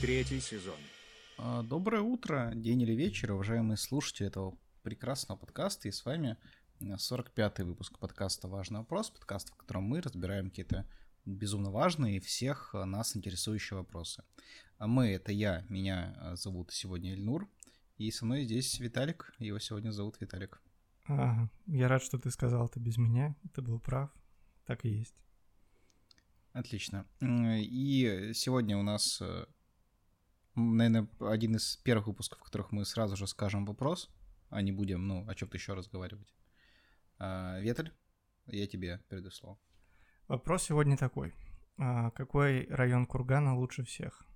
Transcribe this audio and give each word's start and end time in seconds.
третий 0.00 0.40
сезон. 0.40 0.78
А, 1.36 1.62
доброе 1.62 2.00
утро, 2.00 2.52
день 2.54 2.80
или 2.82 2.92
вечер, 2.92 3.32
уважаемые 3.32 3.76
слушатели 3.76 4.28
этого 4.28 4.56
прекрасного 4.82 5.38
подкаста. 5.38 5.88
И 5.88 5.92
с 5.92 6.06
вами 6.06 6.38
45-й 6.80 7.64
выпуск 7.64 7.98
подкаста 7.98 8.48
«Важный 8.48 8.78
вопрос», 8.78 9.10
подкаст, 9.10 9.50
в 9.50 9.56
котором 9.56 9.84
мы 9.84 10.00
разбираем 10.00 10.48
какие-то 10.48 10.86
безумно 11.26 11.70
важные 11.70 12.16
и 12.16 12.20
всех 12.20 12.70
нас 12.72 13.14
интересующие 13.14 13.76
вопросы. 13.76 14.24
А 14.78 14.86
мы— 14.86 15.08
это 15.12 15.32
я, 15.32 15.66
меня 15.68 16.16
а, 16.18 16.36
зовут 16.36 16.72
сегодня 16.72 17.12
Ильнур, 17.12 17.46
и 17.98 18.10
со 18.10 18.24
мной 18.24 18.44
здесь 18.44 18.80
Виталик, 18.80 19.34
его 19.38 19.58
сегодня 19.58 19.90
зовут 19.90 20.18
Виталик. 20.18 20.62
А, 21.08 21.46
я 21.66 21.88
рад, 21.88 22.02
что 22.02 22.18
ты 22.18 22.30
сказал 22.30 22.66
это 22.66 22.80
без 22.80 22.96
меня, 22.96 23.36
ты 23.54 23.60
был 23.60 23.78
прав, 23.78 24.10
так 24.64 24.86
и 24.86 24.88
есть. 24.88 25.14
Отлично. 26.52 27.06
И 27.20 28.32
сегодня 28.34 28.78
у 28.78 28.82
нас, 28.82 29.20
э, 29.20 29.44
наверное, 30.54 31.08
один 31.20 31.56
из 31.56 31.76
первых 31.76 32.08
выпусков, 32.08 32.40
в 32.40 32.44
которых 32.44 32.72
мы 32.72 32.84
сразу 32.84 33.16
же 33.16 33.26
скажем 33.26 33.66
вопрос, 33.66 34.10
а 34.48 34.62
не 34.62 34.72
будем, 34.72 35.06
ну, 35.06 35.28
о 35.28 35.34
чем-то 35.34 35.56
еще 35.56 35.74
разговаривать. 35.74 36.34
А, 37.18 37.58
Ветель, 37.60 37.92
я 38.46 38.66
тебе 38.66 39.00
передаю 39.08 39.30
слово. 39.30 39.58
Вопрос 40.28 40.64
сегодня 40.64 40.96
такой. 40.96 41.34
А, 41.78 42.10
какой 42.10 42.66
район 42.68 43.06
Кургана 43.06 43.56
лучше 43.56 43.84
всех? 43.84 44.26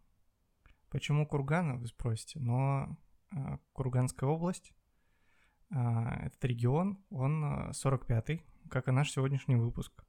Почему 0.90 1.26
Кургана, 1.26 1.76
вы 1.76 1.86
спросите, 1.88 2.38
но 2.38 2.96
а, 3.30 3.58
Курганская 3.72 4.28
область, 4.28 4.72
этот 5.70 6.44
регион, 6.44 7.02
он 7.10 7.70
45-й, 7.70 8.44
как 8.70 8.86
и 8.86 8.92
наш 8.92 9.10
сегодняшний 9.10 9.56
выпуск. 9.56 10.04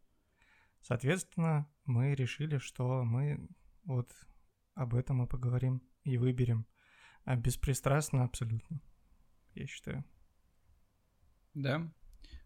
Соответственно, 0.81 1.67
мы 1.85 2.13
решили, 2.13 2.59
что 2.59 3.03
мы 3.03 3.49
вот 3.85 4.13
об 4.75 4.93
этом 4.93 5.23
и 5.23 5.27
поговорим 5.27 5.81
и 6.05 6.17
выберем 6.17 6.65
беспристрастно 7.25 8.23
абсолютно, 8.23 8.81
я 9.53 9.67
считаю. 9.67 10.05
Да, 11.53 11.91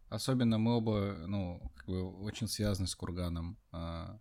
Особенно 0.09 0.57
мы 0.57 0.77
оба, 0.77 1.25
ну, 1.27 1.71
как 1.75 1.85
бы 1.85 2.03
очень 2.23 2.47
связаны 2.47 2.87
с 2.87 2.95
Курганом, 2.95 3.59
а, 3.71 4.19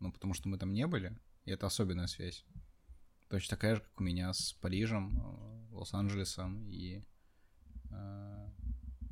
ну, 0.00 0.12
потому 0.12 0.34
что 0.34 0.50
мы 0.50 0.58
там 0.58 0.74
не 0.74 0.86
были, 0.86 1.18
и 1.46 1.50
это 1.50 1.66
особенная 1.66 2.06
связь. 2.06 2.44
Точно 3.30 3.56
такая 3.56 3.76
же, 3.76 3.80
как 3.80 4.00
у 4.00 4.04
меня 4.04 4.32
с 4.34 4.52
Парижем, 4.52 5.18
э, 5.18 5.74
Лос-Анджелесом 5.74 6.68
и 6.68 7.02
а, 7.90 8.52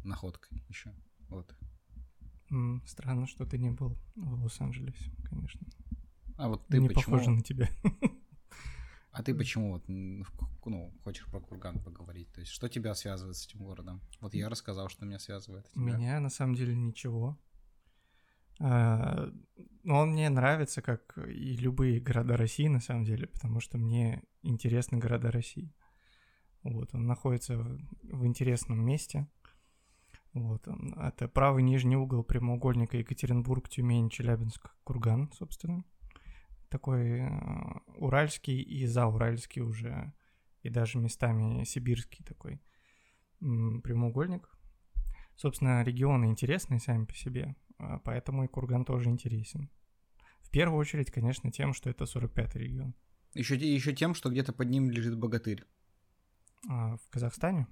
находкой 0.04 0.62
еще. 0.68 0.94
Вот. 1.28 1.56
Странно, 2.84 3.26
что 3.26 3.46
ты 3.46 3.56
не 3.56 3.70
был 3.70 3.96
в 4.16 4.44
Лос-Анджелесе, 4.44 5.10
конечно. 5.24 5.66
А 6.36 6.48
вот 6.48 6.66
ты 6.66 6.78
не 6.78 6.88
почему... 6.88 7.04
похоже 7.04 7.30
на 7.30 7.40
тебя. 7.40 7.70
А 9.16 9.22
ты 9.22 9.34
почему 9.34 9.72
вот, 9.72 9.84
ну, 9.88 10.92
хочешь 11.02 11.24
про 11.30 11.40
Курган 11.40 11.82
поговорить? 11.82 12.30
То 12.34 12.40
есть, 12.40 12.52
что 12.52 12.68
тебя 12.68 12.94
связывает 12.94 13.34
с 13.34 13.46
этим 13.46 13.60
городом? 13.60 14.02
Вот 14.20 14.34
я 14.34 14.50
рассказал, 14.50 14.90
что 14.90 15.06
меня 15.06 15.18
связывает. 15.18 15.66
А 15.74 15.78
меня, 15.78 16.20
на 16.20 16.28
самом 16.28 16.54
деле, 16.54 16.76
ничего. 16.76 17.38
А, 18.60 19.32
но 19.84 20.00
он 20.00 20.10
мне 20.10 20.28
нравится, 20.28 20.82
как 20.82 21.16
и 21.16 21.56
любые 21.56 21.98
города 21.98 22.36
России, 22.36 22.68
на 22.68 22.80
самом 22.80 23.04
деле, 23.04 23.26
потому 23.28 23.60
что 23.60 23.78
мне 23.78 24.22
интересны 24.42 24.98
города 24.98 25.30
России. 25.30 25.72
Вот, 26.62 26.94
он 26.94 27.06
находится 27.06 27.56
в 27.56 28.26
интересном 28.26 28.84
месте. 28.84 29.28
Вот, 30.34 30.68
он, 30.68 30.92
это 30.92 31.26
правый 31.26 31.62
нижний 31.62 31.96
угол 31.96 32.22
прямоугольника 32.22 32.98
Екатеринбург, 32.98 33.70
Тюмень, 33.70 34.10
Челябинск, 34.10 34.74
Курган, 34.84 35.32
собственно 35.32 35.86
такой 36.68 37.20
э, 37.20 37.28
уральский 37.96 38.60
и 38.60 38.86
зауральский 38.86 39.62
уже, 39.62 40.12
и 40.62 40.68
даже 40.68 40.98
местами 40.98 41.64
сибирский 41.64 42.24
такой 42.24 42.60
прямоугольник. 43.40 44.48
Собственно, 45.36 45.82
регионы 45.82 46.26
интересные 46.26 46.80
сами 46.80 47.04
по 47.04 47.14
себе, 47.14 47.54
а 47.78 47.98
поэтому 47.98 48.44
и 48.44 48.48
Курган 48.48 48.84
тоже 48.84 49.10
интересен. 49.10 49.70
В 50.40 50.50
первую 50.50 50.78
очередь, 50.78 51.10
конечно, 51.10 51.50
тем, 51.50 51.74
что 51.74 51.90
это 51.90 52.04
45-й 52.04 52.58
регион. 52.58 52.94
Еще, 53.34 53.56
еще 53.56 53.94
тем, 53.94 54.14
что 54.14 54.30
где-то 54.30 54.52
под 54.52 54.70
ним 54.70 54.90
лежит 54.90 55.18
богатырь. 55.18 55.64
А, 56.68 56.96
в 56.96 57.10
Казахстане? 57.10 57.66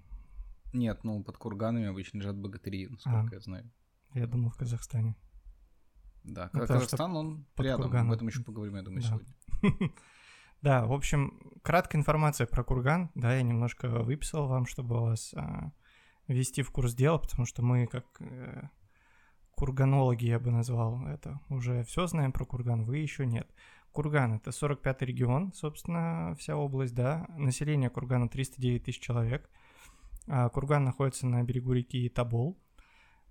Нет, 0.75 1.05
ну 1.05 1.23
под 1.23 1.39
курганами 1.39 1.87
обычно 1.87 2.19
лежат 2.19 2.37
богатыри, 2.37 2.89
насколько 2.89 3.29
а, 3.31 3.35
я 3.35 3.41
знаю. 3.41 3.73
Я 4.13 4.27
думал, 4.27 4.51
в 4.51 4.57
Казахстане. 4.57 5.17
Да, 6.25 6.51
ну, 6.53 6.61
Казахстан, 6.61 7.17
он 7.17 7.47
рядом, 7.57 7.85
Курганом. 7.85 8.09
об 8.09 8.15
этом 8.15 8.29
еще 8.29 8.43
поговорим, 8.43 8.77
я 8.77 8.83
думаю, 8.83 9.03
да. 9.03 9.09
сегодня. 9.09 9.93
Да, 10.63 10.87
в 10.87 10.95
общем, 10.95 11.53
краткая 11.63 12.01
информация 12.01 12.47
про 12.47 12.65
Курган, 12.65 13.11
да, 13.15 13.35
я 13.35 13.43
немножко 13.43 13.87
выписал 13.87 14.47
вам, 14.49 14.65
чтобы 14.65 14.99
вас 14.99 15.35
а, 15.35 15.73
ввести 16.27 16.63
в 16.63 16.71
курс 16.71 16.95
дела, 16.95 17.19
потому 17.19 17.45
что 17.45 17.63
мы, 17.63 17.87
как 17.87 18.07
э, 18.21 18.69
курганологи, 19.57 20.25
я 20.25 20.41
бы 20.41 20.51
назвал 20.51 21.07
это, 21.07 21.39
уже 21.51 21.85
все 21.85 22.07
знаем 22.07 22.33
про 22.33 22.47
Курган, 22.47 22.85
вы 22.85 22.97
еще 22.97 23.27
нет. 23.27 23.47
Курган— 23.93 24.33
это 24.37 24.51
45-й 24.51 25.05
регион, 25.05 25.53
собственно, 25.53 26.35
вся 26.39 26.57
область, 26.57 26.95
да, 26.95 27.27
население 27.37 27.91
Кургана 27.91 28.31
309 28.31 28.85
тысяч 28.85 29.01
человек, 29.01 29.51
а 30.29 30.49
Курган 30.49 30.85
находится 30.85 31.27
на 31.27 31.43
берегу 31.43 31.75
реки 31.75 32.09
Табол, 32.09 32.59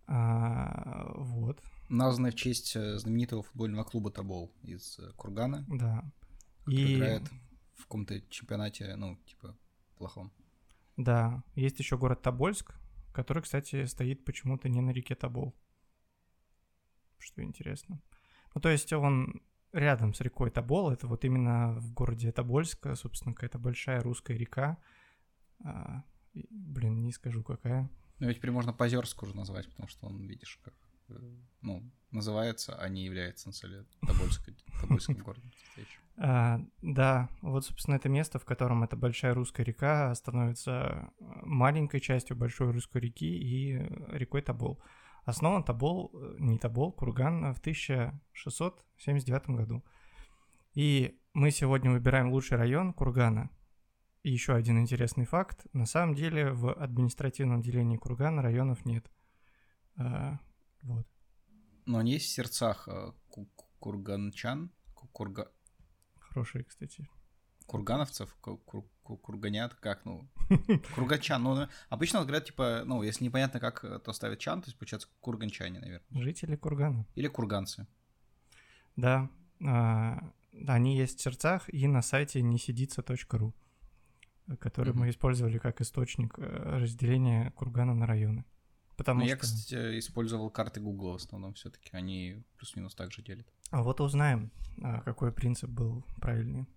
а, 0.05 1.11
вот, 1.15 1.63
названная 1.93 2.31
в 2.31 2.35
честь 2.35 2.75
э, 2.75 2.97
знаменитого 2.97 3.43
футбольного 3.43 3.83
клуба 3.83 4.11
Тобол 4.11 4.51
из 4.63 4.99
э, 4.99 5.11
Кургана. 5.15 5.65
Да. 5.67 6.03
И... 6.67 6.95
играет 6.95 7.23
в 7.75 7.83
каком-то 7.83 8.19
чемпионате, 8.29 8.95
ну, 8.95 9.17
типа, 9.25 9.57
плохом. 9.97 10.31
Да, 10.97 11.43
есть 11.55 11.79
еще 11.79 11.97
город 11.97 12.21
Тобольск, 12.21 12.75
который, 13.13 13.43
кстати, 13.43 13.85
стоит 13.85 14.25
почему-то 14.25 14.69
не 14.69 14.81
на 14.81 14.91
реке 14.91 15.15
Тобол. 15.15 15.55
Что 17.17 17.43
интересно. 17.43 18.01
Ну, 18.53 18.61
то 18.61 18.69
есть 18.69 18.91
он 18.93 19.41
рядом 19.71 20.13
с 20.13 20.21
рекой 20.21 20.51
Тобол, 20.51 20.91
это 20.91 21.07
вот 21.07 21.25
именно 21.25 21.73
в 21.79 21.93
городе 21.93 22.31
Тобольск, 22.31 22.87
собственно, 22.95 23.33
какая-то 23.33 23.59
большая 23.59 24.01
русская 24.01 24.37
река. 24.37 24.77
А, 25.63 26.03
блин, 26.33 27.01
не 27.01 27.11
скажу 27.11 27.43
какая. 27.43 27.89
Ну, 28.19 28.27
ведь 28.27 28.37
теперь 28.37 28.51
можно 28.51 28.73
Позерск 28.73 29.23
уже 29.23 29.35
назвать, 29.35 29.67
потому 29.69 29.89
что 29.89 30.07
он, 30.07 30.27
видишь, 30.27 30.59
как 30.63 30.73
ну, 31.61 31.83
называется, 32.11 32.75
а 32.79 32.89
не 32.89 33.03
является 33.03 33.47
на 33.49 33.53
самом 33.53 33.85
Тобольской, 34.05 34.55
Тобольским 34.81 35.15
городом. 35.15 35.51
А, 36.15 36.59
да, 36.81 37.29
вот, 37.41 37.65
собственно, 37.65 37.95
это 37.95 38.09
место, 38.09 38.37
в 38.37 38.45
котором 38.45 38.83
эта 38.83 38.95
большая 38.95 39.33
русская 39.33 39.63
река 39.63 40.13
становится 40.13 41.11
маленькой 41.19 41.99
частью 42.01 42.37
большой 42.37 42.71
русской 42.71 43.01
реки 43.01 43.25
и 43.25 43.73
рекой 44.15 44.41
Тобол. 44.41 44.81
Основан 45.25 45.63
Тобол, 45.63 46.11
не 46.37 46.59
Тобол, 46.59 46.91
Курган 46.91 47.53
в 47.53 47.59
1679 47.59 49.49
году. 49.49 49.83
И 50.73 51.19
мы 51.33 51.49
сегодня 51.51 51.91
выбираем 51.91 52.31
лучший 52.31 52.57
район 52.57 52.93
Кургана. 52.93 53.49
И 54.21 54.31
еще 54.31 54.53
один 54.53 54.79
интересный 54.79 55.25
факт. 55.25 55.65
На 55.73 55.85
самом 55.85 56.15
деле 56.15 56.51
в 56.51 56.73
административном 56.73 57.61
делении 57.61 57.97
Кургана 57.97 58.41
районов 58.41 58.85
нет. 58.85 59.09
Вот. 60.83 61.07
Но 61.85 61.97
они 61.97 62.13
есть 62.13 62.27
в 62.27 62.29
сердцах 62.29 62.87
э, 62.87 63.11
курганчан, 63.79 64.71
курга... 65.11 65.51
Хорошие, 66.19 66.63
кстати. 66.63 67.09
Кургановцев, 67.65 68.33
кур, 68.35 68.59
кур, 69.03 69.17
курганят, 69.17 69.73
как, 69.75 70.05
ну, 70.05 70.29
кургачан. 70.95 71.43
Ну, 71.43 71.67
обычно 71.89 72.21
говорят, 72.21 72.45
типа, 72.45 72.83
ну, 72.85 73.03
если 73.03 73.25
непонятно, 73.25 73.59
как 73.59 74.03
то 74.03 74.13
ставят 74.13 74.39
чан, 74.39 74.61
то 74.61 74.67
есть, 74.67 74.77
получается, 74.77 75.07
курганчане, 75.21 75.79
наверное. 75.79 76.23
Жители 76.23 76.55
Кургана. 76.55 77.05
Или 77.15 77.27
курганцы. 77.27 77.87
Да, 78.95 79.29
а, 79.65 80.31
они 80.67 80.97
есть 80.97 81.19
в 81.19 81.23
сердцах 81.23 81.73
и 81.73 81.87
на 81.87 82.01
сайте 82.01 82.41
несидится.ру, 82.41 83.53
который 84.59 84.93
mm-hmm. 84.93 84.97
мы 84.97 85.09
использовали 85.09 85.57
как 85.57 85.81
источник 85.81 86.37
э, 86.37 86.79
разделения 86.79 87.51
Кургана 87.51 87.93
на 87.93 88.05
районы. 88.05 88.45
Потому 88.95 89.21
Но 89.21 89.25
что... 89.25 89.29
я, 89.31 89.37
кстати, 89.37 89.99
использовал 89.99 90.49
карты 90.49 90.79
Google 90.79 91.13
в 91.13 91.15
основном 91.15 91.53
все-таки. 91.53 91.89
Они 91.91 92.43
плюс-минус 92.57 92.93
так 92.95 93.11
же 93.11 93.21
делят. 93.21 93.47
А 93.71 93.81
вот 93.81 94.01
узнаем, 94.01 94.51
а, 94.81 95.01
какой 95.01 95.31
принцип 95.31 95.69
был 95.69 96.05
правильный. 96.21 96.67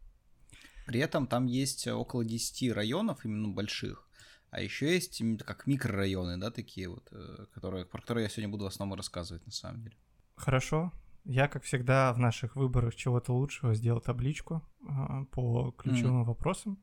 При 0.87 1.01
этом 1.01 1.27
там 1.27 1.47
есть 1.47 1.87
около 1.89 2.25
10 2.25 2.73
районов, 2.73 3.25
именно 3.25 3.49
больших. 3.49 4.09
А 4.51 4.61
еще 4.61 4.95
есть 4.95 5.21
как 5.45 5.67
микрорайоны, 5.67 6.39
да, 6.39 6.51
такие 6.51 6.89
вот, 6.89 7.07
э, 7.11 7.47
которые, 7.53 7.85
про 7.85 8.01
которые 8.01 8.25
я 8.25 8.31
сегодня 8.31 8.49
буду 8.49 8.65
в 8.65 8.69
основном 8.69 8.97
рассказывать 8.97 9.45
на 9.45 9.53
самом 9.53 9.83
деле. 9.83 9.97
Хорошо. 10.37 10.93
Я, 11.25 11.49
как 11.49 11.65
всегда, 11.65 12.13
в 12.13 12.19
наших 12.19 12.55
выборах 12.55 12.95
чего-то 12.95 13.35
лучшего 13.35 13.75
сделал 13.75 14.01
табличку 14.01 14.63
а, 14.89 15.25
по 15.25 15.73
ключевым 15.73 16.23
mm. 16.23 16.27
вопросам. 16.27 16.79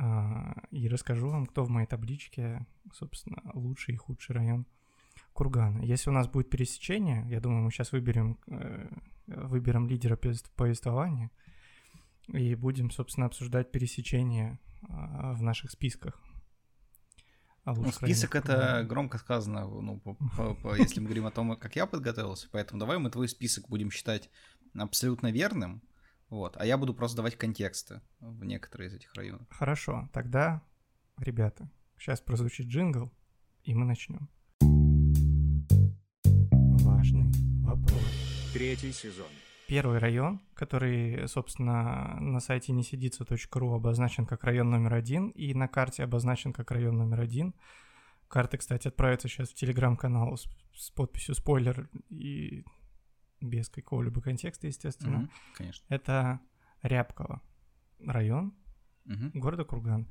А, 0.00 0.54
и 0.70 0.86
расскажу 0.88 1.28
вам, 1.28 1.46
кто 1.46 1.64
в 1.64 1.70
моей 1.70 1.88
табличке, 1.88 2.64
собственно, 2.92 3.42
лучший 3.52 3.94
и 3.94 3.96
худший 3.96 4.36
район 4.36 4.64
Кургана. 5.32 5.82
Если 5.82 6.08
у 6.08 6.12
нас 6.12 6.28
будет 6.28 6.50
пересечение, 6.50 7.26
я 7.28 7.40
думаю, 7.40 7.62
мы 7.62 7.72
сейчас 7.72 7.90
выберем, 7.90 8.38
э, 8.46 8.88
выберем 9.26 9.88
лидера 9.88 10.16
повествования, 10.56 11.30
И 12.28 12.54
будем, 12.54 12.90
собственно, 12.90 13.26
обсуждать 13.26 13.72
пересечения 13.72 14.60
а, 14.88 15.32
в 15.32 15.42
наших 15.42 15.70
списках. 15.72 16.20
А 17.64 17.74
ну, 17.74 17.90
список 17.90 18.36
это 18.36 18.84
громко 18.88 19.18
сказано, 19.18 19.66
ну, 19.66 19.98
по, 19.98 20.14
по, 20.14 20.54
по, 20.54 20.76
если 20.76 21.00
мы 21.00 21.06
говорим 21.06 21.26
о 21.26 21.30
том, 21.30 21.56
как 21.56 21.74
я 21.74 21.86
подготовился, 21.86 22.48
поэтому 22.52 22.78
давай 22.78 22.98
мы 22.98 23.10
твой 23.10 23.28
список 23.28 23.68
будем 23.68 23.90
считать 23.90 24.30
абсолютно 24.74 25.32
верным, 25.32 25.82
вот, 26.30 26.56
а 26.58 26.66
я 26.66 26.76
буду 26.76 26.92
просто 26.94 27.16
давать 27.16 27.36
контексты 27.36 28.02
в 28.20 28.44
некоторые 28.44 28.88
из 28.88 28.94
этих 28.94 29.14
районов. 29.14 29.46
Хорошо, 29.50 30.08
тогда, 30.12 30.62
ребята, 31.16 31.70
сейчас 31.98 32.20
прозвучит 32.20 32.66
джингл, 32.66 33.10
и 33.62 33.74
мы 33.74 33.86
начнем. 33.86 34.28
Важный 36.84 37.32
вопрос. 37.62 38.02
Третий 38.52 38.92
сезон. 38.92 39.28
Первый 39.68 39.98
район, 39.98 40.40
который, 40.54 41.28
собственно, 41.28 42.18
на 42.20 42.40
сайте 42.40 42.72
несидится.ру 42.72 43.74
обозначен 43.74 44.26
как 44.26 44.44
район 44.44 44.70
номер 44.70 44.94
один 44.94 45.28
и 45.30 45.52
на 45.54 45.68
карте 45.68 46.04
обозначен 46.04 46.52
как 46.52 46.70
район 46.70 46.96
номер 46.96 47.20
один. 47.20 47.54
Карты, 48.28 48.58
кстати, 48.58 48.88
отправятся 48.88 49.28
сейчас 49.28 49.50
в 49.50 49.54
телеграм-канал 49.54 50.36
с, 50.36 50.46
с 50.74 50.90
подписью 50.90 51.34
спойлер 51.34 51.88
и 52.10 52.64
без 53.40 53.68
какого-либо 53.68 54.20
контекста, 54.20 54.66
естественно. 54.66 55.18
Угу, 55.18 55.28
конечно. 55.54 55.84
Это 55.88 56.40
Рябково 56.82 57.40
район 58.04 58.54
угу. 59.04 59.30
города 59.34 59.64
Курган. 59.64 60.06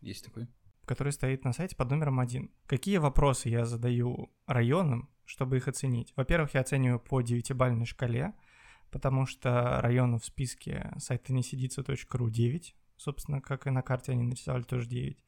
Есть 0.00 0.24
такой. 0.24 0.48
Который 0.84 1.12
стоит 1.12 1.44
на 1.44 1.52
сайте 1.52 1.76
под 1.76 1.90
номером 1.90 2.20
один. 2.20 2.50
Какие 2.66 2.98
вопросы 2.98 3.48
я 3.48 3.64
задаю 3.64 4.32
районам, 4.46 5.10
чтобы 5.24 5.56
их 5.56 5.68
оценить? 5.68 6.12
Во-первых, 6.16 6.54
я 6.54 6.60
оцениваю 6.60 7.00
по 7.00 7.22
девятибалльной 7.22 7.86
шкале– 7.86 8.34
потому 8.92 9.26
что 9.26 9.80
районов 9.80 10.22
в 10.22 10.26
списке 10.26 10.92
сайта 10.98 11.32
несидится.ру 11.32 12.30
9, 12.30 12.76
собственно, 12.98 13.40
как 13.40 13.66
и 13.66 13.70
на 13.70 13.82
карте 13.82 14.12
они 14.12 14.22
нарисовали 14.22 14.62
тоже 14.62 14.86
9. 14.86 15.18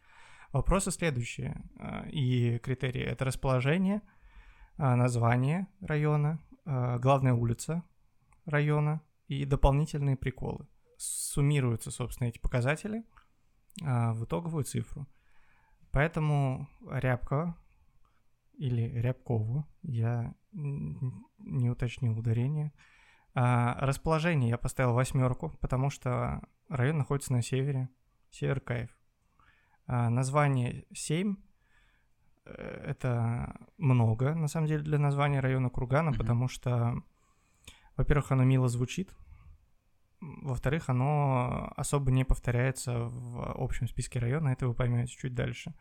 Вопросы 0.52 0.92
следующие 0.92 1.60
а, 1.80 2.06
и 2.08 2.58
критерии. 2.58 3.02
Это 3.02 3.24
расположение, 3.24 4.02
а, 4.76 4.94
название 4.94 5.66
района, 5.80 6.38
главная 6.64 7.34
улица 7.34 7.82
района 8.46 9.02
и 9.26 9.44
дополнительные 9.44 10.16
приколы. 10.16 10.66
Суммируются, 10.96 11.90
собственно, 11.90 12.28
эти 12.28 12.38
показатели 12.38 13.04
в 13.80 14.24
итоговую 14.24 14.64
цифру. 14.64 15.06
Поэтому 15.90 16.68
Рябкова 16.88 17.56
или 18.54 18.82
Рябкову, 18.82 19.66
я 19.82 20.34
не 20.52 21.70
уточнил 21.70 22.18
ударение– 22.18 22.72
а, 23.34 23.76
расположение 23.80 24.50
я 24.50 24.58
поставил 24.58 24.94
восьмерку, 24.94 25.50
потому 25.60 25.90
что 25.90 26.40
район 26.68 26.98
находится 26.98 27.32
на 27.32 27.42
севере. 27.42 27.88
Север 28.30 28.60
Кайф. 28.60 28.90
А, 29.86 30.08
название 30.08 30.86
7 30.92 31.32
э, 31.32 31.36
это 32.44 33.56
много, 33.78 34.34
на 34.34 34.48
самом 34.48 34.66
деле, 34.66 34.82
для 34.82 34.98
названия 34.98 35.40
района 35.40 35.70
Кургана, 35.70 36.10
mm-hmm. 36.10 36.18
потому 36.18 36.48
что, 36.48 37.02
во-первых, 37.96 38.32
оно 38.32 38.44
мило 38.44 38.68
звучит, 38.68 39.14
во-вторых, 40.20 40.88
оно 40.88 41.72
особо 41.76 42.10
не 42.10 42.24
повторяется 42.24 42.98
в 42.98 43.62
общем 43.62 43.88
списке 43.88 44.18
района, 44.18 44.50
это 44.50 44.66
вы 44.66 44.74
поймете 44.74 45.14
чуть 45.14 45.34
дальше. 45.34 45.74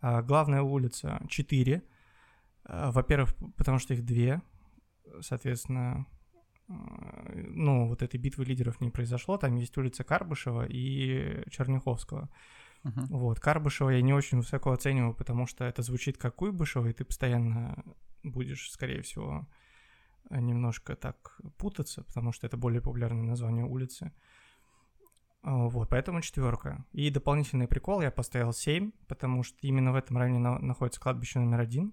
А, 0.00 0.22
главная 0.22 0.62
улица 0.62 1.20
4. 1.28 1.82
А, 2.64 2.90
во-первых, 2.90 3.34
потому 3.56 3.78
что 3.78 3.94
их 3.94 4.04
две, 4.04 4.42
соответственно, 5.20 6.06
ну, 6.68 7.86
вот 7.86 8.02
этой 8.02 8.18
битвы 8.18 8.44
лидеров 8.44 8.80
не 8.80 8.90
произошло. 8.90 9.36
Там 9.36 9.54
есть 9.54 9.76
улица 9.78 10.02
Карбышева 10.02 10.66
и 10.68 11.48
Черняховского. 11.50 12.28
Uh-huh. 12.86 13.06
Вот, 13.08 13.40
Карбышева 13.40 13.90
я 13.90 14.00
не 14.00 14.12
очень 14.12 14.38
высоко 14.38 14.70
оцениваю, 14.70 15.12
потому 15.12 15.46
что 15.46 15.64
это 15.64 15.82
звучит 15.82 16.18
как 16.18 16.36
Куйбышева, 16.36 16.86
и 16.86 16.92
ты 16.92 17.04
постоянно 17.04 17.84
будешь, 18.22 18.70
скорее 18.70 19.02
всего, 19.02 19.46
немножко 20.30 20.94
так 20.94 21.40
путаться, 21.58 22.04
потому 22.04 22.32
что 22.32 22.46
это 22.46 22.56
более 22.56 22.80
популярное 22.80 23.24
название 23.24 23.64
улицы. 23.64 24.12
Вот, 25.42 25.88
поэтому 25.88 26.22
четверка. 26.22 26.84
И 26.92 27.10
дополнительный 27.10 27.68
прикол 27.68 28.02
я 28.02 28.10
поставил 28.10 28.52
7, 28.52 28.90
потому 29.06 29.42
что 29.42 29.56
именно 29.62 29.92
в 29.92 29.96
этом 29.96 30.16
районе 30.18 30.38
на- 30.38 30.58
находится 30.58 31.00
кладбище 31.00 31.38
номер 31.38 31.60
один. 31.60 31.92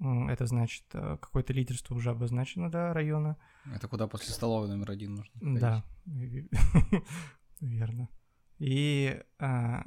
Это 0.00 0.46
значит, 0.46 0.84
э, 0.94 1.18
какое-то 1.20 1.52
лидерство 1.52 1.94
уже 1.94 2.10
обозначено, 2.10 2.68
да, 2.68 2.92
района. 2.92 3.36
Это 3.72 3.86
куда 3.86 4.08
после 4.08 4.34
столовой 4.34 4.66
номер 4.66 4.90
один 4.90 5.14
нужно 5.14 5.32
ходить. 5.38 5.60
Да, 5.60 5.84
верно. 7.60 8.08
И 8.62 9.20
а, 9.40 9.82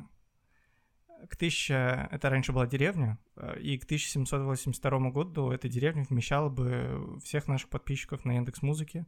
к 1.29 1.35
1000... 1.35 2.09
Это 2.11 2.29
раньше 2.29 2.51
была 2.51 2.67
деревня, 2.67 3.17
э, 3.37 3.57
и 3.61 3.77
к 3.77 3.85
1782 3.85 5.11
году 5.11 5.49
эта 5.49 5.69
деревня 5.69 6.03
вмещала 6.03 6.49
бы 6.49 7.17
всех 7.23 7.47
наших 7.47 7.69
подписчиков 7.69 8.25
на 8.25 8.33
Яндекс 8.33 8.61
Музыке, 8.61 9.05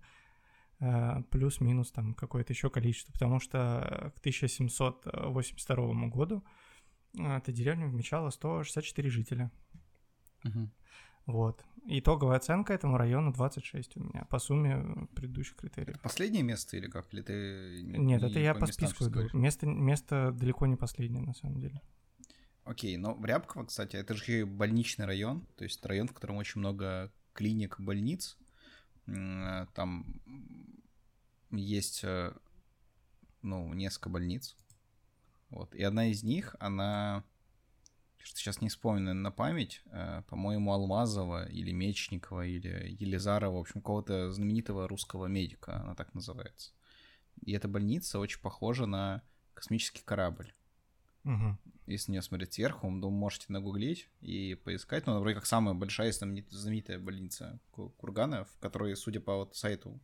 э, 0.80 1.22
плюс-минус 1.32 1.92
там 1.92 2.14
какое-то 2.14 2.54
еще 2.54 2.70
количество, 2.70 3.12
потому 3.12 3.42
что 3.42 4.14
к 4.16 4.20
1782 4.20 6.08
году 6.08 6.46
эта 7.20 7.52
деревня 7.52 7.88
вмещала 7.88 8.30
164 8.30 9.10
жителя. 9.10 9.52
Угу. 10.46 10.70
Вот. 11.26 11.66
Итоговая 11.90 12.38
оценка 12.38 12.74
этому 12.74 12.98
району 12.98 13.32
26 13.32 13.98
у 13.98 14.04
меня 14.04 14.26
по 14.30 14.40
сумме 14.40 15.08
предыдущих 15.16 15.56
критериев. 15.56 15.96
Это 15.96 16.00
последнее 16.00 16.44
место 16.44 16.76
или 16.76 16.88
как? 16.88 17.14
Или 17.14 17.22
ты 17.22 17.82
Нет, 17.82 18.00
не 18.00 18.16
это 18.18 18.40
я 18.40 18.54
по, 18.54 18.62
по 18.62 18.66
списку 18.68 19.06
иду. 19.06 19.30
Место, 19.32 19.66
место 19.66 20.32
далеко 20.34 20.66
не 20.66 20.76
последнее, 20.76 21.24
на 21.24 21.34
самом 21.34 21.60
деле. 21.62 21.82
Окей, 22.66 22.98
но 22.98 23.14
в 23.14 23.24
Рябково, 23.24 23.66
кстати, 23.66 23.96
это 23.96 24.14
же 24.14 24.46
больничный 24.46 25.06
район, 25.06 25.48
то 25.56 25.64
есть 25.64 25.86
район, 25.86 26.10
в 26.10 26.14
котором 26.14 26.36
очень 26.36 26.60
много 26.60 27.14
клиник, 27.32 27.80
больниц. 27.80 28.38
Там 29.06 30.22
есть, 31.52 32.04
э, 32.04 32.34
ну, 33.42 33.74
несколько 33.74 34.10
больниц. 34.10 34.58
Вот. 35.50 35.74
И 35.74 35.82
одна 35.82 36.08
из 36.08 36.24
них, 36.24 36.58
она 36.60 37.24
что 38.28 38.38
сейчас 38.38 38.62
не 38.62 38.70
вспомню 38.70 39.14
на 39.14 39.32
память, 39.32 39.82
э, 39.86 40.22
по-моему, 40.28 40.74
Алмазова 40.74 41.48
или 41.50 41.72
Мечникова 41.72 42.46
или 42.46 42.96
Елизарова, 43.00 43.58
в 43.58 43.62
общем, 43.62 43.82
какого-то 43.82 44.32
знаменитого 44.32 44.88
русского 44.88 45.28
медика, 45.28 45.82
она 45.82 45.96
так 45.96 46.14
называется. 46.14 46.72
И 47.42 47.54
эта 47.54 47.68
больница 47.68 48.20
очень 48.20 48.42
похожа 48.42 48.86
на 48.86 49.22
космический 49.54 50.04
корабль. 50.04 50.54
Угу. 51.24 51.58
Если 51.88 52.12
не 52.12 52.22
смотреть 52.22 52.54
сверху, 52.54 52.90
вы 52.90 53.10
можете 53.10 53.46
нагуглить 53.50 54.10
и 54.22 54.56
поискать. 54.56 55.08
Ну, 55.08 55.20
вроде 55.20 55.36
как 55.36 55.46
самая 55.46 55.74
большая 55.74 56.12
знаменитая 56.12 57.00
больница 57.00 57.60
Кургана, 57.72 58.46
в 58.46 58.60
которой, 58.60 58.96
судя 58.96 59.22
по 59.22 59.36
вот 59.36 59.56
сайту, 59.56 60.00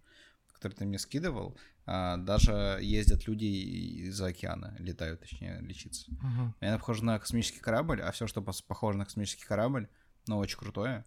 который 0.64 0.78
ты 0.78 0.86
мне 0.86 0.98
скидывал, 0.98 1.58
а, 1.86 2.18
даже 2.18 2.80
ездят 2.82 3.28
люди 3.28 3.46
из-за 4.08 4.28
океана, 4.28 4.76
летают, 4.80 5.20
точнее, 5.20 5.60
лечиться. 5.62 6.12
И 6.62 6.66
она 6.66 6.78
похожа 6.78 7.04
на 7.04 7.20
космический 7.20 7.60
корабль, 7.60 8.02
а 8.02 8.12
все, 8.12 8.28
что 8.28 8.42
похоже 8.42 8.98
на 8.98 9.06
космический 9.06 9.46
корабль, 9.46 9.90
ну, 10.28 10.38
очень 10.38 10.58
крутое. 10.58 11.06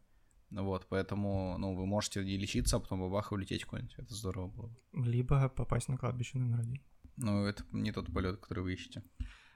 Вот, 0.50 0.86
поэтому, 0.88 1.56
ну, 1.58 1.74
вы 1.74 1.86
можете 1.86 2.22
и 2.22 2.36
лечиться, 2.36 2.76
а 2.76 2.80
потом 2.80 3.00
бабах 3.00 3.32
и 3.32 3.34
улететь 3.34 3.64
куда-нибудь. 3.64 3.94
Это 3.98 4.14
здорово 4.14 4.48
было. 4.48 4.76
Либо 4.92 5.48
попасть 5.48 5.88
на 5.88 5.96
кладбище 5.96 6.38
номер 6.38 6.60
один. 6.60 6.80
Ну, 7.16 7.46
это 7.46 7.64
не 7.72 7.92
тот 7.92 8.12
полет, 8.12 8.36
который 8.36 8.62
вы 8.62 8.74
ищете. 8.74 9.02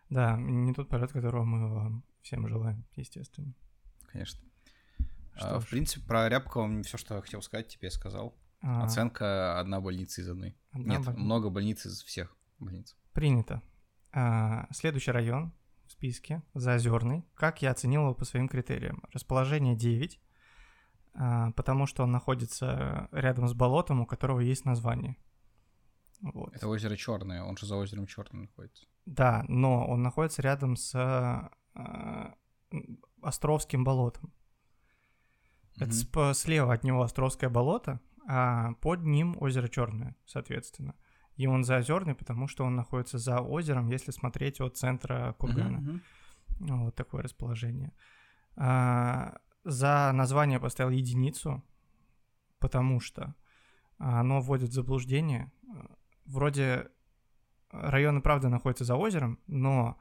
Да, 0.09 0.37
не 0.37 0.75
тот 0.75 0.89
полет, 0.89 1.13
которого 1.13 1.45
мы 1.45 1.73
вам 1.73 2.05
всем 2.23 2.49
желаем, 2.49 2.85
естественно. 2.97 3.55
Конечно. 4.11 4.41
Что 5.37 5.57
а, 5.57 5.61
в 5.61 5.69
принципе, 5.69 6.05
про 6.07 6.29
Рябкова 6.29 6.83
все, 6.83 6.99
что 6.99 7.15
я 7.15 7.23
хотел 7.23 7.43
сказать, 7.43 7.69
тебе 7.69 7.91
сказал. 7.91 8.35
А... 8.63 8.85
Оценка 8.85 9.59
одна 9.59 9.81
больница 9.81 10.21
из 10.21 10.29
одной. 10.29 10.57
Одна 10.71 10.95
Нет, 10.95 11.05
больница. 11.05 11.25
много 11.25 11.51
больниц 11.51 11.87
из 11.87 12.03
всех 12.03 12.37
больниц. 12.59 12.97
Принято. 13.13 13.63
А, 14.13 14.67
следующий 14.73 15.11
район 15.11 15.53
в 15.87 15.93
списке 15.93 16.43
Заозерный. 16.55 17.25
Как 17.35 17.63
я 17.63 17.71
оценил 17.71 18.03
его 18.03 18.15
по 18.15 18.25
своим 18.25 18.49
критериям? 18.49 19.03
Расположение 19.13 19.77
9, 19.77 20.21
а, 21.15 21.53
потому 21.53 21.87
что 21.87 22.03
он 22.03 22.13
находится 22.13 23.09
рядом 23.13 23.49
с 23.49 23.55
болотом, 23.55 24.01
у 24.01 24.07
которого 24.07 24.41
есть 24.41 24.65
название. 24.65 25.17
Вот. 26.21 26.55
Это 26.55 26.69
озеро 26.69 26.97
Черное, 26.97 27.43
он 27.43 27.57
же 27.57 27.67
за 27.67 27.77
озером 27.77 28.07
Черным 28.07 28.43
находится. 28.43 28.87
Да, 29.07 29.45
но 29.49 29.87
он 29.87 30.03
находится 30.03 30.43
рядом 30.43 30.77
с 30.77 30.95
а, 30.95 32.35
Островским 33.23 33.85
болотом. 33.85 34.33
Mm-hmm. 35.79 36.09
Это 36.11 36.35
слева 36.35 36.75
от 36.75 36.85
него 36.85 37.03
Островское 37.03 37.49
болото, 37.49 38.01
а 38.27 38.73
под 38.81 39.05
ним 39.05 39.37
озеро 39.41 39.69
Черное, 39.69 40.17
соответственно. 40.27 40.95
И 41.37 41.47
он 41.47 41.65
заозерный, 41.65 42.15
потому 42.15 42.49
что 42.49 42.65
он 42.65 42.77
находится 42.77 43.19
за 43.19 43.41
озером, 43.41 43.89
если 43.89 44.11
смотреть 44.11 44.61
от 44.61 44.77
центра 44.77 45.35
кургана. 45.39 45.79
Uh-huh, 45.79 46.01
uh-huh. 46.61 46.85
Вот 46.85 46.95
такое 46.95 47.23
расположение. 47.23 47.93
А, 48.57 49.39
за 49.65 50.11
название 50.13 50.61
поставил 50.61 50.91
единицу, 50.91 51.65
потому 52.59 53.01
что 53.01 53.35
оно 53.99 54.41
вводит 54.41 54.71
в 54.71 54.75
заблуждение. 54.75 55.51
Вроде 56.27 56.91
районы, 57.71 58.21
правда, 58.21 58.49
находятся 58.49 58.85
за 58.85 58.97
озером, 58.97 59.39
но 59.47 59.99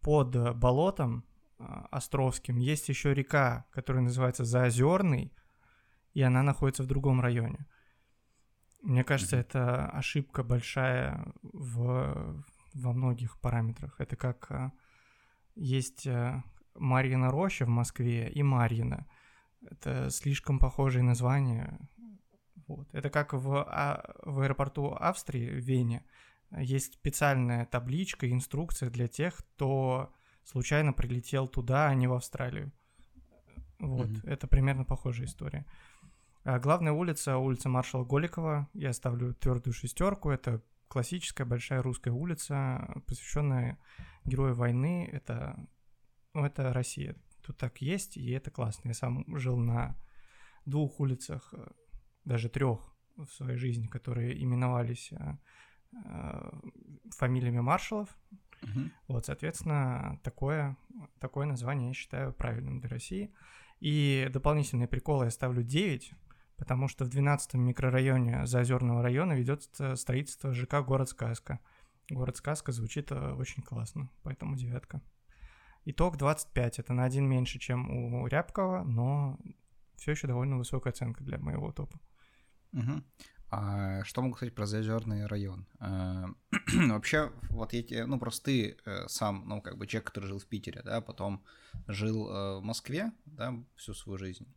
под 0.00 0.56
болотом 0.56 1.24
а, 1.58 1.88
Островским 1.90 2.58
есть 2.58 2.88
еще 2.88 3.14
река, 3.14 3.66
которая 3.72 4.02
называется 4.02 4.44
Заозерный, 4.44 5.32
и 6.16 6.22
она 6.22 6.42
находится 6.42 6.82
в 6.82 6.86
другом 6.86 7.20
районе. 7.20 7.66
Мне 8.80 9.04
кажется, 9.04 9.36
это 9.36 9.86
ошибка 9.90 10.42
большая 10.42 11.30
в, 11.42 12.42
во 12.72 12.92
многих 12.94 13.38
параметрах. 13.38 14.00
Это 14.00 14.16
как 14.16 14.50
а, 14.50 14.72
есть 15.56 16.06
а, 16.06 16.42
Марьина 16.74 17.30
роща 17.30 17.66
в 17.66 17.68
Москве 17.68 18.30
и 18.30 18.42
Марьина. 18.42 19.06
Это 19.60 20.08
слишком 20.08 20.58
похожие 20.58 21.02
названия. 21.02 21.78
Вот. 22.66 22.88
Это 22.94 23.10
как 23.10 23.34
в, 23.34 23.62
а, 23.68 24.14
в 24.22 24.40
аэропорту 24.40 24.96
Австрии, 24.98 25.50
в 25.50 25.62
Вене, 25.62 26.02
есть 26.50 26.94
специальная 26.94 27.66
табличка, 27.66 28.30
инструкция 28.30 28.88
для 28.88 29.06
тех, 29.06 29.36
кто 29.36 30.14
случайно 30.44 30.94
прилетел 30.94 31.46
туда, 31.46 31.88
а 31.88 31.94
не 31.94 32.06
в 32.06 32.14
Австралию. 32.14 32.72
Вот, 33.78 34.08
mm-hmm. 34.08 34.30
это 34.30 34.46
примерно 34.46 34.86
похожая 34.86 35.26
история. 35.26 35.66
А 36.46 36.60
главная 36.60 36.92
улица, 36.92 37.38
улица 37.38 37.68
маршала 37.68 38.04
Голикова, 38.04 38.70
я 38.72 38.92
ставлю 38.92 39.34
твердую 39.34 39.74
шестерку, 39.74 40.30
это 40.30 40.62
классическая 40.86 41.44
большая 41.44 41.82
русская 41.82 42.12
улица, 42.12 43.02
посвященная 43.08 43.80
герою 44.24 44.54
войны, 44.54 45.10
это, 45.12 45.58
ну, 46.34 46.44
это 46.44 46.72
Россия. 46.72 47.16
Тут 47.42 47.56
так 47.56 47.80
есть, 47.82 48.16
и 48.16 48.30
это 48.30 48.52
классно. 48.52 48.86
Я 48.86 48.94
сам 48.94 49.24
жил 49.36 49.56
на 49.56 49.96
двух 50.66 51.00
улицах, 51.00 51.52
э, 51.52 51.66
даже 52.24 52.48
трех 52.48 52.78
в 53.16 53.26
своей 53.26 53.58
жизни, 53.58 53.88
которые 53.88 54.40
именовались 54.40 55.10
э, 55.10 55.36
э, 56.04 56.50
фамилиями 57.10 57.58
маршалов. 57.58 58.16
Угу. 58.62 58.80
Вот, 59.08 59.26
соответственно, 59.26 60.20
такое, 60.22 60.76
такое 61.18 61.46
название 61.46 61.88
я 61.88 61.94
считаю 61.94 62.32
правильным 62.32 62.78
для 62.78 62.88
России. 62.88 63.34
И 63.80 64.30
дополнительные 64.32 64.86
приколы 64.86 65.24
я 65.24 65.30
ставлю 65.32 65.64
9, 65.64 66.14
потому 66.56 66.88
что 66.88 67.04
в 67.04 67.08
12-м 67.08 67.60
микрорайоне 67.60 68.46
Заозерного 68.46 69.02
района 69.02 69.34
ведется 69.34 69.96
строительство 69.96 70.52
ЖК 70.52 70.82
«Город-сказка». 70.84 71.60
«Город-сказка» 72.10 72.72
звучит 72.72 73.10
э, 73.10 73.32
очень 73.34 73.62
классно, 73.62 74.10
поэтому 74.22 74.56
девятка. 74.56 75.02
Итог 75.84 76.16
25, 76.16 76.80
это 76.80 76.92
на 76.92 77.04
один 77.04 77.28
меньше, 77.28 77.58
чем 77.58 77.90
у 77.90 78.26
Рябкова, 78.26 78.82
но 78.84 79.38
все 79.96 80.12
еще 80.12 80.26
довольно 80.26 80.58
высокая 80.58 80.92
оценка 80.92 81.22
для 81.22 81.38
моего 81.38 81.72
топа. 81.72 82.00
Угу. 82.72 83.02
А 83.50 84.02
что 84.04 84.22
могу 84.22 84.34
сказать 84.34 84.54
про 84.54 84.66
Заозерный 84.66 85.26
район? 85.26 85.66
А, 85.78 86.26
вообще, 86.88 87.30
вот 87.50 87.72
я 87.72 88.06
ну 88.06 88.18
просто 88.18 88.46
ты 88.46 88.76
э, 88.84 89.06
сам, 89.06 89.44
ну 89.46 89.62
как 89.62 89.78
бы 89.78 89.86
человек, 89.86 90.08
который 90.08 90.26
жил 90.26 90.38
в 90.38 90.46
Питере, 90.46 90.82
да, 90.84 91.00
потом 91.00 91.44
жил 91.86 92.28
э, 92.28 92.58
в 92.58 92.62
Москве, 92.62 93.12
да, 93.24 93.54
всю 93.76 93.94
свою 93.94 94.18
жизнь. 94.18 94.52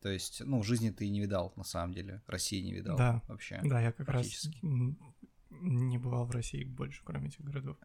То 0.00 0.08
есть, 0.08 0.42
ну, 0.44 0.62
жизни 0.62 0.90
ты 0.90 1.08
не 1.08 1.20
видал, 1.20 1.52
на 1.56 1.64
самом 1.64 1.92
деле, 1.92 2.22
России 2.26 2.60
не 2.60 2.72
видал 2.72 2.96
да. 2.96 3.22
вообще. 3.28 3.60
Да, 3.62 3.80
я 3.80 3.92
как 3.92 4.08
раз 4.08 4.48
не 5.50 5.98
бывал 5.98 6.26
в 6.26 6.30
России 6.30 6.64
больше, 6.64 7.02
кроме 7.04 7.28
этих 7.28 7.42
городов. 7.42 7.76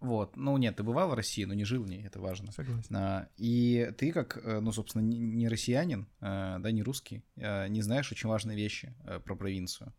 Вот, 0.00 0.34
ну 0.34 0.56
нет, 0.56 0.76
ты 0.76 0.82
бывал 0.82 1.10
в 1.10 1.14
России, 1.14 1.44
но 1.44 1.52
не 1.52 1.64
жил 1.64 1.82
в 1.82 1.86
ней, 1.86 2.02
это 2.02 2.20
важно. 2.20 2.52
Согласен. 2.52 2.96
А, 2.96 3.28
и 3.36 3.92
ты 3.98 4.12
как, 4.12 4.38
э, 4.42 4.60
ну, 4.60 4.72
собственно, 4.72 5.02
не 5.02 5.46
россиянин, 5.46 6.08
э, 6.20 6.56
да, 6.58 6.70
не 6.70 6.82
русский, 6.82 7.22
э, 7.36 7.68
не 7.68 7.82
знаешь 7.82 8.10
очень 8.10 8.30
важные 8.30 8.56
вещи 8.56 8.94
про 9.26 9.36
провинцию. 9.36 9.92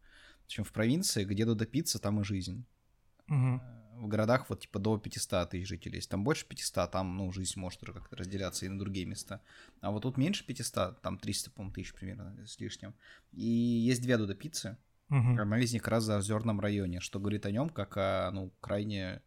Причем 0.47 0.63
в 0.63 0.71
провинции, 0.73 1.23
где 1.23 1.45
до 1.45 1.65
пицца, 1.67 1.99
там 1.99 2.19
и 2.19 2.23
жизнь. 2.23 2.65
Угу. 3.29 3.61
В 4.01 4.07
городах 4.07 4.49
вот 4.49 4.61
типа 4.61 4.79
до 4.79 4.97
500 4.97 5.49
тысяч 5.49 5.67
жителей. 5.67 5.97
Если 5.97 6.09
там 6.09 6.23
больше 6.23 6.45
500, 6.45 6.91
там, 6.91 7.17
ну, 7.17 7.31
жизнь 7.31 7.59
может 7.59 7.81
уже 7.83 7.93
как-то 7.93 8.15
разделяться 8.15 8.65
и 8.65 8.69
на 8.69 8.79
другие 8.79 9.05
места. 9.05 9.41
А 9.79 9.91
вот 9.91 10.03
тут 10.03 10.17
меньше 10.17 10.45
500, 10.45 11.01
там 11.01 11.17
300, 11.17 11.51
по 11.51 11.69
тысяч 11.69 11.93
примерно 11.93 12.35
с 12.45 12.59
лишним. 12.59 12.93
И 13.31 13.45
есть 13.45 14.01
две 14.01 14.17
Додо 14.17 14.35
пиццы. 14.35 14.77
Угу. 15.09 15.39
Одна 15.39 15.59
из 15.59 15.73
них 15.73 15.81
как 15.83 15.91
раз 15.91 16.03
за 16.05 16.17
озерном 16.17 16.59
районе, 16.59 16.99
что 16.99 17.19
говорит 17.19 17.45
о 17.45 17.51
нем 17.51 17.69
как 17.69 17.97
о, 17.97 18.31
ну, 18.31 18.53
крайне 18.59 19.21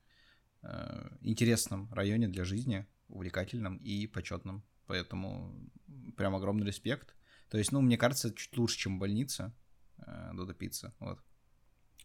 Э, 0.67 1.11
интересном 1.21 1.93
районе 1.93 2.27
для 2.27 2.45
жизни, 2.45 2.87
увлекательном 3.09 3.77
и 3.77 4.07
почетном. 4.07 4.65
Поэтому 4.87 5.55
прям 6.17 6.35
огромный 6.35 6.67
респект. 6.67 7.15
То 7.51 7.59
есть, 7.59 7.71
ну, 7.71 7.83
мне 7.83 7.99
кажется, 7.99 8.33
чуть 8.35 8.57
лучше, 8.57 8.79
чем 8.79 8.99
больница 8.99 9.55
э, 9.99 10.31
Додо 10.33 10.55
Пицца. 10.55 10.95
Вот. 11.01 11.21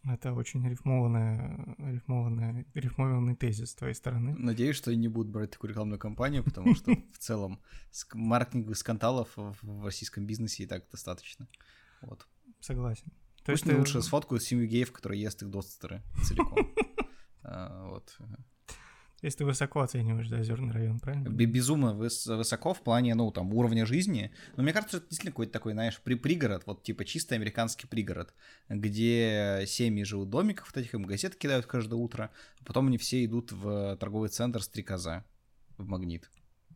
Это 0.04 0.32
очень 0.32 0.66
рифмованная, 0.66 1.76
рифмованная, 1.78 2.64
рифмованный 2.72 3.36
тезис 3.36 3.70
с 3.70 3.74
твоей 3.74 3.94
стороны. 3.94 4.34
Надеюсь, 4.38 4.76
что 4.76 4.90
они 4.90 5.00
не 5.00 5.08
будут 5.08 5.30
брать 5.30 5.50
такую 5.50 5.70
рекламную 5.70 5.98
кампанию, 5.98 6.42
потому 6.42 6.74
что 6.74 6.92
в 7.12 7.18
целом 7.18 7.60
маркетинговых 8.14 8.78
скандалов 8.78 9.28
в 9.36 9.84
российском 9.84 10.26
бизнесе 10.26 10.62
и 10.62 10.66
так 10.66 10.88
достаточно. 10.90 11.48
Вот. 12.00 12.26
Согласен. 12.60 13.12
То 13.44 13.52
есть 13.52 13.66
лучше 13.66 14.02
сфоткают 14.02 14.42
семью 14.42 14.66
геев, 14.66 14.92
которые 14.92 15.20
ест 15.20 15.42
их 15.42 15.50
достеры 15.50 16.02
целиком. 16.24 16.58
А, 17.42 17.88
вот. 17.88 18.18
Если 19.22 19.38
ты 19.38 19.44
высоко 19.44 19.80
оцениваешь 19.80 20.28
да, 20.28 20.38
озерный 20.38 20.72
район, 20.72 20.98
правильно? 20.98 21.28
Безумно 21.28 21.88
выс- 21.88 22.34
высоко 22.36 22.72
в 22.72 22.82
плане, 22.82 23.14
ну, 23.14 23.30
там, 23.30 23.52
уровня 23.52 23.84
жизни. 23.84 24.32
Но 24.56 24.62
мне 24.62 24.72
кажется, 24.72 24.96
это 24.96 25.06
действительно 25.08 25.32
какой-то 25.32 25.52
такой, 25.52 25.72
знаешь, 25.72 26.00
при 26.00 26.14
пригород, 26.14 26.66
вот 26.66 26.82
типа 26.82 27.04
чисто 27.04 27.34
американский 27.34 27.86
пригород, 27.86 28.34
где 28.68 29.64
семьи 29.66 30.04
живут 30.04 30.28
в 30.28 30.30
домиках, 30.30 30.66
вот 30.66 30.76
этих 30.76 30.94
им 30.94 31.02
газеты 31.02 31.36
кидают 31.36 31.66
каждое 31.66 31.96
утро, 31.96 32.30
а 32.60 32.64
потом 32.64 32.86
они 32.86 32.96
все 32.96 33.22
идут 33.24 33.52
в 33.52 33.96
торговый 33.96 34.30
центр 34.30 34.62
Стрекоза, 34.62 35.24
в 35.76 35.86
Магнит. 35.86 36.30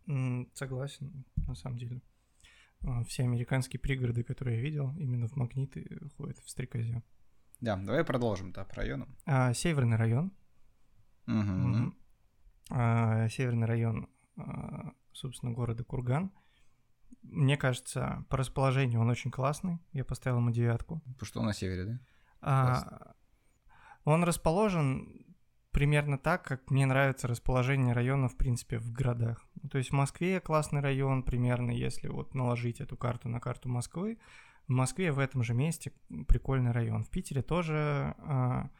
Mm, 0.07 0.51
согласен, 0.53 1.25
на 1.47 1.55
самом 1.55 1.79
деле. 1.79 2.03
А, 2.83 3.05
все 3.05 3.23
американские 3.23 3.81
пригороды, 3.81 4.23
которые 4.23 4.59
я 4.59 4.63
видел, 4.63 4.95
именно 4.99 5.29
в 5.29 5.37
Магниты 5.37 5.99
ходят 6.19 6.39
в 6.41 6.51
Стрекозе. 6.51 7.03
Да, 7.63 7.77
давай 7.77 8.05
продолжим, 8.05 8.53
да, 8.53 8.65
по 8.65 8.75
районам. 8.77 9.17
А, 9.25 9.55
северный 9.55 9.97
район– 9.97 10.31
Угу. 11.27 11.35
А, 11.37 11.93
северный 12.68 13.66
район, 13.66 14.09
а, 14.37 14.92
собственно, 15.12 15.52
города 15.52 15.85
Курган. 15.85 16.33
Мне 17.23 17.56
кажется, 17.56 18.25
по 18.28 18.37
расположению 18.37 19.00
он 19.00 19.11
очень 19.11 19.30
классный. 19.30 19.78
Я 19.92 20.04
поставил 20.04 20.38
ему 20.38 20.50
девятку. 20.50 21.00
Потому 21.00 21.26
что 21.26 21.40
он 21.40 21.47
на 21.47 21.54
севере, 21.54 21.85
да? 21.85 22.00
А, 22.40 23.14
он 24.04 24.25
расположен 24.25 25.25
примерно 25.71 26.18
так, 26.18 26.44
как 26.44 26.71
мне 26.71 26.87
нравится 26.87 27.26
расположение 27.26 27.94
района, 27.94 28.28
в 28.28 28.37
принципе, 28.37 28.78
в 28.78 28.92
городах. 28.92 29.44
То 29.71 29.78
есть 29.78 29.90
в 29.90 29.94
Москве 29.94 30.40
классный 30.40 30.80
район, 30.80 31.23
примерно, 31.23 31.71
если 31.71 32.09
вот 32.09 32.35
наложить 32.35 32.80
эту 32.80 32.97
карту 32.97 33.28
на 33.28 33.40
карту 33.40 33.68
Москвы. 33.68 34.18
В 34.68 34.73
Москве 34.73 35.11
в 35.11 35.18
этом 35.18 35.42
же 35.42 35.52
месте 35.54 35.92
прикольный 36.28 36.71
район. 36.71 37.02
В 37.02 37.11
Питере 37.11 37.42
тоже 37.42 38.14
а, 38.18 38.71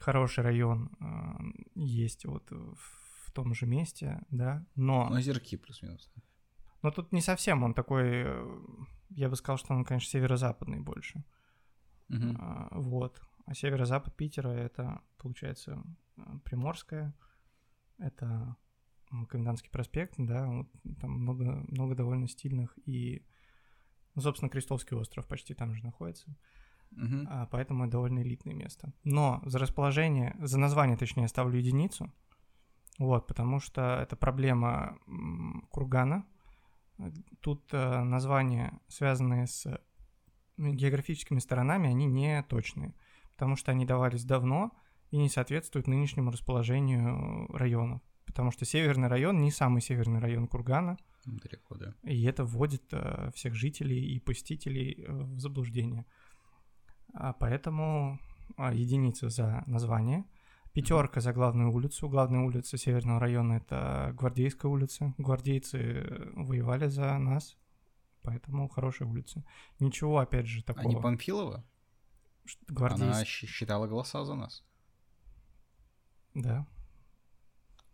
хороший 0.00 0.44
район 0.44 0.90
э, 1.00 1.60
есть 1.74 2.24
вот 2.24 2.50
в 2.50 3.01
том 3.32 3.54
же 3.54 3.66
месте, 3.66 4.20
да, 4.30 4.64
но... 4.74 5.08
Ну, 5.08 5.16
озерки 5.16 5.56
плюс-минус. 5.56 6.10
Но 6.82 6.90
тут 6.90 7.12
не 7.12 7.20
совсем 7.20 7.62
он 7.62 7.74
такой, 7.74 8.24
э, 8.24 8.60
я 9.10 9.28
бы 9.28 9.36
сказал, 9.36 9.56
что 9.56 9.74
он, 9.74 9.84
конечно, 9.84 10.10
северо-западный 10.10 10.80
больше. 10.80 11.24
Угу. 12.08 12.36
А, 12.38 12.68
вот. 12.72 13.20
А 13.46 13.54
северо-запад 13.54 14.16
Питера 14.16 14.50
это, 14.50 15.00
получается, 15.18 15.82
Приморская, 16.44 17.14
это 17.98 18.56
Комендантский 19.28 19.70
проспект, 19.70 20.14
да, 20.16 20.46
вот, 20.46 20.68
там 21.00 21.10
много, 21.10 21.64
много 21.68 21.94
довольно 21.94 22.26
стильных 22.28 22.78
и, 22.86 23.26
ну, 24.14 24.22
собственно, 24.22 24.48
Крестовский 24.48 24.96
остров 24.96 25.26
почти 25.26 25.54
там 25.54 25.74
же 25.74 25.84
находится. 25.84 26.34
Угу. 26.92 27.26
А, 27.28 27.46
поэтому 27.46 27.84
это 27.84 27.92
довольно 27.92 28.22
элитное 28.22 28.54
место. 28.54 28.92
Но 29.04 29.42
за 29.44 29.58
расположение, 29.58 30.36
за 30.40 30.58
название, 30.58 30.96
точнее, 30.96 31.28
ставлю 31.28 31.58
единицу. 31.58 32.12
Вот, 32.98 33.26
потому 33.26 33.58
что 33.60 34.00
это 34.02 34.16
проблема 34.16 34.98
кургана. 35.70 36.26
Тут 37.40 37.72
э, 37.72 38.02
названия, 38.02 38.78
связанные 38.88 39.46
с 39.46 39.66
географическими 40.58 41.38
сторонами, 41.38 41.88
они 41.88 42.06
не 42.06 42.42
точные, 42.42 42.94
потому 43.32 43.56
что 43.56 43.72
они 43.72 43.86
давались 43.86 44.24
давно 44.24 44.72
и 45.10 45.16
не 45.16 45.28
соответствуют 45.28 45.86
нынешнему 45.86 46.30
расположению 46.30 47.48
районов. 47.48 48.02
Потому 48.26 48.50
что 48.50 48.64
северный 48.64 49.08
район 49.08 49.40
не 49.40 49.50
самый 49.50 49.82
северный 49.82 50.20
район 50.20 50.46
кургана. 50.46 50.96
Далеко, 51.24 51.76
да. 51.76 51.94
И 52.02 52.22
это 52.24 52.44
вводит 52.44 52.84
э, 52.92 53.30
всех 53.34 53.54
жителей 53.54 54.14
и 54.14 54.20
посетителей 54.20 55.04
э, 55.06 55.12
в 55.12 55.38
заблуждение. 55.38 56.06
А 57.14 57.32
поэтому 57.32 58.18
а, 58.56 58.72
единица 58.72 59.28
за 59.28 59.62
название. 59.66 60.24
Пятерка 60.72 61.20
за 61.20 61.32
главную 61.32 61.70
улицу. 61.70 62.08
Главная 62.08 62.40
улица 62.40 62.78
Северного 62.78 63.20
района 63.20 63.54
это 63.54 64.12
Гвардейская 64.14 64.70
улица. 64.70 65.14
Гвардейцы 65.18 65.78
э, 65.78 66.30
воевали 66.34 66.88
за 66.88 67.18
нас, 67.18 67.58
поэтому 68.22 68.68
хорошая 68.68 69.08
улица. 69.08 69.44
Ничего, 69.80 70.18
опять 70.18 70.46
же, 70.46 70.64
такого. 70.64 70.88
А 70.88 70.94
не 70.94 71.00
Памфилова? 71.00 71.64
Гвардейск... 72.68 73.02
Она 73.02 73.24
считала 73.24 73.86
голоса 73.86 74.24
за 74.24 74.34
нас. 74.34 74.64
Да. 76.34 76.66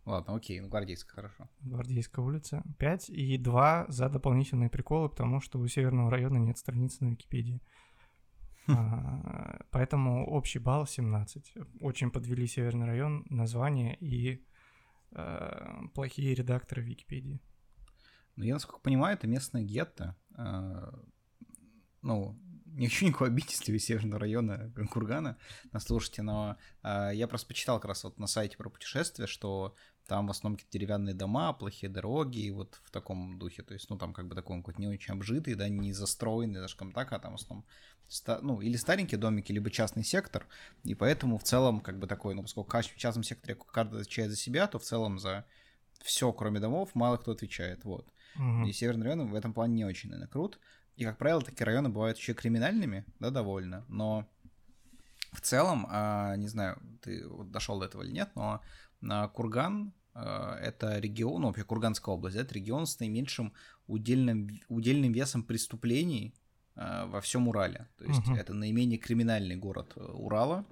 Ладно, 0.05 0.35
окей, 0.35 0.59
ну 0.59 0.69
Гвардейская, 0.69 1.13
хорошо. 1.13 1.49
Гвардейская 1.59 2.25
улица. 2.25 2.63
5 2.79 3.09
и 3.09 3.37
2 3.37 3.85
за 3.89 4.09
дополнительные 4.09 4.69
приколы, 4.69 5.09
потому 5.09 5.41
что 5.41 5.59
у 5.59 5.67
Северного 5.67 6.09
района 6.09 6.37
нет 6.37 6.57
страницы 6.57 7.03
на 7.03 7.09
Википедии. 7.09 7.61
А, 8.69 9.59
поэтому 9.71 10.25
общий 10.27 10.59
балл 10.59 10.85
17. 10.85 11.53
Очень 11.81 12.11
подвели 12.11 12.47
Северный 12.47 12.85
район, 12.85 13.25
название 13.29 13.97
и 13.99 14.45
э, 15.11 15.87
плохие 15.93 16.35
редакторы 16.35 16.81
Википедии. 16.83 17.41
Ну, 18.35 18.43
я, 18.43 18.53
насколько 18.53 18.79
понимаю, 18.79 19.15
это 19.17 19.27
местное 19.27 19.63
гетто. 19.63 20.15
Э, 20.37 20.91
ну, 22.01 22.39
не 22.65 22.87
хочу 22.87 23.07
никого 23.07 23.25
обидеть, 23.25 23.51
если 23.51 23.71
вы 23.71 23.79
Северного 23.79 24.19
района 24.19 24.71
Кургана 24.91 25.37
нас 25.71 25.85
слушаете, 25.85 26.21
но 26.21 26.57
э, 26.83 27.11
я 27.13 27.27
просто 27.27 27.47
почитал 27.47 27.77
как 27.79 27.89
раз 27.89 28.03
вот 28.03 28.19
на 28.19 28.27
сайте 28.27 28.57
про 28.57 28.69
путешествия, 28.69 29.27
что 29.27 29.75
там 30.09 30.25
в 30.25 30.31
основном 30.31 30.57
какие-то 30.57 30.77
деревянные 30.77 31.13
дома, 31.13 31.53
плохие 31.53 31.89
дороги, 31.89 32.39
и 32.39 32.51
вот 32.51 32.81
в 32.83 32.89
таком 32.89 33.37
духе, 33.37 33.61
то 33.61 33.75
есть, 33.75 33.89
ну, 33.89 33.97
там 33.97 34.11
как 34.11 34.27
бы 34.27 34.35
такой 34.35 34.57
какой-то 34.57 34.81
не 34.81 34.87
очень 34.87 35.13
обжитый, 35.13 35.53
да, 35.53 35.69
не 35.69 35.93
застроенный, 35.93 36.59
даже 36.59 36.75
как 36.75 36.93
так, 36.93 37.13
а 37.13 37.19
там 37.19 37.33
в 37.33 37.35
основном, 37.35 37.65
ста- 38.07 38.39
ну, 38.41 38.59
или 38.59 38.75
старенькие 38.75 39.19
домики, 39.19 39.51
либо 39.51 39.69
частный 39.69 40.03
сектор, 40.03 40.47
и 40.83 40.95
поэтому 40.95 41.37
в 41.37 41.43
целом, 41.43 41.79
как 41.79 41.99
бы 41.99 42.07
такой, 42.07 42.33
ну, 42.33 42.41
поскольку 42.41 42.75
в 42.75 42.97
частном 42.97 43.23
секторе 43.23 43.55
каждый 43.71 44.01
отвечает 44.01 44.31
за 44.31 44.35
себя, 44.35 44.67
то 44.67 44.79
в 44.79 44.83
целом 44.83 45.19
за 45.19 45.45
все, 46.01 46.33
кроме 46.33 46.59
домов, 46.59 46.89
мало 46.95 47.17
кто 47.17 47.31
отвечает, 47.31 47.85
вот. 47.85 48.11
Угу. 48.35 48.65
И 48.67 48.73
Северный 48.73 49.05
район 49.05 49.27
в 49.27 49.35
этом 49.35 49.53
плане 49.53 49.75
не 49.75 49.85
очень, 49.85 50.09
наверное, 50.09 50.31
крут. 50.31 50.59
И, 50.95 51.05
как 51.05 51.17
правило, 51.17 51.41
такие 51.41 51.65
районы 51.65 51.89
бывают 51.89 52.17
еще 52.17 52.33
криминальными, 52.33 53.05
да, 53.19 53.29
довольно, 53.29 53.85
но 53.87 54.27
в 55.33 55.41
целом, 55.41 55.85
а, 55.89 56.35
не 56.35 56.47
знаю, 56.47 56.81
ты 57.01 57.23
дошел 57.45 57.79
до 57.79 57.85
этого 57.85 58.01
или 58.01 58.11
нет, 58.11 58.31
но 58.35 58.61
а, 59.07 59.27
Курган 59.27 59.93
это 60.13 60.99
регион, 60.99 61.41
ну, 61.41 61.47
вообще 61.47 61.63
Курганская 61.63 62.15
область, 62.15 62.35
это 62.37 62.53
регион 62.53 62.85
с 62.85 62.99
наименьшим 62.99 63.53
удельным, 63.87 64.49
удельным 64.67 65.11
весом 65.11 65.43
преступлений 65.43 66.33
а, 66.75 67.05
во 67.05 67.21
всем 67.21 67.47
Урале. 67.47 67.87
То 67.97 68.05
есть 68.05 68.27
uh-huh. 68.27 68.37
это 68.37 68.53
наименее 68.53 68.97
криминальный 68.97 69.55
город 69.55 69.93
э, 69.95 70.01
Урала. 70.01 70.65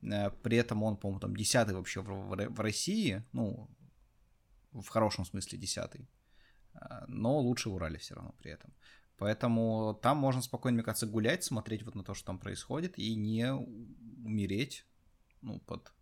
При 0.00 0.56
этом 0.56 0.82
он, 0.82 0.96
по-моему, 0.96 1.20
там 1.20 1.36
десятый 1.36 1.74
вообще 1.74 2.00
в, 2.00 2.06
в, 2.06 2.48
в 2.48 2.60
России, 2.60 3.22
ну, 3.32 3.68
в 4.72 4.88
хорошем 4.88 5.24
смысле 5.24 5.58
десятый. 5.58 6.08
Но 7.06 7.38
лучше 7.38 7.68
в 7.68 7.74
Урале 7.74 7.98
все 7.98 8.14
равно 8.14 8.34
при 8.38 8.52
этом. 8.52 8.72
Поэтому 9.18 9.98
там 10.02 10.16
можно 10.16 10.40
спокойно, 10.40 10.76
мне 10.76 10.82
кажется, 10.82 11.06
гулять, 11.06 11.44
смотреть 11.44 11.82
вот 11.82 11.94
на 11.94 12.02
то, 12.02 12.14
что 12.14 12.24
там 12.24 12.38
происходит, 12.38 12.98
и 12.98 13.14
не 13.14 13.52
умереть 13.52 14.86
ну, 15.42 15.58
под 15.60 15.92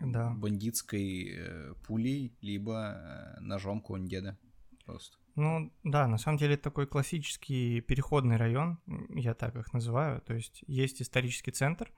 да. 0.00 0.30
бандитской 0.30 1.34
э, 1.36 1.74
пулей, 1.86 2.32
либо 2.40 3.36
э, 3.36 3.40
ножом 3.40 3.80
конь-деда. 3.80 4.38
Просто. 4.84 5.18
Ну 5.36 5.72
да, 5.84 6.06
на 6.06 6.18
самом 6.18 6.38
деле 6.38 6.54
это 6.54 6.64
такой 6.64 6.86
классический 6.86 7.80
переходный 7.80 8.36
район, 8.36 8.78
я 9.10 9.34
так 9.34 9.56
их 9.56 9.72
называю. 9.72 10.20
То 10.22 10.34
есть 10.34 10.64
есть 10.66 11.00
исторический 11.00 11.52
центр, 11.52 11.92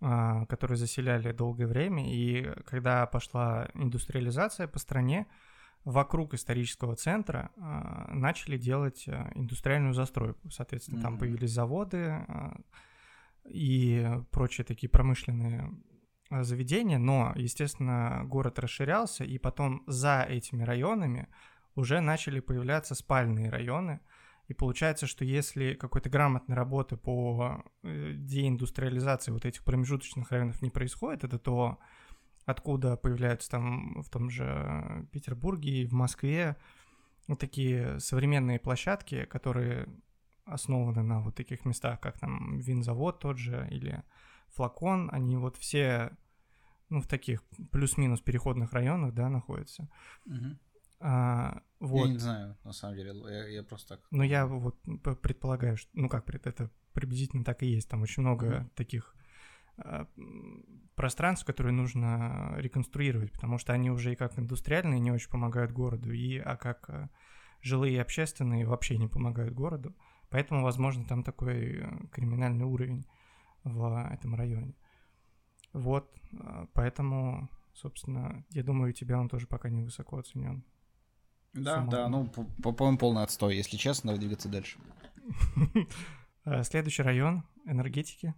э, 0.00 0.46
который 0.48 0.76
заселяли 0.76 1.32
долгое 1.32 1.66
время, 1.66 2.12
и 2.12 2.48
когда 2.64 3.06
пошла 3.06 3.68
индустриализация 3.74 4.68
по 4.68 4.78
стране, 4.78 5.26
вокруг 5.84 6.34
исторического 6.34 6.94
центра 6.94 7.50
э, 7.56 8.12
начали 8.12 8.58
делать 8.58 9.04
э, 9.06 9.32
индустриальную 9.34 9.94
застройку. 9.94 10.50
Соответственно, 10.50 10.98
mm-hmm. 10.98 11.02
там 11.02 11.18
появились 11.18 11.50
заводы 11.50 11.96
э, 11.96 12.50
и 13.46 14.06
прочие 14.30 14.64
такие 14.64 14.90
промышленные 14.90 15.70
Э, 16.30 16.44
заведения, 16.44 16.98
но, 16.98 17.32
естественно, 17.34 18.22
город 18.24 18.58
расширялся, 18.60 19.24
и 19.24 19.36
потом 19.38 19.82
за 19.86 20.22
этими 20.22 20.62
районами 20.62 21.28
уже 21.74 22.00
начали 22.00 22.40
появляться 22.40 22.94
спальные 22.94 23.50
районы. 23.50 24.00
И 24.46 24.54
получается, 24.54 25.06
что 25.06 25.24
если 25.24 25.74
какой-то 25.74 26.08
грамотной 26.08 26.56
работы 26.56 26.96
по 26.96 27.64
э, 27.82 28.12
деиндустриализации 28.14 29.32
вот 29.32 29.44
этих 29.44 29.64
промежуточных 29.64 30.30
районов 30.30 30.62
не 30.62 30.70
происходит, 30.70 31.24
это 31.24 31.38
то, 31.38 31.78
откуда 32.46 32.96
появляются 32.96 33.50
там 33.50 34.02
в 34.02 34.08
том 34.08 34.30
же 34.30 35.08
Петербурге 35.12 35.82
и 35.82 35.86
в 35.86 35.92
Москве 35.92 36.56
вот 37.26 37.40
такие 37.40 37.98
современные 37.98 38.60
площадки, 38.60 39.24
которые 39.24 39.88
основаны 40.44 41.02
на 41.02 41.20
вот 41.20 41.34
таких 41.34 41.64
местах, 41.64 42.00
как 42.00 42.18
там 42.18 42.58
винзавод 42.58 43.18
тот 43.18 43.38
же 43.38 43.66
или 43.70 44.04
флакон, 44.54 45.08
они 45.12 45.36
вот 45.36 45.56
все, 45.56 46.16
ну, 46.88 47.00
в 47.00 47.06
таких 47.06 47.42
плюс-минус 47.70 48.20
переходных 48.20 48.72
районах, 48.72 49.14
да, 49.14 49.28
находятся. 49.28 49.88
Угу. 50.26 50.58
А, 51.00 51.62
вот. 51.78 52.06
Я 52.06 52.12
не 52.12 52.18
знаю, 52.18 52.56
на 52.64 52.72
самом 52.72 52.96
деле, 52.96 53.12
я, 53.30 53.48
я 53.48 53.62
просто 53.62 53.96
так... 53.96 54.06
Ну, 54.10 54.22
я 54.22 54.46
вот 54.46 54.76
предполагаю, 55.22 55.76
что, 55.76 55.88
ну, 55.94 56.08
как, 56.08 56.28
это 56.28 56.70
приблизительно 56.92 57.44
так 57.44 57.62
и 57.62 57.66
есть, 57.66 57.88
там 57.88 58.02
очень 58.02 58.22
много 58.22 58.44
угу. 58.44 58.70
таких 58.74 59.16
а, 59.78 60.06
пространств, 60.94 61.46
которые 61.46 61.72
нужно 61.72 62.54
реконструировать, 62.58 63.32
потому 63.32 63.58
что 63.58 63.72
они 63.72 63.90
уже 63.90 64.12
и 64.12 64.16
как 64.16 64.38
индустриальные 64.38 65.00
не 65.00 65.10
очень 65.10 65.30
помогают 65.30 65.72
городу, 65.72 66.12
и 66.12 66.38
а 66.38 66.56
как 66.56 66.90
а, 66.90 67.08
жилые 67.62 67.94
и 67.94 67.98
общественные 67.98 68.66
вообще 68.66 68.98
не 68.98 69.08
помогают 69.08 69.54
городу. 69.54 69.94
Поэтому, 70.28 70.62
возможно, 70.62 71.04
там 71.04 71.24
такой 71.24 71.78
э, 71.78 72.06
криминальный 72.12 72.64
уровень 72.64 73.04
в 73.64 74.08
этом 74.12 74.34
районе. 74.34 74.74
Вот, 75.72 76.12
а, 76.40 76.66
поэтому, 76.72 77.48
собственно, 77.72 78.44
я 78.50 78.62
думаю, 78.62 78.90
у 78.90 78.94
тебя 78.94 79.18
он 79.18 79.28
тоже 79.28 79.46
пока 79.46 79.68
не 79.70 79.82
высоко 79.82 80.18
оценен. 80.18 80.64
Да, 81.52 81.84
да, 81.86 82.08
ну, 82.08 82.26
по-моему, 82.26 82.98
полный 82.98 83.22
отстой. 83.22 83.56
Если 83.56 83.76
честно, 83.76 84.08
надо 84.08 84.20
двигаться 84.20 84.48
дальше. 84.48 84.78
А, 86.42 86.62
следующий 86.62 87.02
район 87.02 87.44
энергетики. 87.66 88.34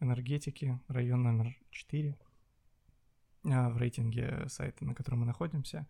Энергетики, 0.00 0.78
район 0.86 1.22
номер 1.22 1.56
4 1.70 2.14
а, 3.44 3.70
в 3.70 3.78
рейтинге 3.78 4.46
сайта, 4.48 4.84
на 4.84 4.94
котором 4.94 5.20
мы 5.20 5.26
находимся. 5.26 5.88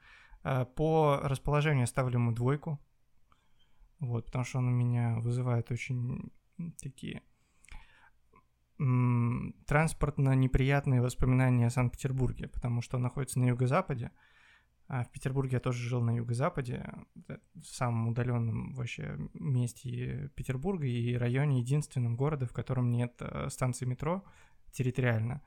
По 0.77 1.19
расположению 1.25 1.89
ставлю 1.89 2.21
ему 2.21 2.31
двойку. 2.31 2.79
Вот, 3.99 4.27
потому 4.27 4.45
что 4.45 4.59
он 4.59 4.69
у 4.69 4.71
меня 4.71 5.17
вызывает 5.19 5.73
очень 5.73 6.31
такие 6.81 7.25
транспортно 8.79 10.35
неприятные 10.35 11.01
воспоминания 11.01 11.67
о 11.67 11.71
Санкт-Петербурге, 11.71 12.49
потому 12.49 12.83
что 12.83 12.97
он 12.97 13.03
находится 13.03 13.39
на 13.39 13.47
юго-западе, 13.47 14.11
а 14.89 15.03
в 15.03 15.11
Петербурге 15.11 15.55
я 15.55 15.61
тоже 15.61 15.89
жил 15.89 16.01
на 16.01 16.17
юго-западе, 16.17 16.85
в 17.55 17.65
самом 17.65 18.09
удаленном 18.09 18.73
вообще 18.75 19.19
месте 19.35 20.31
Петербурга 20.37 20.87
и 20.87 21.17
районе 21.17 21.61
единственном 21.61 22.17
города, 22.17 22.47
в 22.47 22.53
котором 22.53 22.91
нет 22.91 23.15
э, 23.19 23.49
станции 23.51 23.85
метро 23.85 24.25
территориально. 24.71 25.43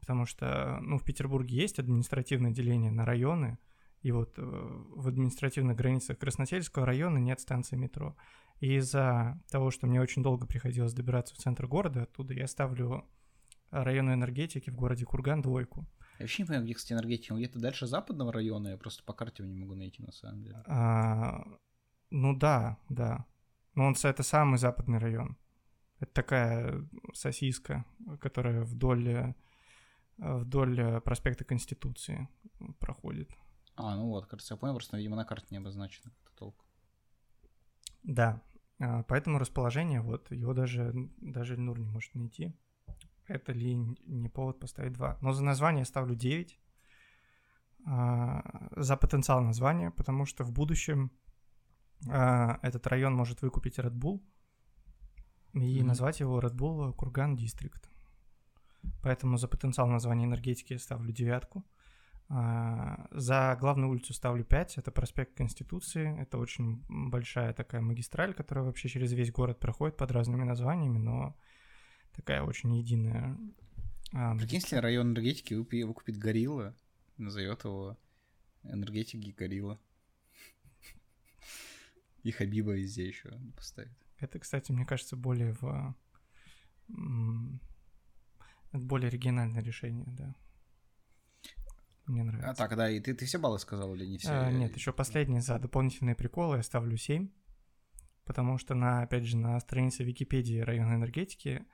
Потому 0.00 0.26
что, 0.26 0.80
ну, 0.82 0.98
в 0.98 1.04
Петербурге 1.04 1.56
есть 1.56 1.78
административное 1.78 2.50
деление 2.50 2.90
на 2.90 3.04
районы, 3.04 3.58
и 4.02 4.10
вот 4.10 4.34
э, 4.38 4.42
в 4.42 5.06
административных 5.06 5.76
границах 5.76 6.18
Красносельского 6.18 6.84
района 6.84 7.18
нет 7.18 7.40
станции 7.40 7.76
метро. 7.76 8.16
И 8.60 8.76
из-за 8.76 9.40
того, 9.50 9.70
что 9.70 9.86
мне 9.86 10.00
очень 10.00 10.22
долго 10.22 10.46
приходилось 10.46 10.94
добираться 10.94 11.34
в 11.34 11.38
центр 11.38 11.66
города, 11.66 12.02
оттуда 12.02 12.34
я 12.34 12.46
ставлю 12.46 13.04
районной 13.70 14.14
энергетики 14.14 14.70
в 14.70 14.76
городе 14.76 15.04
Курган 15.04 15.42
двойку. 15.42 15.86
Я 16.18 16.24
вообще 16.24 16.42
не 16.42 16.46
понимаю, 16.46 16.64
где, 16.64 16.74
кстати, 16.74 16.92
энергетика. 16.92 17.34
Где-то 17.34 17.58
дальше 17.58 17.86
западного 17.86 18.32
района, 18.32 18.68
я 18.68 18.76
просто 18.76 19.02
по 19.02 19.12
карте 19.12 19.42
его 19.42 19.52
не 19.52 19.60
могу 19.60 19.74
найти, 19.74 20.02
на 20.02 20.12
самом 20.12 20.44
деле. 20.44 20.62
А, 20.66 21.44
ну 22.10 22.36
да, 22.36 22.78
да. 22.88 23.26
Но 23.74 23.86
он 23.86 23.96
это 24.00 24.22
самый 24.22 24.58
западный 24.58 24.98
район. 24.98 25.36
Это 25.98 26.12
такая 26.12 26.88
сосиска, 27.12 27.84
которая 28.20 28.62
вдоль, 28.62 29.34
вдоль 30.18 31.00
проспекта 31.00 31.44
Конституции 31.44 32.28
проходит. 32.78 33.30
А, 33.74 33.96
ну 33.96 34.06
вот, 34.08 34.26
кажется, 34.26 34.54
я 34.54 34.58
понял, 34.58 34.74
просто, 34.74 34.96
видимо, 34.96 35.16
на 35.16 35.24
карте 35.24 35.48
не 35.50 35.56
обозначено 35.56 36.12
как-то 36.12 36.38
толк. 36.38 36.64
Да, 38.04 38.42
а, 38.78 39.02
поэтому 39.04 39.38
расположение, 39.38 40.00
вот, 40.00 40.30
его 40.30 40.54
даже, 40.54 40.92
даже 41.20 41.54
Ильнур 41.54 41.78
не 41.78 41.88
может 41.88 42.14
найти. 42.14 42.54
Это 43.26 43.52
ли 43.52 43.74
не 43.74 44.28
повод 44.28 44.60
поставить 44.60 44.92
2? 44.92 45.18
Но 45.20 45.32
за 45.32 45.42
название 45.42 45.80
я 45.80 45.86
ставлю 45.86 46.14
9. 46.14 46.58
А, 47.86 48.68
за 48.76 48.96
потенциал 48.96 49.40
названия, 49.42 49.90
потому 49.90 50.26
что 50.26 50.44
в 50.44 50.52
будущем 50.52 51.10
а, 52.08 52.58
этот 52.62 52.86
район 52.86 53.14
может 53.14 53.42
выкупить 53.42 53.78
Red 53.78 53.94
Bull 53.94 54.22
и 55.54 55.58
mm-hmm. 55.58 55.84
назвать 55.84 56.20
его 56.20 56.40
Red 56.40 56.54
Bull 56.54 56.92
Курган 56.94 57.36
Дистрикт. 57.36 57.88
Поэтому 59.02 59.38
за 59.38 59.48
потенциал 59.48 59.86
названия 59.86 60.24
энергетики 60.24 60.74
я 60.74 60.78
ставлю 60.78 61.12
девятку. 61.12 61.64
А, 62.28 63.06
за 63.10 63.56
главную 63.60 63.90
улицу 63.90 64.14
ставлю 64.14 64.44
5, 64.44 64.78
это 64.78 64.90
проспект 64.90 65.36
Конституции, 65.36 66.18
это 66.20 66.38
очень 66.38 66.82
большая 66.88 67.52
такая 67.52 67.80
магистраль, 67.80 68.34
которая 68.34 68.64
вообще 68.64 68.88
через 68.88 69.12
весь 69.12 69.30
город 69.30 69.60
проходит 69.60 69.96
под 69.96 70.10
разными 70.10 70.44
названиями, 70.44 70.98
но 70.98 71.36
такая 72.14 72.42
очень 72.42 72.74
единая 72.74 73.36
А, 74.12 74.36
Прикинь, 74.36 74.60
если 74.60 74.76
район 74.76 75.12
энергетики 75.12 75.54
выкупит 75.54 76.16
горилла, 76.16 76.74
назовет 77.18 77.64
его 77.64 77.98
энергетики 78.62 79.30
горилла. 79.30 79.78
И 82.22 82.30
Хабиба 82.30 82.72
везде 82.72 83.06
еще 83.06 83.38
поставит. 83.54 83.92
Это, 84.18 84.38
кстати, 84.38 84.72
мне 84.72 84.86
кажется, 84.86 85.16
более 85.16 85.52
в... 85.60 85.94
Это 88.72 88.84
более 88.84 89.08
оригинальное 89.08 89.62
решение, 89.62 90.06
да. 90.08 90.34
Мне 92.06 92.22
а, 92.22 92.24
нравится. 92.24 92.50
А 92.50 92.54
так, 92.54 92.76
да, 92.76 92.90
и 92.90 93.00
ты, 93.00 93.14
ты 93.14 93.24
все 93.24 93.38
баллы 93.38 93.58
сказал 93.58 93.94
или 93.94 94.06
не 94.06 94.18
все? 94.18 94.30
А, 94.30 94.50
нет, 94.50 94.74
еще 94.76 94.92
последний 94.92 95.40
за 95.40 95.58
дополнительные 95.58 96.14
приколы 96.14 96.58
я 96.58 96.62
ставлю 96.62 96.96
7, 96.96 97.28
потому 98.24 98.58
что, 98.58 98.74
на, 98.74 99.02
опять 99.02 99.24
же, 99.24 99.36
на 99.36 99.58
странице 99.60 100.04
Википедии 100.04 100.58
района 100.60 100.94
энергетики 100.94 101.66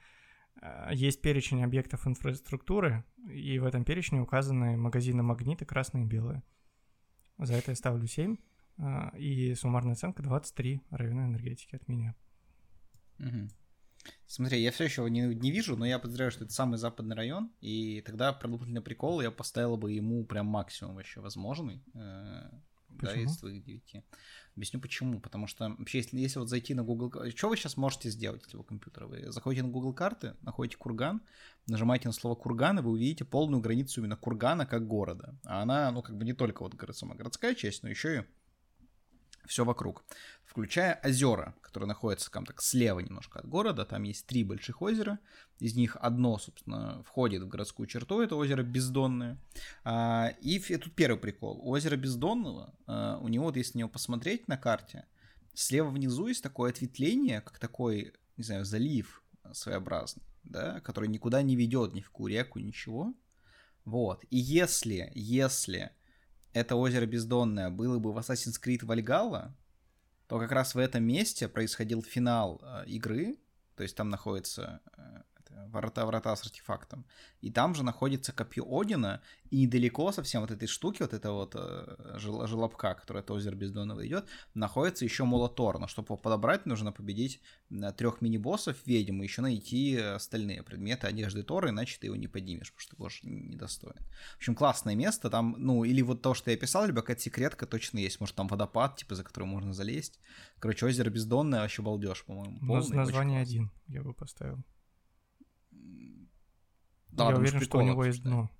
а, 0.61 0.93
есть 0.93 1.21
перечень 1.21 1.65
объектов 1.65 2.07
инфраструктуры, 2.07 3.05
и 3.29 3.59
в 3.59 3.65
этом 3.65 3.85
перечне 3.85 4.21
указаны 4.21 4.77
магазины 4.77 5.23
«Магниты» 5.23 5.65
красные 5.65 6.05
и 6.05 6.09
белые. 6.09 6.43
За 7.39 7.55
это 7.55 7.73
я 7.73 7.77
ставлю 7.77 8.07
7, 8.07 8.37
а, 8.79 9.13
и 9.17 9.55
суммарная 9.55 9.93
оценка 9.93 10.23
23 10.23 10.83
района 10.91 11.27
энергетики 11.27 11.75
от 11.75 11.89
меня. 11.89 12.15
Угу. 13.19 13.49
Смотри, 14.27 14.63
я 14.63 14.71
все 14.71 14.85
еще 14.85 15.03
его 15.03 15.09
не, 15.09 15.23
не 15.35 15.51
вижу, 15.51 15.77
но 15.77 15.85
я 15.85 15.99
подозреваю, 15.99 16.31
что 16.31 16.45
это 16.45 16.53
самый 16.53 16.79
западный 16.79 17.17
район, 17.17 17.53
и 17.61 18.01
тогда 18.03 18.33
продолжительный 18.33 18.81
прикол 18.81 19.21
я 19.21 19.31
поставила 19.31 19.77
бы 19.77 19.93
ему 19.93 20.25
прям 20.25 20.47
максимум 20.47 20.95
вообще 20.95 21.21
возможный. 21.21 21.83
Э, 21.95 22.51
да, 22.91 23.15
из 23.15 23.37
твоих 23.39 23.65
девяти. 23.65 24.03
Объясню 24.57 24.81
почему. 24.81 25.21
Потому 25.21 25.47
что 25.47 25.75
вообще, 25.79 25.99
если, 25.99 26.19
если 26.19 26.39
вот 26.39 26.49
зайти 26.49 26.75
на 26.75 26.83
Google... 26.83 27.31
Что 27.31 27.49
вы 27.49 27.57
сейчас 27.57 27.77
можете 27.77 28.11
сделать, 28.11 28.43
если 28.45 28.57
вы 28.57 28.65
компьютер? 28.65 29.07
Вы 29.07 29.33
заходите 29.33 29.63
на 29.63 29.71
Google 29.71 29.95
карты, 29.95 30.35
находите 30.43 30.77
курган, 30.77 31.23
нажимаете 31.67 32.09
на 32.09 32.13
слово 32.13 32.35
курган, 32.35 32.79
и 32.79 32.83
вы 32.83 32.91
увидите 32.91 33.25
полную 33.25 33.63
границу 33.63 34.01
именно 34.01 34.17
кургана 34.17 34.67
как 34.67 34.87
города. 34.87 35.39
А 35.45 35.63
она, 35.63 35.91
ну, 35.91 36.03
как 36.03 36.17
бы 36.17 36.25
не 36.25 36.33
только 36.33 36.63
вот 36.63 36.75
сама 36.93 37.15
городская 37.15 37.55
часть, 37.55 37.83
но 37.83 37.89
еще 37.89 38.21
и 38.21 38.25
все 39.47 39.65
вокруг, 39.65 40.05
включая 40.45 41.01
озера, 41.05 41.55
которые 41.63 41.89
находятся, 41.89 42.27
скажем 42.27 42.47
так, 42.47 42.63
слева 42.63 43.01
немножко 43.01 43.39
от 43.39 43.49
города. 43.49 43.85
Там 43.85 44.03
есть 44.03 44.27
три 44.27 44.45
больших 44.45 44.83
озера, 44.83 45.19
из 45.59 45.75
них 45.75 45.97
одно, 46.01 46.39
собственно, 46.39 47.03
входит 47.05 47.43
в 47.43 47.49
городскую 47.49 47.87
черту, 47.87 48.21
это 48.21 48.37
озеро 48.37 48.63
Бездонное. 48.63 49.39
А, 49.85 50.33
и 50.41 50.59
тут 50.59 50.95
первый 50.95 51.19
прикол. 51.19 51.59
У 51.59 51.71
озера 51.71 51.97
Бездонного, 51.97 52.75
а, 52.87 53.19
у 53.19 53.29
него, 53.29 53.45
вот 53.45 53.57
если 53.57 53.79
на 53.79 53.81
него 53.81 53.89
посмотреть 53.91 54.49
на 54.49 54.57
карте, 54.57 55.07
слева 55.55 55.91
внизу 55.91 56.27
есть 56.27 56.43
такое 56.43 56.71
ответвление, 56.71 57.41
как 57.41 57.59
такой, 57.59 58.13
не 58.37 58.45
знаю, 58.45 58.65
залив 58.65 59.23
своеобразный, 59.53 60.25
да, 60.45 60.81
который 60.81 61.09
никуда 61.09 61.43
не 61.43 61.57
ведет, 61.57 61.93
ни 61.93 62.01
в 62.01 62.11
какую 62.11 62.33
реку, 62.33 62.59
ничего. 62.59 63.15
Вот. 63.85 64.25
И 64.31 64.39
если, 64.39 65.11
если 65.15 65.91
это 66.53 66.77
озеро 66.77 67.07
бездонное 67.07 67.71
было 67.71 67.99
бы 67.99 68.13
в 68.13 68.19
Assassin's 68.19 68.61
Creed 68.63 68.81
Valhalla, 68.81 69.53
то 70.27 70.39
как 70.39 70.53
раз 70.53 70.75
в 70.75 70.79
этом 70.79 71.05
месте 71.05 71.49
происходил 71.49 72.03
финал 72.03 72.61
э, 72.63 72.85
игры, 72.87 73.39
то 73.77 73.83
есть 73.83 73.97
там 73.97 74.11
находится 74.11 74.81
э, 74.97 75.23
врата, 75.69 76.07
врата 76.07 76.35
с 76.35 76.43
артефактом. 76.43 77.05
И 77.41 77.51
там 77.51 77.75
же 77.75 77.83
находится 77.83 78.33
копье 78.33 78.65
Одина, 78.69 79.21
и 79.51 79.63
недалеко 79.63 80.13
совсем 80.13 80.43
вот 80.43 80.51
этой 80.51 80.69
штуки, 80.69 81.03
вот 81.03 81.13
этого 81.13 81.39
вот 81.39 81.55
э, 81.57 82.19
жел, 82.19 82.47
желобка, 82.47 82.95
который 82.95 83.23
от 83.23 83.31
озера 83.31 83.55
Бездонного 83.55 84.07
идет, 84.07 84.27
находится 84.55 85.05
еще 85.05 85.25
Молотор. 85.25 85.79
Но 85.79 85.89
чтобы 85.89 86.07
его 86.07 86.17
подобрать, 86.17 86.67
нужно 86.67 86.93
победить 86.93 87.41
э, 87.71 87.93
трех 87.97 88.21
мини-боссов, 88.21 88.77
ведьм, 88.87 89.23
и 89.23 89.25
еще 89.25 89.43
найти 89.43 89.97
остальные 89.97 90.63
предметы 90.63 91.07
одежды 91.07 91.43
Тора, 91.43 91.71
иначе 91.71 91.99
ты 92.01 92.07
его 92.07 92.17
не 92.17 92.29
поднимешь, 92.29 92.73
потому 92.73 92.81
что 92.81 92.91
ты 92.91 92.97
будешь 92.97 93.21
недостоин. 93.23 94.07
В 94.35 94.37
общем, 94.37 94.55
классное 94.55 94.95
место, 94.95 95.31
там, 95.31 95.57
ну, 95.59 95.85
или 95.85 96.03
вот 96.03 96.23
то, 96.23 96.35
что 96.35 96.51
я 96.51 96.57
писал, 96.57 96.87
либо 96.87 97.01
какая-то 97.01 97.23
секретка 97.23 97.67
точно 97.67 97.99
есть, 97.99 98.21
может, 98.21 98.37
там 98.37 98.47
водопад, 98.47 98.97
типа, 98.97 99.15
за 99.15 99.25
который 99.25 99.45
можно 99.45 99.73
залезть. 99.73 100.21
Короче, 100.59 100.87
озеро 100.87 101.11
Бездонное 101.11 101.61
вообще 101.61 101.83
балдеж, 101.83 102.25
по-моему. 102.25 102.59
Полный, 102.67 102.97
название 102.97 103.41
один 103.41 103.71
я 103.89 104.03
бы 104.03 104.13
поставил. 104.13 104.59
Да, 107.27 107.31
Я 107.31 107.37
уверен, 107.37 107.61
что 107.61 107.79
у 107.79 107.83
него 107.83 108.05
есть 108.05 108.23
дно. 108.23 108.51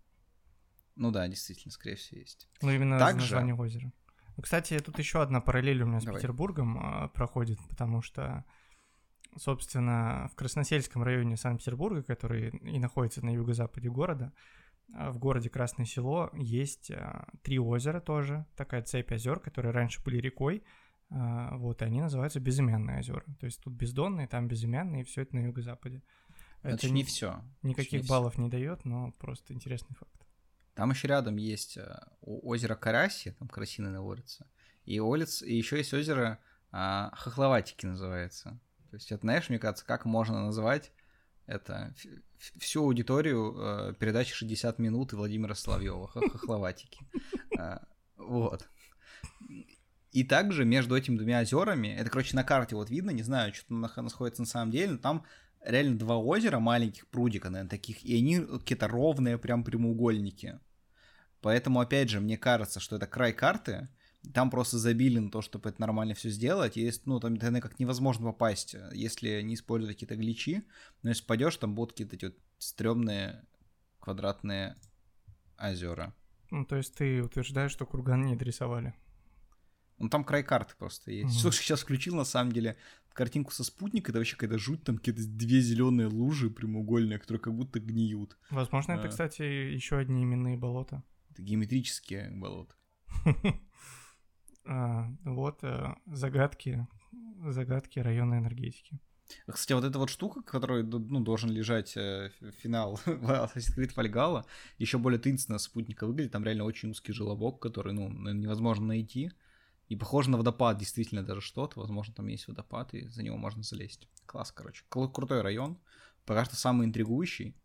Ну 0.97 1.11
да, 1.11 1.27
действительно, 1.29 1.73
скорее 1.73 1.97
всего, 1.97 2.21
есть. 2.21 2.49
Ну, 2.61 2.71
именно 2.71 2.99
Также... 2.99 3.23
название 3.23 3.55
озера. 3.55 3.93
Ну, 4.37 4.43
кстати, 4.43 4.79
тут 4.79 4.99
еще 4.99 5.23
одна 5.23 5.41
параллель 5.41 5.83
у 5.83 5.87
меня 5.87 6.01
с 6.01 6.05
Давай. 6.05 6.21
Петербургом 6.21 6.79
а, 6.79 7.09
проходит, 7.09 7.59
потому 7.69 8.03
что, 8.03 8.45
собственно, 9.37 10.29
в 10.33 10.37
Красносельском 10.37 11.03
районе 11.03 11.37
Санкт-Петербурга, 11.37 12.03
который 12.03 12.49
и 12.49 12.79
находится 12.79 13.25
на 13.25 13.31
юго-западе 13.31 13.89
города, 13.89 14.33
а, 14.95 15.11
в 15.11 15.19
городе 15.19 15.51
Красное 15.51 15.87
Село 15.87 16.31
есть 16.35 16.91
а, 16.91 17.29
три 17.43 17.59
озера 17.59 18.01
тоже, 18.01 18.47
такая 18.57 18.83
цепь 18.83 19.13
озер, 19.13 19.41
которые 19.41 19.73
раньше 19.73 20.03
были 20.03 20.19
рекой, 20.19 20.65
вот, 21.11 21.83
и 21.83 21.85
они 21.85 22.01
называются 22.01 22.39
безымянные 22.39 23.01
озера. 23.01 23.25
То 23.41 23.47
есть 23.47 23.61
тут 23.61 23.75
бездонные, 23.75 24.29
там 24.29 24.47
безымянные, 24.47 25.03
и 25.03 25.05
все 25.05 25.23
это 25.23 25.35
на 25.35 25.41
юго-западе. 25.41 26.05
Это 26.63 26.91
не 26.91 27.05
все. 27.05 27.43
Никаких 27.63 28.07
баллов 28.07 28.39
не 28.39 28.49
дает, 28.49 28.85
но 28.85 29.13
просто 29.19 29.55
интересный 29.55 29.97
факт. 29.97 30.13
Там 30.75 30.91
еще 30.91 31.09
рядом 31.09 31.37
есть 31.37 31.77
э, 31.77 32.01
озеро 32.23 32.75
Караси, 32.75 33.33
там 33.33 33.49
карасины 33.49 33.91
наводятся. 33.91 34.47
И, 34.85 34.99
улиц, 34.99 35.43
и 35.43 35.55
еще 35.55 35.79
есть 35.79 35.93
озеро 35.93 36.39
а, 36.73 37.11
Хохловатики 37.17 37.87
называется. 37.87 38.61
То 38.91 38.97
есть 38.97 39.13
это, 39.13 39.23
знаешь, 39.23 39.49
мне 39.49 39.59
кажется, 39.59 39.85
как 39.85 40.05
можно 40.05 40.45
назвать 40.45 40.93
это 41.47 41.95
всю 42.59 42.85
аудиторию 42.85 43.55
э, 43.59 43.95
передачи 43.99 44.33
60 44.33 44.79
минут 44.79 45.13
и 45.13 45.17
Владимира 45.17 45.55
Соловьева 45.55 46.09
Хохловатики. 46.09 47.01
А, 47.59 47.83
вот. 48.17 48.69
И 50.13 50.25
также 50.25 50.65
между 50.65 50.97
этими 50.97 51.17
двумя 51.17 51.41
озерами, 51.41 51.89
это, 51.89 52.11
короче, 52.11 52.35
на 52.37 52.45
карте 52.45 52.75
вот 52.75 52.91
видно, 52.91 53.11
не 53.11 53.23
знаю, 53.23 53.53
что 53.53 53.67
там 53.69 53.81
находится 53.81 54.43
на 54.43 54.47
самом 54.47 54.71
деле, 54.71 54.93
но 54.93 54.99
там 54.99 55.25
реально 55.63 55.99
два 55.99 56.17
озера 56.17 56.59
маленьких 56.59 57.07
прудика, 57.09 57.51
наверное, 57.51 57.71
таких, 57.71 58.05
и 58.05 58.17
они 58.17 58.41
какие-то 58.41 58.89
ровные 58.89 59.39
прям 59.39 59.65
прямоугольники. 59.65 60.61
Поэтому, 61.41 61.81
опять 61.81 62.11
же, 62.11 62.21
мне 62.21 62.37
кажется, 62.37 62.81
что 62.81 62.97
это 62.97 63.07
край 63.07 63.33
карты, 63.33 63.89
там 64.35 64.51
просто 64.51 64.79
забили 64.79 65.19
на 65.19 65.31
то, 65.31 65.41
чтобы 65.41 65.71
это 65.71 65.81
нормально 65.81 66.15
все 66.15 66.29
сделать. 66.29 66.77
И, 66.77 66.93
ну, 67.07 67.21
там, 67.21 67.35
наверное, 67.35 67.61
как 67.63 67.79
невозможно 67.79 68.27
попасть, 68.27 68.77
если 68.93 69.41
не 69.41 69.55
использовать 69.55 69.97
какие-то 69.97 70.17
гличи. 70.17 70.63
Но 71.03 71.09
если 71.09 71.25
пойдешь, 71.25 71.57
там 71.57 71.75
будут 71.75 71.93
какие-то 71.93 72.17
эти 72.17 72.25
вот 72.27 72.37
стрёмные 72.59 73.47
квадратные 73.99 74.77
озера. 75.59 76.15
Ну, 76.51 76.67
то 76.67 76.77
есть 76.77 76.95
ты 76.95 77.23
утверждаешь, 77.23 77.71
что 77.71 77.87
курган 77.87 78.27
не 78.27 78.37
дорисовали? 78.37 78.95
Ну, 80.01 80.09
там 80.09 80.25
край 80.25 80.43
карты 80.43 80.75
просто 80.79 81.13
есть. 81.13 81.35
Угу. 81.35 81.41
Слушай, 81.41 81.63
сейчас 81.63 81.83
включил, 81.83 82.17
на 82.17 82.25
самом 82.25 82.53
деле, 82.53 82.77
картинку 83.13 83.53
со 83.53 83.65
спутника, 83.65 84.11
это 84.11 84.19
вообще 84.19 84.35
какая-то 84.35 84.59
жуть, 84.59 84.83
там 84.83 84.97
какие-то 84.97 85.23
две 85.27 85.61
зеленые 85.61 86.09
лужи 86.09 86.51
прямоугольные, 86.51 87.19
которые 87.19 87.41
как 87.41 87.55
будто 87.55 87.81
гниют. 87.81 88.39
Возможно, 88.51 88.95
а... 88.95 88.97
это, 88.97 89.09
кстати, 89.09 89.43
еще 89.43 89.99
одни 89.99 90.23
именные 90.25 90.57
болота. 90.57 91.05
Это 91.31 91.43
геометрические 91.43 92.31
болота. 92.33 92.75
А, 94.67 95.09
вот 95.25 95.65
э, 95.65 95.95
загадки, 96.07 96.87
загадки 97.49 97.99
районной 97.99 98.39
энергетики. 98.39 99.01
Кстати, 99.47 99.73
вот 99.73 99.85
эта 99.85 99.99
вот 99.99 100.11
штука, 100.11 100.43
которой 100.43 100.83
ну, 100.85 101.21
должен 101.21 101.51
лежать 101.51 101.97
э, 101.97 102.31
финал 102.63 103.01
Assassin's 103.07 103.75
Creed 103.77 103.95
Valhalla, 103.95 104.45
еще 104.79 104.99
более 104.99 105.19
таинственно 105.19 105.59
спутника 105.59 106.07
выглядит. 106.07 106.33
Там 106.33 106.45
реально 106.45 106.65
очень 106.65 106.91
узкий 106.91 107.13
желобок, 107.13 107.61
который 107.61 107.95
ну, 107.95 108.11
невозможно 108.11 108.87
найти. 108.87 109.33
И 109.91 109.97
похоже 109.97 110.31
на 110.31 110.39
водопад, 110.39 110.79
действительно, 110.79 111.25
даже 111.25 111.41
что-то. 111.41 111.81
Возможно, 111.81 112.15
там 112.15 112.29
есть 112.29 112.47
водопад, 112.47 112.95
и 112.95 113.09
за 113.09 113.25
него 113.25 113.37
можно 113.37 113.65
залезть. 113.65 114.09
Класс, 114.25 114.53
короче. 114.53 114.85
Крутой 114.89 115.43
район. 115.43 115.81
Пока 116.25 116.45
что 116.45 116.55
самый 116.55 116.87
интригующий 116.87 117.57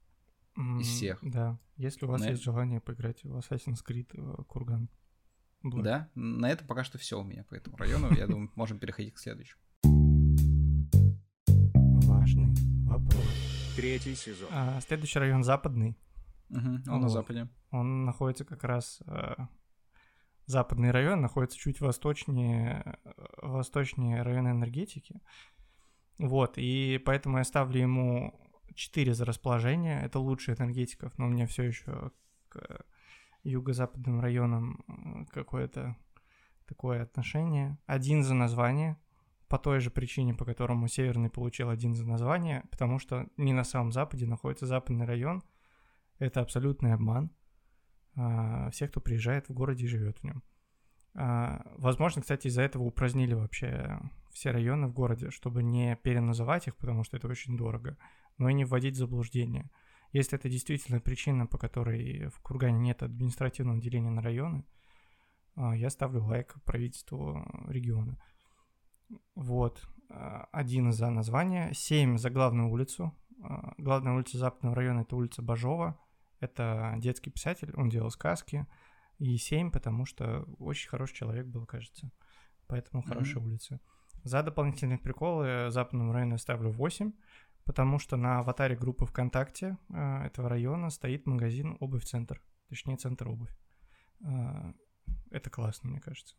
mm, 0.57 0.81
из 0.81 0.87
всех. 0.87 1.19
Да. 1.21 1.59
Если 1.77 2.03
у 2.03 2.07
вас 2.07 2.21
на... 2.21 2.29
есть 2.29 2.41
желание 2.41 2.81
поиграть 2.81 3.23
в 3.23 3.37
Assassin's 3.37 3.85
Creed 3.87 4.09
э, 4.13 4.43
Курган. 4.45 4.89
Black. 5.63 5.83
Да, 5.83 6.09
на 6.15 6.49
это 6.49 6.65
пока 6.65 6.83
что 6.83 6.97
все 6.97 7.21
у 7.21 7.23
меня 7.23 7.43
по 7.43 7.53
этому 7.53 7.77
району. 7.77 8.11
Я 8.15 8.25
думаю, 8.25 8.51
можем 8.55 8.79
переходить 8.79 9.13
к 9.13 9.19
следующему. 9.19 9.61
Важный 12.07 12.55
вопрос. 12.87 13.23
Третий 13.75 14.15
сезон. 14.15 14.49
А, 14.51 14.81
следующий 14.81 15.19
район 15.19 15.43
западный. 15.43 15.95
Угу, 16.49 16.59
он 16.59 16.81
вот. 16.85 17.01
на 17.01 17.09
западе. 17.09 17.49
Он 17.69 18.05
находится 18.05 18.45
как 18.45 18.63
раз 18.63 18.99
э, 19.05 19.35
западный 20.45 20.91
район 20.91 21.21
находится 21.21 21.57
чуть 21.57 21.81
восточнее, 21.81 22.97
восточнее 23.41 24.21
района 24.21 24.49
энергетики. 24.49 25.21
Вот, 26.17 26.57
и 26.57 27.01
поэтому 27.05 27.39
я 27.39 27.43
ставлю 27.43 27.81
ему 27.81 28.39
4 28.73 29.13
за 29.13 29.25
расположение. 29.25 30.01
Это 30.03 30.19
лучший 30.19 30.55
энергетиков, 30.55 31.17
но 31.17 31.25
у 31.25 31.29
меня 31.29 31.45
все 31.45 31.63
еще 31.63 32.11
к 32.49 32.85
юго-западным 33.43 34.21
районам 34.21 34.83
э, 34.87 35.25
какое-то 35.31 35.95
такое 36.65 37.03
отношение. 37.03 37.77
Один 37.85 38.23
за 38.23 38.33
название, 38.33 38.97
по 39.47 39.59
той 39.59 39.79
же 39.79 39.91
причине, 39.91 40.33
по 40.33 40.45
которому 40.45 40.87
Северный 40.87 41.29
получил 41.29 41.69
один 41.69 41.95
за 41.95 42.05
название, 42.05 42.63
потому 42.71 42.97
что 42.97 43.27
не 43.37 43.53
на 43.53 43.63
самом 43.63 43.91
западе 43.91 44.25
находится 44.25 44.65
западный 44.65 45.05
район, 45.05 45.43
Это 46.17 46.39
абсолютный 46.39 46.93
обман 46.93 47.29
всех, 48.71 48.91
кто 48.91 49.01
приезжает 49.01 49.49
в 49.49 49.53
городе 49.53 49.85
и 49.85 49.87
живет 49.87 50.19
в 50.19 50.23
нем. 50.23 50.43
А, 51.15 51.61
возможно, 51.77 52.21
кстати, 52.21 52.47
из-за 52.47 52.61
этого 52.61 52.83
упразднили 52.83 53.33
вообще 53.33 53.99
все 54.31 54.51
районы 54.51 54.87
в 54.87 54.93
городе, 54.93 55.31
чтобы 55.31 55.63
не 55.63 55.95
переназывать 55.95 56.67
их, 56.67 56.75
потому 56.75 57.03
что 57.03 57.15
это 57.15 57.27
очень 57.27 57.55
дорого, 57.55 57.97
но 58.37 58.49
и 58.49 58.53
не 58.53 58.65
вводить 58.65 58.95
в 58.95 58.99
заблуждение. 58.99 59.71
Если 60.11 60.37
это 60.37 60.49
действительно 60.49 60.99
причина, 60.99 61.47
по 61.47 61.57
которой 61.57 62.27
в 62.27 62.39
Кургане 62.41 62.79
нет 62.79 63.01
административного 63.01 63.79
деления 63.79 64.11
на 64.11 64.21
районы, 64.21 64.65
а, 65.55 65.75
я 65.75 65.89
ставлю 65.89 66.23
лайк 66.23 66.55
правительству 66.65 67.45
региона. 67.67 68.17
Вот. 69.35 69.87
А, 70.09 70.49
один 70.51 70.91
за 70.91 71.09
название, 71.09 71.73
семь 71.73 72.17
за 72.17 72.29
главную 72.29 72.69
улицу. 72.69 73.13
Главная 73.77 74.13
улица 74.13 74.37
западного 74.37 74.75
района— 74.75 75.01
это 75.01 75.15
улица 75.15 75.41
Бажова. 75.41 75.99
Это 76.39 76.95
детский 76.97 77.31
писатель, 77.31 77.73
он 77.75 77.89
делал 77.89 78.11
сказки— 78.11 78.65
и 79.19 79.37
7, 79.37 79.71
потому 79.71 80.05
что 80.05 80.45
очень 80.59 80.89
хороший 80.89 81.15
человек 81.15 81.45
был, 81.45 81.65
кажется. 81.65 82.11
Поэтому 82.67 83.01
mm-hmm. 83.01 83.07
хорошая 83.07 83.43
улица. 83.43 83.79
За 84.23 84.43
дополнительные 84.43 84.97
приколы 84.97 85.69
западному 85.71 86.11
району 86.11 86.37
ставлю 86.37 86.71
8, 86.71 87.13
потому 87.63 87.99
что 87.99 88.17
на 88.17 88.39
аватаре 88.39 88.75
группы 88.75 89.05
ВКонтакте 89.05 89.77
э, 89.89 90.25
этого 90.25 90.49
района 90.49 90.89
стоит 90.89 91.25
магазин 91.27 91.77
«Обувь 91.79 92.05
Центр». 92.05 92.41
Точнее, 92.69 92.97
Центр 92.97 93.27
Обувь. 93.29 93.55
Э, 94.21 94.73
это 95.29 95.49
классно, 95.49 95.89
мне 95.89 95.99
кажется. 95.99 96.35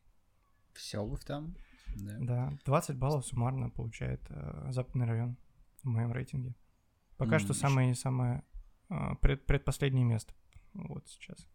Вся 0.75 1.01
обувь 1.01 1.25
там? 1.25 1.57
Да. 1.95 2.17
да, 2.19 2.59
20 2.67 2.99
баллов 2.99 3.25
суммарно 3.25 3.71
получает 3.71 4.21
э, 4.29 4.67
западный 4.71 5.07
район 5.07 5.39
в 5.83 5.87
моем 5.87 6.13
рейтинге. 6.13 6.55
Пока 7.17 7.37
mm-hmm. 7.37 7.41
что 7.41 7.55
самое-самое 7.55 8.43
пред, 9.20 9.46
предпоследнее 9.46 10.05
место 10.05 10.35
вот 10.75 11.09
сейчас. 11.09 11.46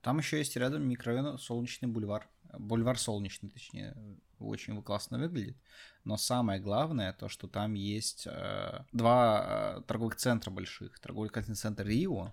Там 0.00 0.18
еще 0.18 0.38
есть 0.38 0.56
рядом 0.56 0.88
микрорайон 0.88 1.38
Солнечный 1.38 1.88
бульвар. 1.88 2.28
Бульвар 2.58 2.98
Солнечный, 2.98 3.50
точнее, 3.50 3.94
очень 4.38 4.82
классно 4.82 5.18
выглядит. 5.18 5.56
Но 6.04 6.16
самое 6.16 6.60
главное, 6.60 7.12
то, 7.12 7.28
что 7.28 7.46
там 7.46 7.74
есть 7.74 8.26
э, 8.26 8.84
два 8.92 9.76
э, 9.78 9.82
торговых 9.82 10.16
центра 10.16 10.50
больших. 10.50 10.98
Торговый 10.98 11.30
центр 11.30 11.86
Рио, 11.86 12.32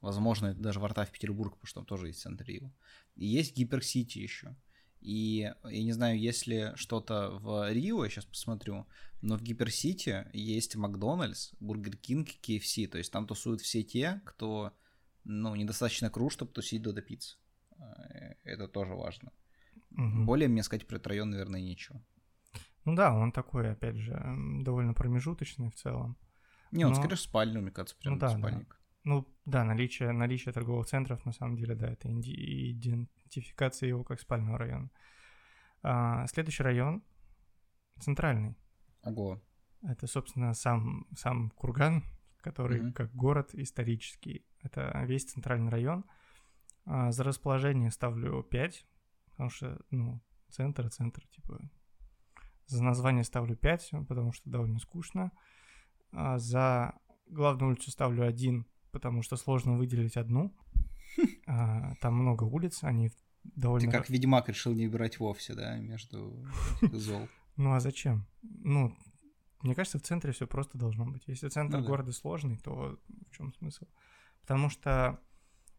возможно, 0.00 0.48
это 0.48 0.60
даже 0.60 0.80
врата 0.80 1.04
в 1.04 1.12
Петербург, 1.12 1.54
потому 1.54 1.66
что 1.66 1.80
там 1.80 1.86
тоже 1.86 2.08
есть 2.08 2.20
центр 2.20 2.44
Рио. 2.44 2.72
И 3.14 3.26
есть 3.26 3.56
Гиперсити 3.56 4.18
еще. 4.18 4.56
И 5.02 5.52
я 5.64 5.82
не 5.82 5.92
знаю, 5.92 6.18
есть 6.18 6.46
ли 6.46 6.72
что-то 6.76 7.30
в 7.30 7.70
Рио, 7.72 8.04
я 8.04 8.10
сейчас 8.10 8.24
посмотрю, 8.24 8.86
но 9.20 9.36
в 9.36 9.42
Гиперсити 9.42 10.26
есть 10.32 10.76
Макдональдс, 10.76 11.52
Бургер 11.60 11.96
Кинг, 11.96 12.28
KFC, 12.42 12.86
то 12.86 12.98
есть 12.98 13.12
там 13.12 13.26
тусуют 13.26 13.60
все 13.60 13.82
те, 13.82 14.20
кто 14.24 14.72
ну, 15.24 15.54
недостаточно 15.54 16.10
крут, 16.10 16.32
чтобы 16.32 16.52
тусить 16.52 16.82
до 16.82 17.00
пиццы. 17.02 17.36
Э, 17.78 18.34
это 18.44 18.68
тоже 18.68 18.94
важно. 18.94 19.32
Угу. 19.90 20.24
Более 20.24 20.48
мне 20.48 20.62
сказать 20.62 20.86
про 20.86 20.96
этот 20.96 21.08
район, 21.08 21.30
наверное, 21.30 21.60
нечего. 21.60 22.00
Ну 22.84 22.94
да, 22.94 23.14
он 23.14 23.32
такой, 23.32 23.70
опять 23.70 23.96
же, 23.96 24.20
довольно 24.60 24.94
промежуточный 24.94 25.70
в 25.70 25.74
целом. 25.74 26.16
Не, 26.72 26.84
он 26.84 26.92
Но... 26.92 26.98
скорее 26.98 27.16
спальный, 27.16 27.60
мне 27.60 27.70
кажется, 27.70 27.96
прям 27.96 28.14
ну, 28.14 28.20
да, 28.20 28.30
спальник. 28.30 28.68
Да. 28.68 28.76
Ну 29.04 29.26
да, 29.44 29.64
наличие, 29.64 30.12
наличие 30.12 30.52
торговых 30.52 30.86
центров, 30.86 31.24
на 31.24 31.32
самом 31.32 31.56
деле, 31.56 31.74
да, 31.74 31.88
это 31.88 32.08
идентификация 32.08 33.88
его 33.88 34.04
как 34.04 34.20
спального 34.20 34.58
района. 34.58 34.90
А, 35.82 36.26
следующий 36.28 36.62
район 36.62 37.02
центральный. 37.98 38.56
Ого. 39.02 39.42
Это, 39.82 40.06
собственно, 40.06 40.54
сам, 40.54 41.06
сам 41.16 41.50
Курган, 41.50 42.04
который 42.38 42.80
mm 42.80 42.92
как 42.92 43.12
город 43.14 43.54
исторический. 43.54 44.46
Это 44.62 45.02
весь 45.06 45.24
центральный 45.24 45.70
район. 45.70 46.04
А 46.84 47.10
за 47.10 47.24
расположение 47.24 47.90
ставлю 47.90 48.42
5, 48.42 48.86
потому 49.30 49.50
что, 49.50 49.80
ну, 49.90 50.20
центр, 50.48 50.88
центр, 50.90 51.26
типа... 51.26 51.60
За 52.66 52.82
название 52.82 53.24
ставлю 53.24 53.56
5, 53.56 53.90
потому 54.08 54.32
что 54.32 54.48
довольно 54.48 54.78
скучно. 54.78 55.32
А 56.12 56.38
за 56.38 56.94
главную 57.26 57.72
улицу 57.72 57.90
ставлю 57.90 58.24
1, 58.24 58.64
потому 58.92 59.22
что 59.22 59.36
сложно 59.36 59.76
выделить 59.76 60.16
одну. 60.16 60.54
А, 61.46 61.94
там 62.00 62.14
много 62.14 62.44
улиц, 62.44 62.84
они 62.84 63.10
довольно... 63.44 63.90
Ты 63.90 63.92
как 63.98 64.08
Ведьмак 64.08 64.48
решил 64.48 64.72
не 64.72 64.86
выбирать 64.86 65.20
вовсе, 65.20 65.52
да, 65.52 65.76
между 65.76 66.46
зол. 66.92 67.28
Ну 67.56 67.74
а 67.74 67.80
зачем? 67.80 68.26
Ну, 68.40 68.96
мне 69.60 69.74
кажется, 69.74 69.98
в 69.98 70.02
центре 70.02 70.32
все 70.32 70.46
просто 70.46 70.78
должно 70.78 71.04
быть. 71.04 71.24
Если 71.26 71.48
центр 71.48 71.76
ну, 71.76 71.82
да. 71.82 71.88
города 71.88 72.12
сложный, 72.12 72.56
то 72.56 72.98
в 73.30 73.36
чем 73.36 73.52
смысл? 73.54 73.86
Потому 74.40 74.70
что, 74.70 75.20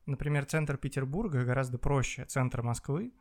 например, 0.06 0.46
центр 0.46 0.78
Петербурга 0.78 1.44
гораздо 1.44 1.78
проще 1.78 2.26
центра 2.26 2.62
Москвы, 2.62 3.14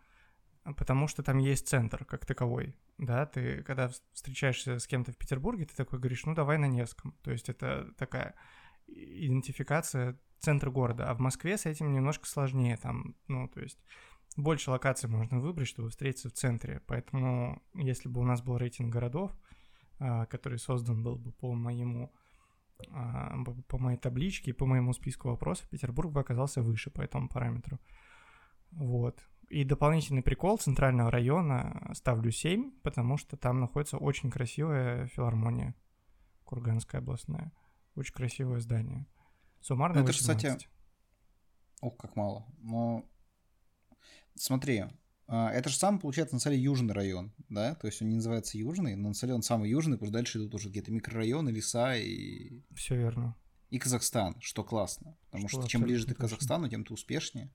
потому 0.77 1.09
что 1.09 1.23
там 1.23 1.39
есть 1.39 1.67
центр 1.67 2.05
как 2.05 2.27
таковой. 2.27 2.77
Да, 2.99 3.27
ты 3.27 3.63
когда 3.63 3.91
встречаешься 4.13 4.79
с 4.79 4.87
кем-то 4.87 5.13
в 5.13 5.17
Петербурге, 5.17 5.65
ты 5.65 5.75
такой 5.75 5.99
говоришь, 5.99 6.25
ну 6.25 6.35
давай 6.35 6.59
на 6.59 6.67
Невском. 6.67 7.17
То 7.23 7.33
есть 7.33 7.49
это 7.49 7.93
такая 7.97 8.35
идентификация 8.87 10.19
центра 10.39 10.71
города. 10.71 11.09
А 11.09 11.15
в 11.15 11.21
Москве 11.21 11.57
с 11.57 11.67
этим 11.67 11.93
немножко 11.93 12.27
сложнее. 12.27 12.77
Там, 12.77 13.15
ну, 13.29 13.49
то 13.49 13.61
есть 13.61 13.79
больше 14.37 14.71
локаций 14.71 15.09
можно 15.09 15.41
выбрать, 15.41 15.69
чтобы 15.69 15.91
встретиться 15.91 16.29
в 16.29 16.33
центре. 16.33 16.83
Поэтому, 16.87 17.63
если 17.75 18.09
бы 18.09 18.21
у 18.21 18.25
нас 18.25 18.43
был 18.43 18.57
рейтинг 18.57 18.93
городов, 18.93 19.33
а, 19.99 20.27
который 20.27 20.59
создан 20.59 21.03
был 21.03 21.17
бы 21.17 21.33
по 21.33 21.53
моему 21.53 22.13
а, 22.91 23.37
по 23.69 23.79
моей 23.79 23.99
табличке 23.99 24.51
и 24.51 24.55
по 24.55 24.67
моему 24.67 24.93
списку 24.93 25.29
вопросов, 25.29 25.69
Петербург 25.69 26.11
бы 26.11 26.21
оказался 26.21 26.63
выше 26.63 26.91
по 26.91 27.01
этому 27.03 27.29
параметру. 27.29 27.79
Вот. 28.73 29.25
И 29.49 29.65
дополнительный 29.65 30.23
прикол 30.23 30.57
центрального 30.57 31.11
района 31.11 31.91
ставлю 31.95 32.31
7, 32.31 32.73
потому 32.83 33.19
что 33.19 33.37
там 33.37 33.61
находится 33.61 33.99
очень 33.99 34.31
красивая 34.31 35.07
филармония 35.09 35.75
Курганская 36.45 37.01
областная. 37.01 37.53
Очень 37.95 38.15
красивое 38.15 38.61
здание. 38.61 39.07
Суммарно 39.61 40.01
Это, 40.01 40.13
кстати, 40.13 40.59
ох, 41.81 41.97
как 41.97 42.17
мало. 42.17 42.47
Но 42.59 43.05
смотри, 44.35 44.85
а, 45.29 45.51
это 45.51 45.69
же 45.69 45.77
сам, 45.77 45.99
получается, 45.99 46.35
на 46.35 46.41
самом 46.41 46.57
деле 46.57 46.65
южный 46.65 46.95
район, 46.95 47.33
да? 47.49 47.75
То 47.77 47.87
есть 47.87 48.03
он 48.03 48.09
не 48.09 48.17
называется 48.17 48.59
южный, 48.59 48.97
но 48.97 49.09
на 49.09 49.15
самом 49.15 49.29
деле 49.29 49.35
он 49.37 49.43
самый 49.43 49.71
южный, 49.71 49.97
потому 49.97 50.09
что 50.09 50.19
дальше 50.19 50.39
идут 50.39 50.55
уже 50.55 50.69
какие-то 50.69 50.91
микрорайоны, 50.91 51.51
леса 51.51 51.97
и... 51.97 52.63
Все 52.75 52.97
верно. 52.97 53.37
И 53.71 53.79
Казахстан, 53.79 54.39
что 54.41 54.65
классно. 54.65 55.17
Потому 55.31 55.49
что, 55.49 55.61
что 55.61 55.71
чем 55.71 55.83
ближе 55.83 56.07
ты 56.07 56.15
к 56.15 56.19
Казахстану, 56.19 56.69
тем 56.69 56.85
ты 56.85 56.93
успешнее. 56.93 57.51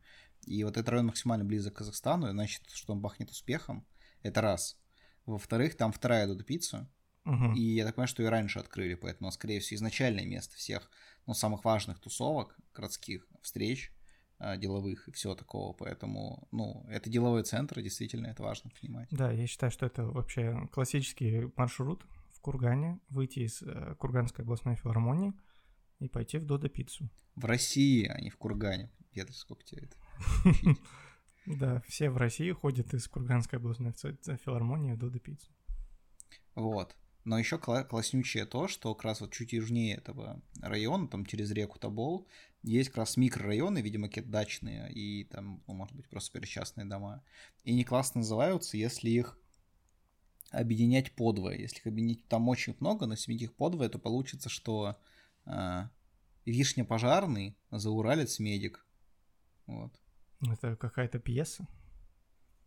И 0.45 0.63
вот 0.63 0.78
этот 0.78 0.89
район 0.89 1.08
максимально 1.08 1.45
близок 1.45 1.76
к 1.76 1.78
Казахстану, 1.78 2.32
значит, 2.32 2.63
что 2.73 2.93
он 2.93 3.02
бахнет 3.02 3.30
успехом. 3.30 3.86
Это 4.23 4.41
раз. 4.41 4.80
Во-вторых, 5.28 5.78
там 5.78 5.91
вторая 5.91 6.26
Дуда 6.26 6.43
пицца. 6.43 6.89
Угу. 7.28 7.56
И 7.56 7.62
я 7.62 7.86
так 7.86 7.96
понимаю, 7.96 8.08
что 8.08 8.24
и 8.24 8.28
раньше 8.28 8.60
открыли, 8.60 8.96
поэтому, 8.96 9.30
скорее 9.32 9.60
всего, 9.60 9.76
изначальное 9.76 10.26
место 10.26 10.56
всех, 10.56 10.90
ну, 11.26 11.34
самых 11.34 11.66
важных 11.66 12.00
тусовок, 12.00 12.58
городских 12.74 13.28
встреч 13.42 13.92
а, 14.40 14.56
деловых 14.56 15.10
и 15.10 15.12
всего 15.12 15.36
такого, 15.36 15.74
поэтому, 15.74 16.48
ну, 16.52 16.86
это 16.88 17.10
деловой 17.10 17.44
центр, 17.44 17.82
действительно, 17.82 18.28
это 18.28 18.44
важно 18.44 18.72
понимать. 18.80 19.10
Да, 19.12 19.30
я 19.30 19.46
считаю, 19.46 19.74
что 19.74 19.86
это 19.86 20.06
вообще 20.06 20.70
классический 20.72 21.52
маршрут 21.58 22.06
в 22.30 22.40
Кургане, 22.40 23.02
выйти 23.10 23.40
из 23.40 23.62
э, 23.62 23.96
Курганской 24.00 24.46
областной 24.46 24.76
филармонии 24.76 25.34
и 26.00 26.08
пойти 26.08 26.38
в 26.38 26.46
Додо 26.46 26.70
пиццу. 26.70 27.10
В 27.36 27.44
России, 27.44 28.06
а 28.06 28.22
не 28.22 28.30
в 28.30 28.38
Кургане. 28.38 28.90
Петр, 29.12 29.34
сколько 29.34 29.63
тебе 29.63 29.84
это? 29.84 30.78
Да, 31.46 31.82
все 31.88 32.10
в 32.10 32.18
России 32.18 32.52
ходят 32.52 32.94
из 32.94 33.08
Курганской 33.08 33.58
областной 33.58 33.94
филармонии 33.94 34.92
в 34.92 34.98
Додо 34.98 35.18
пиццу. 35.18 35.50
Вот. 36.56 36.94
Но 37.28 37.38
еще 37.38 37.60
класснючее 37.60 38.46
то, 38.46 38.70
что 38.70 38.96
как 38.96 39.04
раз 39.04 39.20
вот 39.20 39.34
чуть 39.34 39.52
южнее 39.52 39.98
этого 39.98 40.42
района, 40.62 41.10
там 41.10 41.26
через 41.26 41.52
реку 41.52 41.78
Тобол, 41.78 42.26
есть 42.63 42.88
как 42.88 43.00
раз 43.00 43.18
микрорайоны, 43.18 43.80
видимо, 43.80 44.08
какие-то 44.08 44.30
дачные, 44.30 44.90
и 44.94 45.26
там, 45.26 45.62
ну, 45.68 45.74
может 45.74 45.94
быть, 45.94 46.08
просто 46.08 46.32
перечастные 46.32 46.86
дома. 46.86 47.22
И 47.66 47.74
они 47.74 47.84
классно 47.84 48.20
называются, 48.20 48.78
если 48.78 49.10
их 49.10 49.38
объединять 50.52 51.18
подвое. 51.18 51.58
Если 51.58 51.80
их 51.80 51.88
объединить 51.88 52.26
там 52.30 52.48
очень 52.48 52.78
много, 52.80 53.08
но 53.08 53.16
если 53.16 53.34
их 53.34 53.54
подвое, 53.54 53.90
то 53.90 54.00
получится, 54.00 54.48
что 54.48 54.96
э, 55.46 55.82
вишня 56.46 56.86
пожарный, 56.86 57.58
зауралец 57.72 58.40
медик. 58.40 58.88
Вот. 59.66 59.92
Это 60.40 60.78
какая-то 60.78 61.20
пьеса? 61.20 61.68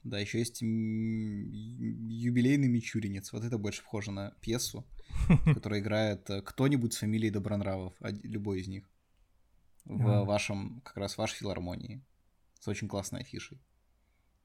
Да, 0.02 0.18
еще 0.18 0.38
есть 0.38 0.62
юбилейный 0.62 2.68
Мичуринец. 2.68 3.32
Вот 3.32 3.44
это 3.44 3.58
больше 3.58 3.82
похоже 3.82 4.12
на 4.12 4.30
пьесу, 4.40 4.86
которая 5.44 5.80
играет 5.80 6.30
э, 6.30 6.40
кто-нибудь 6.42 6.94
с 6.94 6.98
фамилией 6.98 7.30
Добронравов, 7.30 7.94
любой 8.00 8.60
из 8.60 8.68
них. 8.68 8.88
В 9.84 10.24
вашем, 10.24 10.80
как 10.82 10.96
раз 10.96 11.18
вашей 11.18 11.36
филармонии. 11.36 12.02
С 12.60 12.68
очень 12.68 12.88
классной 12.88 13.20
афишей. 13.20 13.60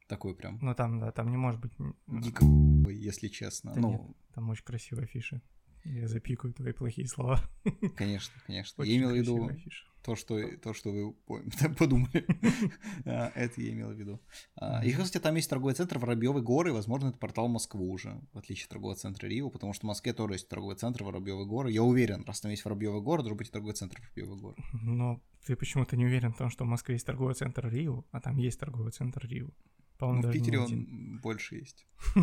Такой 0.08 0.36
прям. 0.36 0.60
Ну 0.62 0.76
там, 0.76 1.00
да, 1.00 1.12
там 1.12 1.32
не 1.32 1.38
может 1.38 1.62
быть... 1.62 1.74
Дико, 2.08 2.46
если 2.90 3.28
честно. 3.28 3.74
Да 3.74 3.82
ну... 3.82 3.92
нет, 3.92 4.02
там 4.34 4.50
очень 4.50 4.64
красивые 4.64 5.06
афиши. 5.06 5.42
Я 5.86 6.08
запикаю 6.08 6.54
твои 6.54 6.74
плохие 6.74 7.08
слова. 7.08 7.40
Конечно, 7.96 8.34
конечно. 8.48 8.82
Очень 8.82 8.92
я 8.94 8.98
имел 8.98 9.10
в 9.12 9.16
виду 9.16 9.48
афиша. 9.48 9.86
то, 10.04 10.16
что, 10.16 10.58
то, 10.58 10.74
что 10.74 10.92
вы 10.92 11.14
подумали. 11.78 12.26
А, 13.06 13.32
Это 13.36 13.62
я 13.62 13.72
имел 13.72 13.90
в 13.90 13.94
виду. 13.94 14.20
А, 14.56 14.84
И, 14.84 14.92
кстати, 14.92 15.22
там 15.22 15.36
есть 15.36 15.50
торговый 15.50 15.76
центр 15.76 16.00
Воробьевы 16.00 16.42
горы, 16.42 16.74
возможно, 16.74 17.10
это 17.10 17.18
портал 17.20 17.48
Москву 17.48 17.92
уже, 17.92 18.20
в 18.34 18.38
отличие 18.40 18.66
от 18.66 18.70
торгового 18.70 18.96
центра 18.96 19.28
Рио, 19.28 19.50
потому 19.50 19.74
что 19.74 19.86
в 19.86 19.88
Москве 19.88 20.14
тоже 20.14 20.34
есть 20.34 20.50
торговый 20.50 20.76
центр 20.76 21.04
Воробьевы 21.04 21.46
горы. 21.46 21.72
Я 21.72 21.84
уверен, 21.84 22.24
раз 22.26 22.42
там 22.42 22.52
есть 22.52 22.66
Воробьевы 22.66 23.02
горы, 23.02 23.22
должен 23.22 23.38
быть 23.38 23.50
и 23.50 23.52
торговый 23.52 23.76
центр 23.76 24.02
Воробьевы 24.02 24.42
горы. 24.42 24.56
Но 24.74 25.22
ты 25.46 25.56
почему-то 25.56 25.96
не 25.96 26.06
уверен 26.06 26.34
в 26.34 26.38
том, 26.38 26.50
что 26.50 26.64
в 26.64 26.68
Москве 26.68 26.96
есть 26.96 27.06
торговый 27.06 27.36
центр 27.36 27.68
Рио, 27.70 28.04
а 28.12 28.20
там 28.20 28.38
есть 28.38 28.60
торговый 28.60 28.92
центр 28.92 29.28
Рио. 29.28 29.50
По-моему, 29.98 30.24
Ну, 30.24 30.30
в 30.30 30.32
Питере 30.34 30.60
он 30.60 31.20
больше 31.22 31.56
есть. 31.56 31.88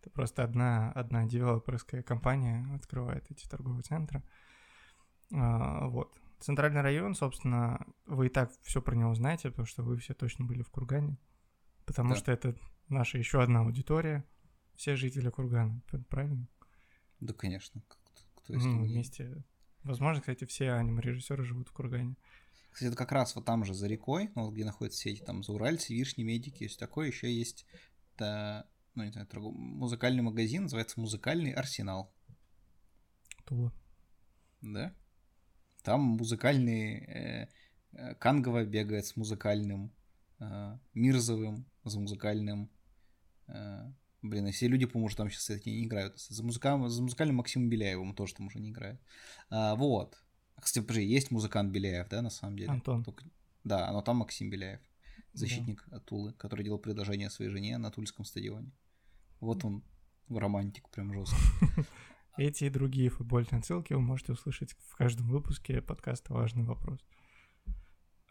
Это 0.00 0.10
просто 0.12 0.44
одна, 0.44 0.92
одна 0.92 1.24
девелоперская 1.24 2.02
компания 2.02 2.66
открывает 2.74 3.30
эти 3.30 3.46
торговые 3.48 3.82
центры. 3.82 4.22
А, 5.32 5.86
вот. 5.88 6.14
Центральный 6.40 6.80
район, 6.82 7.14
собственно, 7.14 7.86
вы 8.06 8.26
и 8.26 8.28
так 8.28 8.50
все 8.62 8.82
про 8.82 8.94
него 8.96 9.14
знаете, 9.14 9.50
потому 9.50 9.66
что 9.66 9.82
вы 9.82 9.96
все 9.96 10.12
точно 10.12 10.44
были 10.44 10.62
в 10.62 10.70
Кургане. 10.70 11.16
Потому 11.86 12.10
Да. 12.10 12.16
что 12.16 12.32
это 12.32 12.56
наша 12.88 13.16
еще 13.18 13.42
одна 13.42 13.60
аудитория. 13.60 14.24
Все 14.74 14.96
жители 14.96 15.30
Кургана, 15.30 15.80
правильно? 16.08 16.46
Да, 17.20 17.32
конечно. 17.32 17.80
Кто, 17.88 17.96
кто 18.34 18.52
если 18.54 18.68
Ну, 18.68 18.80
не- 18.82 18.88
вместе. 18.88 19.44
Возможно, 19.84 20.20
кстати, 20.20 20.44
все 20.44 20.72
аниме-режиссеры 20.72 21.44
живут 21.44 21.68
в 21.68 21.72
Кургане. 21.72 22.16
Кстати, 22.72 22.88
это 22.88 22.96
как 22.96 23.12
раз 23.12 23.36
вот 23.36 23.44
там 23.44 23.64
же 23.64 23.74
за 23.74 23.86
рекой, 23.86 24.30
ну, 24.34 24.46
вот 24.46 24.54
где 24.54 24.64
находятся 24.64 25.00
все 25.00 25.10
эти 25.10 25.20
там 25.20 25.42
зауральцы, 25.42 25.94
вишни, 25.94 26.22
медики, 26.22 26.64
есть 26.64 26.78
такое, 26.78 27.08
еще 27.08 27.32
есть 27.32 27.66
это, 28.14 28.66
ну, 28.94 29.04
не 29.04 29.12
знаю, 29.12 29.26
торгов- 29.26 29.54
музыкальный 29.54 30.22
магазин, 30.22 30.62
называется 30.62 30.98
«Музыкальный 31.00 31.52
арсенал». 31.52 32.12
Тула. 33.44 33.72
Да? 34.62 34.94
Там 35.82 36.00
музыкальный 36.00 37.04
э, 37.04 37.48
э, 37.92 38.14
Кангова 38.14 38.64
бегает 38.64 39.04
с 39.04 39.16
музыкальным, 39.16 39.92
э, 40.38 40.78
Мирзовым 40.94 41.66
с 41.84 41.94
музыкальным. 41.94 42.70
э, 43.48 43.92
блин, 44.22 44.46
и 44.46 44.52
все 44.52 44.68
люди, 44.68 44.86
по-моему, 44.86 45.14
там 45.14 45.30
сейчас 45.30 45.50
эти 45.50 45.68
не 45.68 45.84
играют. 45.84 46.18
За, 46.18 46.42
музыка, 46.44 46.88
за 46.88 47.02
музыкальным 47.02 47.36
Максимом 47.36 47.68
Беляевым 47.68 48.14
тоже 48.14 48.34
там 48.34 48.46
уже 48.46 48.60
не 48.60 48.70
играет. 48.70 49.00
А, 49.50 49.74
вот. 49.74 50.22
Кстати, 50.62 50.84
подожди, 50.86 51.04
есть 51.06 51.30
музыкант 51.32 51.72
Беляев, 51.72 52.08
да, 52.08 52.22
на 52.22 52.30
самом 52.30 52.56
деле? 52.56 52.70
Антон. 52.70 53.02
Только- 53.02 53.24
Да, 53.64 53.90
но 53.92 54.00
там 54.00 54.18
Максим 54.18 54.48
Беляев, 54.48 54.80
Да. 54.80 55.22
защитник 55.34 55.84
от 55.90 56.04
Тулы, 56.06 56.32
который 56.34 56.64
делал 56.64 56.78
предложение 56.78 57.30
своей 57.30 57.50
жене 57.50 57.78
на 57.78 57.90
Тульском 57.90 58.24
стадионе. 58.24 58.70
Вот 59.40 59.64
он, 59.64 59.82
романтик 60.28 60.88
прям 60.90 61.12
жестко. 61.12 61.36
Эти 62.36 62.64
и 62.64 62.70
другие 62.70 63.10
футбольные 63.10 63.58
отсылки 63.58 63.92
вы 63.92 64.00
можете 64.00 64.32
услышать 64.32 64.72
в 64.88 64.96
каждом 64.96 65.28
выпуске 65.28 65.82
подкаста 65.82 66.32
«Важный 66.32 66.62
вопрос». 66.64 67.00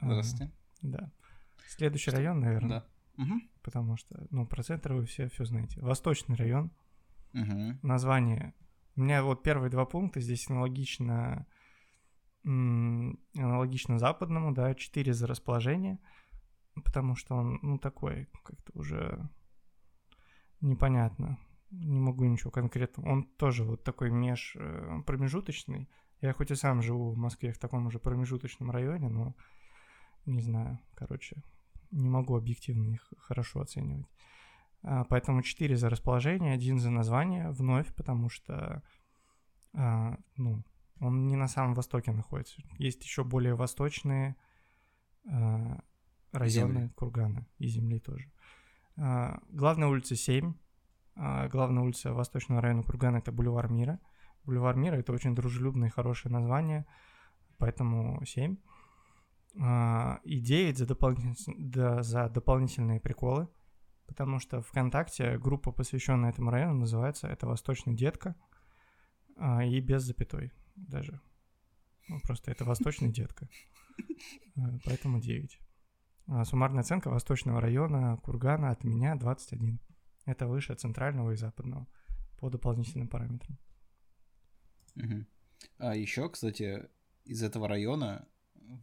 Здравствуйте. 0.02 0.52
Да. 0.82 1.12
Следующий 1.68 2.12
район, 2.12 2.40
наверное, 2.40 2.84
Да. 3.18 3.26
Потому 3.62 3.98
что, 3.98 4.26
ну, 4.32 4.48
про 4.48 4.64
центр 4.64 4.94
вы 4.94 5.06
все, 5.06 5.30
все 5.30 5.46
знаете. 5.46 5.80
Восточный 5.82 6.36
район. 6.36 6.72
Мгм. 7.34 7.78
Название. 7.84 8.54
У 8.96 9.02
меня 9.02 9.22
вот 9.24 9.44
первые 9.44 9.70
два 9.70 9.86
пункта 9.86 10.20
здесь 10.22 10.50
аналогично, 10.50 11.46
аналогично 12.44 14.00
западному, 14.00 14.54
да, 14.54 14.74
4 14.74 15.14
за 15.14 15.28
расположение, 15.28 16.00
потому 16.84 17.16
что 17.16 17.36
он, 17.36 17.60
ну, 17.62 17.78
такой, 17.78 18.28
как-то 18.44 18.72
уже 18.74 19.30
непонятно. 20.62 21.38
Не 21.72 22.00
могу 22.00 22.26
ничего 22.26 22.52
конкретного. 22.52 23.10
Он 23.10 23.24
тоже 23.24 23.64
вот 23.64 23.84
такой 23.84 24.12
меж 24.12 24.56
э, 24.60 25.02
промежуточный. 25.06 25.90
Я 26.20 26.34
хоть 26.34 26.52
и 26.52 26.56
сам 26.56 26.82
живу 26.82 27.12
в 27.12 27.18
Москве 27.18 27.54
в 27.54 27.60
таком 27.60 27.90
же 27.90 28.00
промежуточном 28.00 28.72
районе, 28.72 29.10
но 29.10 29.36
не 30.26 30.42
знаю, 30.42 30.80
короче, 30.94 31.44
не 31.92 32.10
могу 32.10 32.36
объективно 32.36 32.90
их 32.90 33.12
хорошо 33.18 33.62
оценивать. 33.62 34.08
А, 34.84 35.04
Поэтому 35.06 35.42
4 35.42 35.76
за 35.76 35.90
расположение, 35.90 36.54
один 36.54 36.80
за 36.80 36.92
название 36.92 37.52
вновь, 37.52 37.94
потому 37.96 38.30
что 38.30 38.84
а, 39.74 40.18
ну, 40.36 40.64
он 41.02 41.28
не 41.28 41.36
на 41.36 41.48
самом 41.48 41.74
востоке 41.74 42.12
находится. 42.12 42.62
Есть 42.78 43.04
еще 43.04 43.24
более 43.24 43.56
восточные 43.56 44.36
а, 45.28 45.80
районы 46.32 46.74
Земли. 46.74 46.90
Кургана 46.96 47.48
и 47.58 47.68
земли 47.68 48.00
тоже. 48.00 48.32
А, 48.98 49.40
Главная 49.50 49.88
улица 49.88 50.16
7. 50.16 50.54
а, 51.16 51.48
Главная 51.50 51.84
улица 51.84 52.14
Восточного 52.14 52.62
района 52.62 52.84
Кургана 52.84 53.18
это 53.18 53.32
Бульвар 53.32 53.70
Мира. 53.72 54.00
Бульвар 54.46 54.76
Мира 54.76 54.96
это 54.96 55.12
очень 55.14 55.36
дружелюбное 55.36 55.90
и 55.90 55.92
хорошее 55.92 56.32
название, 56.34 56.86
поэтому 57.58 58.24
7. 58.26 58.58
А, 59.60 60.20
И 60.24 60.40
9 60.40 60.78
за, 60.78 60.86
дополнитель- 60.86 61.56
да, 61.58 62.04
за 62.04 62.30
дополнительные 62.30 63.00
приколы, 63.00 63.48
потому 64.08 64.40
что 64.40 64.62
ВКонтакте 64.62 65.38
группа, 65.40 65.72
посвященная 65.72 66.30
этому 66.30 66.52
району, 66.52 66.80
называется 66.80 67.28
«Это 67.28 67.48
Восточный 67.48 67.96
детка», 67.96 68.36
и 69.66 69.80
без 69.80 70.04
запятой 70.04 70.52
даже. 70.76 71.22
Ну, 72.08 72.20
просто 72.22 72.52
это 72.52 72.66
Восточный 72.66 73.12
детка. 73.12 73.48
А, 74.56 74.80
Поэтому 74.86 75.20
9. 75.20 75.60
А, 76.28 76.46
Суммарная 76.46 76.82
оценка 76.82 77.10
Восточного 77.10 77.62
района 77.62 78.18
Кургана 78.18 78.70
от 78.72 78.84
меня 78.84 79.16
21. 79.16 79.80
Это 80.26 80.48
выше 80.48 80.76
центрального 80.76 81.32
и 81.32 81.36
западного 81.36 81.88
по 82.40 82.50
дополнительным 82.50 83.08
параметрам. 83.08 83.58
А 85.78 85.96
еще, 85.96 86.30
кстати, 86.30 86.90
из 87.26 87.44
этого 87.44 87.68
района 87.68 88.28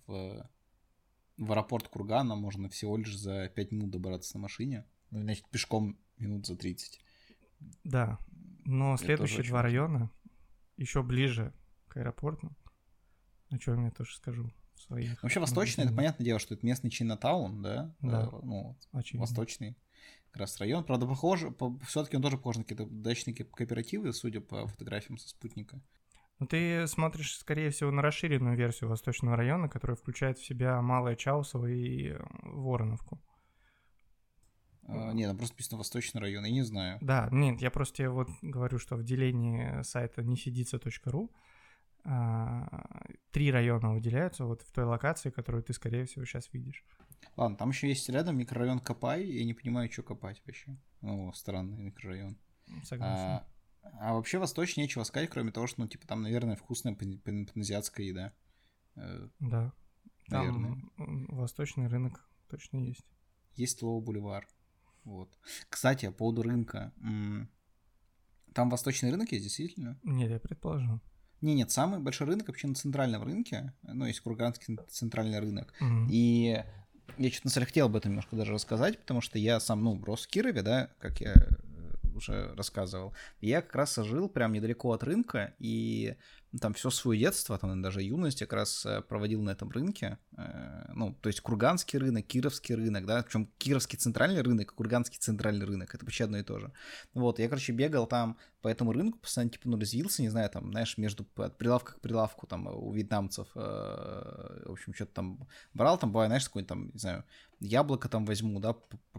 в, 0.06 0.50
в 1.36 1.52
аэропорт 1.52 1.88
Кургана 1.88 2.34
можно 2.34 2.68
всего 2.68 2.96
лишь 2.96 3.16
за 3.16 3.48
5 3.48 3.72
минут 3.72 3.90
добраться 3.90 4.36
на 4.36 4.42
машине. 4.42 4.86
Ну, 5.10 5.22
значит, 5.22 5.48
пешком 5.50 5.98
минут 6.18 6.46
за 6.46 6.56
30. 6.56 7.00
Да, 7.84 8.18
но 8.64 8.96
следующие 8.96 9.42
два 9.44 9.62
района 9.62 10.10
еще 10.76 11.02
ближе 11.02 11.52
аэропорту, 11.98 12.50
о 13.50 13.58
чем 13.58 13.84
я 13.84 13.90
тоже 13.90 14.14
скажу 14.16 14.50
в 14.74 14.80
своих. 14.80 15.22
Вообще, 15.22 15.40
восточный, 15.40 15.84
это 15.84 15.94
понятное 15.94 16.24
дело, 16.24 16.38
что 16.38 16.54
это 16.54 16.64
местный 16.64 16.90
Чинатаун, 16.90 17.62
да? 17.62 17.94
Да. 18.00 18.28
Э, 18.32 18.40
Ну, 18.42 18.76
Очевидно. 18.92 19.20
восточный 19.26 19.76
как 20.30 20.40
раз 20.40 20.58
район. 20.60 20.84
Правда, 20.84 21.06
похоже, 21.06 21.54
все-таки 21.86 22.16
он 22.16 22.22
тоже 22.22 22.36
похож 22.36 22.56
на 22.58 22.62
какие-то 22.64 22.86
дачные 22.86 23.34
ко- 23.34 23.44
кооперативы, 23.44 24.12
судя 24.12 24.40
по 24.40 24.66
фотографиям 24.66 25.18
со 25.18 25.28
спутника. 25.28 25.80
Ну, 26.38 26.46
ты 26.46 26.86
смотришь, 26.86 27.36
скорее 27.36 27.70
всего, 27.70 27.90
на 27.90 28.00
расширенную 28.00 28.56
версию 28.56 28.90
Восточного 28.90 29.36
района, 29.36 29.68
которая 29.68 29.96
включает 29.96 30.38
в 30.38 30.44
себя 30.46 30.80
Малое 30.80 31.16
Чаусово 31.16 31.66
и 31.66 32.10
э, 32.10 32.18
Вороновку. 32.42 33.20
А, 34.86 35.12
нет, 35.12 35.28
там 35.28 35.36
просто 35.36 35.54
написано 35.54 35.78
Восточный 35.78 36.20
район, 36.20 36.44
я 36.44 36.50
не 36.52 36.62
знаю. 36.62 36.98
Да, 37.00 37.28
нет, 37.32 37.60
я 37.60 37.70
просто 37.70 37.96
тебе 37.96 38.10
вот 38.10 38.28
говорю, 38.40 38.78
что 38.78 38.96
в 38.96 39.02
делении 39.02 39.82
сайта 39.82 40.22
несидится.ру 40.22 41.30
а, 41.34 41.38
три 43.30 43.50
района 43.50 43.92
выделяются 43.92 44.44
вот 44.44 44.62
в 44.62 44.72
той 44.72 44.84
локации, 44.84 45.30
которую 45.30 45.62
ты, 45.62 45.72
скорее 45.72 46.04
всего, 46.06 46.24
сейчас 46.24 46.52
видишь. 46.52 46.84
Ладно, 47.36 47.56
там 47.56 47.70
еще 47.70 47.88
есть 47.88 48.08
рядом 48.08 48.36
микрорайон 48.38 48.80
Копай, 48.80 49.24
я 49.24 49.44
не 49.44 49.54
понимаю, 49.54 49.90
что 49.90 50.02
копать 50.02 50.42
вообще. 50.46 50.76
Ну, 51.00 51.32
странный 51.32 51.76
микрорайон. 51.78 52.36
Согласен. 52.84 53.24
А, 53.24 53.46
а 54.00 54.14
вообще 54.14 54.38
восточнее 54.38 54.84
нечего 54.84 55.04
сказать, 55.04 55.30
кроме 55.30 55.52
того, 55.52 55.66
что, 55.66 55.80
ну, 55.80 55.88
типа, 55.88 56.06
там, 56.06 56.22
наверное, 56.22 56.56
вкусная 56.56 56.94
пан- 56.94 57.18
пан- 57.18 57.46
паназиатская 57.46 58.06
еда. 58.06 58.32
Э, 58.96 59.28
Да. 59.40 59.72
Там 60.28 60.46
наверное. 60.46 60.82
м, 60.98 61.26
восточный 61.28 61.86
рынок 61.86 62.28
точно 62.48 62.78
есть. 62.78 63.06
Есть 63.54 63.82
Лоу 63.82 64.00
Бульвар. 64.00 64.46
Вот. 65.04 65.30
Кстати, 65.70 66.06
по 66.06 66.12
поводу 66.12 66.42
рынка. 66.42 66.92
Там 68.54 68.70
восточный 68.70 69.10
рынок 69.10 69.30
есть, 69.32 69.44
действительно? 69.44 69.98
Нет, 70.02 70.30
я 70.30 70.38
предположил. 70.40 71.00
Не, 71.40 71.54
нет, 71.54 71.70
самый 71.70 72.00
большой 72.00 72.26
рынок 72.26 72.48
вообще 72.48 72.66
на 72.66 72.74
центральном 72.74 73.22
рынке. 73.22 73.72
Ну, 73.82 74.06
есть 74.06 74.20
Курганский 74.20 74.78
центральный 74.88 75.38
рынок. 75.38 75.72
Мгм. 75.80 76.08
И 76.10 76.62
я 77.16 77.30
что-то 77.30 77.46
на 77.46 77.50
самом 77.50 77.64
деле 77.64 77.66
хотел 77.66 77.86
об 77.86 77.96
этом 77.96 78.10
немножко 78.12 78.36
даже 78.36 78.52
рассказать, 78.52 78.98
потому 78.98 79.20
что 79.20 79.38
я 79.38 79.60
сам, 79.60 79.82
ну, 79.82 80.02
рос 80.04 80.24
в 80.24 80.28
Кирове, 80.28 80.62
да, 80.62 80.90
как 80.98 81.20
я 81.20 81.32
э, 81.32 82.14
уже 82.14 82.54
рассказывал. 82.54 83.14
Я 83.40 83.62
как 83.62 83.74
раз 83.74 83.96
жил 83.96 84.28
прям 84.28 84.52
недалеко 84.52 84.92
от 84.92 85.02
рынка, 85.04 85.54
и 85.58 86.16
там 86.60 86.72
все 86.72 86.90
свое 86.90 87.20
детство, 87.20 87.58
там 87.58 87.82
даже 87.82 88.02
юность 88.02 88.38
как 88.40 88.52
раз 88.52 88.86
э, 88.86 89.02
проводил 89.02 89.42
на 89.42 89.50
этом 89.50 89.70
рынке. 89.70 90.18
Э, 90.36 90.90
ну, 90.94 91.14
то 91.20 91.28
есть 91.28 91.40
Курганский 91.40 91.98
рынок, 91.98 92.26
Кировский 92.26 92.74
рынок, 92.74 93.06
да, 93.06 93.22
причем 93.22 93.50
Кировский 93.58 93.98
центральный 93.98 94.42
рынок, 94.42 94.74
Курганский 94.74 95.18
центральный 95.18 95.66
рынок, 95.66 95.94
это 95.94 96.04
почти 96.04 96.24
одно 96.24 96.38
и 96.38 96.42
то 96.42 96.58
же. 96.58 96.72
Вот, 97.12 97.38
я, 97.38 97.48
короче, 97.48 97.72
бегал 97.72 98.06
там 98.06 98.38
по 98.62 98.68
этому 98.68 98.92
рынку, 98.92 99.18
постоянно, 99.18 99.50
типа, 99.50 99.68
ну, 99.68 99.78
развился, 99.78 100.22
не 100.22 100.30
знаю, 100.30 100.50
там, 100.50 100.70
знаешь, 100.70 100.98
между 100.98 101.26
от 101.36 101.58
прилавка 101.58 101.92
к 101.94 102.00
прилавку, 102.00 102.46
там, 102.46 102.66
у 102.66 102.92
вьетнамцев, 102.92 103.46
э, 103.54 104.62
в 104.66 104.72
общем, 104.72 104.94
что-то 104.94 105.12
там 105.12 105.48
брал, 105.74 105.98
там, 105.98 106.10
бывает, 106.10 106.30
знаешь, 106.30 106.44
какой-нибудь 106.44 106.68
там, 106.68 106.90
не 106.92 106.98
знаю, 106.98 107.24
яблоко 107.60 108.08
там 108.08 108.24
возьму, 108.24 108.58
да, 108.58 108.74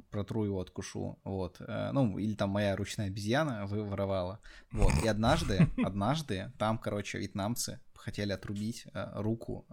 протру 0.10 0.44
его, 0.44 0.60
откушу, 0.60 1.20
вот, 1.24 1.58
э, 1.60 1.92
ну, 1.94 2.18
или 2.18 2.34
там 2.34 2.50
моя 2.50 2.76
ручная 2.76 3.08
обезьяна 3.08 3.66
воровала, 3.68 4.40
вот, 4.72 4.94
и 5.04 5.08
однажды, 5.08 5.68
однажды 5.84 6.52
там, 6.58 6.78
короче, 6.78 7.19
вьетнамцы 7.20 7.80
хотели 7.94 8.32
отрубить 8.32 8.88
руку 8.94 9.68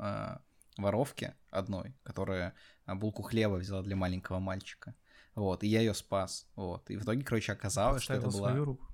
воровке 0.76 1.34
одной, 1.51 1.94
которая 2.03 2.55
а, 2.84 2.94
булку 2.94 3.22
хлеба 3.22 3.55
взяла 3.55 3.82
для 3.82 3.97
маленького 3.97 4.38
мальчика. 4.38 4.94
Вот, 5.34 5.64
и 5.64 5.68
я 5.68 5.80
ее 5.80 5.94
спас. 5.94 6.47
Вот. 6.57 6.90
И 6.90 6.97
в 6.97 7.05
итоге, 7.05 7.22
короче, 7.22 7.53
оказалось, 7.53 8.03
что 8.03 8.14
это 8.14 8.28
была. 8.28 8.51
Свою 8.51 8.64
руку? 8.64 8.86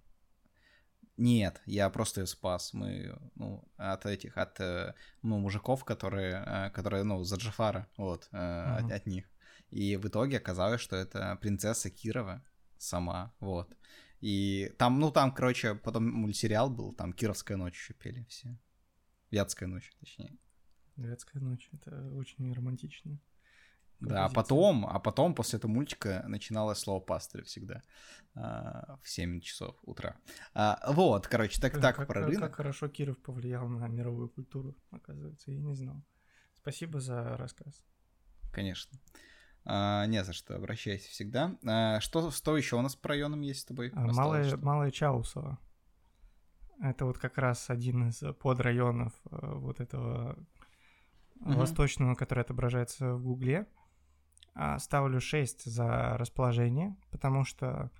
Нет, 1.16 1.60
я 1.66 1.88
просто 1.90 2.22
ее 2.22 2.26
спас. 2.26 2.72
Мы, 2.72 3.16
ну, 3.34 3.68
от 3.76 4.06
этих, 4.06 4.36
от, 4.36 4.58
э, 4.60 4.94
ну, 5.22 5.38
мужиков, 5.38 5.84
которые, 5.84 6.42
э, 6.46 6.70
которые, 6.70 7.04
ну, 7.04 7.22
за 7.22 7.36
Джафара, 7.36 7.86
вот, 7.96 8.28
uh-huh. 8.32 8.86
от, 8.86 8.92
от 8.92 9.06
них. 9.06 9.26
И 9.70 9.96
в 9.96 10.08
итоге 10.08 10.38
оказалось, 10.38 10.80
что 10.80 10.96
это 10.96 11.36
принцесса 11.40 11.90
Кирова 11.90 12.42
сама, 12.78 13.32
вот. 13.40 13.72
И 14.22 14.72
там, 14.78 15.00
ну, 15.00 15.10
там, 15.10 15.32
короче, 15.32 15.74
потом 15.74 16.08
мультсериал 16.08 16.70
был, 16.70 16.94
там 16.94 17.12
«Кировская 17.12 17.56
ночь» 17.56 17.74
еще 17.74 17.92
пели 17.92 18.24
все. 18.28 18.56
Вятская 19.32 19.68
ночь, 19.68 19.90
точнее. 19.98 20.38
Вятская 20.96 21.42
ночь, 21.42 21.68
это 21.72 22.14
очень 22.14 22.52
романтично. 22.52 23.18
Да, 23.98 24.26
а 24.26 24.28
потом, 24.28 24.86
а 24.86 24.98
потом 24.98 25.34
после 25.34 25.58
этого 25.58 25.70
мультика 25.70 26.24
начиналось 26.26 26.78
слово 26.78 27.00
пастырь 27.00 27.44
всегда 27.44 27.82
а, 28.34 28.98
в 29.02 29.08
7 29.08 29.40
часов 29.40 29.76
утра. 29.82 30.16
А, 30.54 30.92
вот, 30.92 31.28
короче, 31.28 31.60
так, 31.60 31.80
так 31.80 31.96
как, 31.96 32.08
про 32.08 32.26
рынок. 32.26 32.40
Как 32.40 32.56
хорошо 32.56 32.88
Киров 32.88 33.18
повлиял 33.18 33.68
на 33.68 33.86
мировую 33.88 34.28
культуру, 34.28 34.76
оказывается, 34.90 35.50
я 35.52 35.60
не 35.60 35.74
знал. 35.74 36.02
Спасибо 36.54 37.00
за 37.00 37.36
рассказ. 37.36 37.80
Конечно. 38.52 38.98
А, 39.64 40.06
не 40.06 40.24
за 40.24 40.32
что, 40.32 40.56
обращайся 40.56 41.08
всегда. 41.08 41.56
А, 41.64 42.00
что, 42.00 42.30
что 42.30 42.56
еще 42.56 42.76
у 42.76 42.82
нас 42.82 42.96
по 42.96 43.10
районам 43.10 43.40
есть 43.42 43.60
с 43.60 43.64
тобой? 43.64 43.92
А, 43.94 44.12
Малое, 44.12 44.56
Малое 44.56 44.90
Чаусово. 44.90 45.58
Это 46.80 47.04
вот 47.04 47.18
как 47.18 47.38
раз 47.38 47.70
один 47.70 48.08
из 48.08 48.22
подрайонов 48.40 49.12
э, 49.30 49.54
вот 49.54 49.80
этого 49.80 50.36
угу. 51.40 51.52
восточного, 51.52 52.16
который 52.16 52.40
отображается 52.40 53.14
в 53.14 53.22
Гугле. 53.22 53.66
А, 54.54 54.78
ставлю 54.78 55.20
6 55.20 55.64
за 55.64 56.16
расположение, 56.18 56.96
потому 57.10 57.44
что 57.44 57.90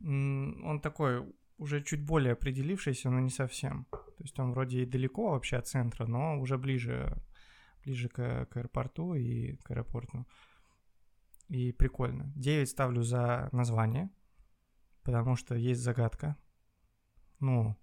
он 0.00 0.80
такой 0.80 1.34
уже 1.58 1.82
чуть 1.82 2.02
более 2.02 2.32
определившийся, 2.32 3.10
но 3.10 3.20
не 3.20 3.30
совсем. 3.30 3.86
То 3.90 4.22
есть 4.22 4.38
он 4.38 4.52
вроде 4.52 4.82
и 4.82 4.86
далеко 4.86 5.30
вообще 5.30 5.56
от 5.56 5.66
центра, 5.66 6.06
но 6.06 6.40
уже 6.40 6.56
ближе, 6.56 7.16
ближе 7.84 8.08
к, 8.08 8.46
к 8.46 8.56
аэропорту 8.56 9.14
и 9.14 9.56
к 9.56 9.70
аэропорту. 9.70 10.26
И 11.48 11.72
прикольно. 11.72 12.32
9 12.36 12.68
ставлю 12.68 13.02
за 13.02 13.48
название, 13.52 14.10
потому 15.02 15.36
что 15.36 15.54
есть 15.54 15.80
загадка. 15.80 16.36
Ну, 17.40 17.76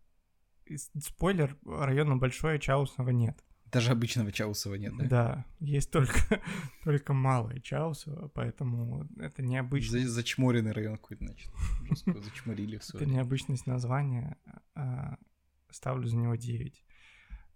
спойлер, 1.01 1.57
района 1.65 2.17
большой, 2.17 2.59
Чаусова 2.59 3.09
нет. 3.09 3.43
Даже 3.71 3.91
обычного 3.91 4.31
Чаусова 4.31 4.75
нет, 4.75 4.93
да? 4.97 5.05
Да, 5.05 5.45
есть 5.59 5.91
только, 5.91 6.19
только 6.83 7.13
малое 7.13 7.59
Чаусова, 7.59 8.27
поэтому 8.29 9.07
это 9.17 9.41
необычно. 9.41 9.99
За, 9.99 10.07
зачморенный 10.07 10.71
район 10.71 10.97
какой-то, 10.97 11.25
значит. 11.25 11.51
Жестко 11.89 12.21
зачморили 12.21 12.77
все. 12.77 12.97
Это 12.97 13.05
необычность 13.05 13.65
названия. 13.65 14.37
А, 14.75 15.17
ставлю 15.71 16.07
за 16.07 16.15
него 16.15 16.35
9. 16.35 16.85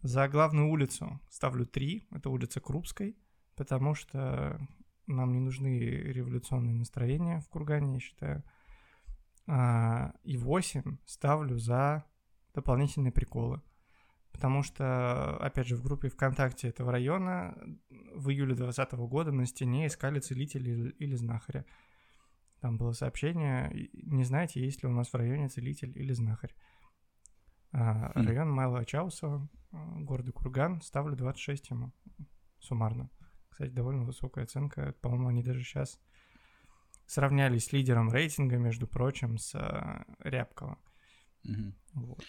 За 0.01 0.27
главную 0.27 0.69
улицу 0.69 1.21
ставлю 1.29 1.65
3. 1.65 2.07
Это 2.11 2.29
улица 2.29 2.59
Крупской, 2.59 3.15
потому 3.55 3.95
что 3.95 4.59
нам 5.09 5.33
не 5.33 5.39
нужны 5.39 5.79
революционные 5.79 6.75
настроения 6.75 7.41
в 7.41 7.49
Кургане, 7.49 7.95
я 7.95 7.99
считаю. 7.99 8.43
А, 9.47 10.13
и 10.23 10.37
8 10.37 10.97
ставлю 11.05 11.57
за 11.57 12.05
дополнительные 12.53 13.11
приколы. 13.11 13.61
Потому 14.31 14.63
что, 14.63 15.37
опять 15.37 15.67
же, 15.67 15.75
в 15.75 15.83
группе 15.83 16.09
ВКонтакте 16.09 16.69
этого 16.69 16.91
района 16.91 17.57
в 18.13 18.29
июле 18.29 18.55
2020 18.55 18.93
года 19.09 19.31
на 19.31 19.45
стене 19.45 19.87
искали 19.87 20.19
целителя 20.19 20.91
или 20.91 21.15
знахаря. 21.15 21.65
Там 22.61 22.77
было 22.77 22.91
сообщение, 22.91 23.89
не 23.93 24.23
знаете, 24.23 24.61
есть 24.61 24.83
ли 24.83 24.89
у 24.89 24.91
нас 24.91 25.11
в 25.11 25.15
районе 25.15 25.49
целитель 25.49 25.91
или 25.97 26.13
знахарь. 26.13 26.53
А, 27.71 28.11
хм. 28.13 28.27
Район 28.27 28.51
Майла 28.51 28.85
Чаусова, 28.85 29.47
города 29.71 30.31
Курган, 30.31 30.81
ставлю 30.81 31.15
26 31.15 31.71
ему 31.71 31.91
суммарно. 32.59 33.09
Кстати, 33.49 33.71
довольно 33.71 34.05
высокая 34.05 34.45
оценка. 34.45 34.93
По-моему, 35.01 35.27
они 35.29 35.43
даже 35.43 35.63
сейчас 35.63 35.99
сравнялись 37.05 37.65
с 37.65 37.71
лидером 37.73 38.11
рейтинга, 38.11 38.57
между 38.57 38.87
прочим, 38.87 39.37
с 39.37 39.55
а, 39.55 40.05
Рябково. 40.19 40.77
Угу. 41.43 41.73
Вот. 41.93 42.23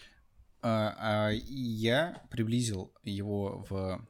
А, 0.63 1.29
а, 1.29 1.31
я 1.33 2.23
приблизил 2.31 2.95
его 3.03 3.65
в... 3.69 4.07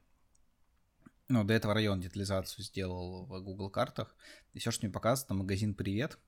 Ну, 1.28 1.44
до 1.44 1.54
этого 1.54 1.74
района 1.74 2.02
детализацию 2.02 2.64
сделал 2.64 3.24
в 3.26 3.40
Google 3.40 3.70
картах. 3.70 4.16
И 4.52 4.58
все, 4.58 4.70
что 4.70 4.84
мне 4.84 4.92
показывает, 4.92 5.26
это 5.26 5.34
магазин 5.34 5.74
«Привет». 5.74 6.18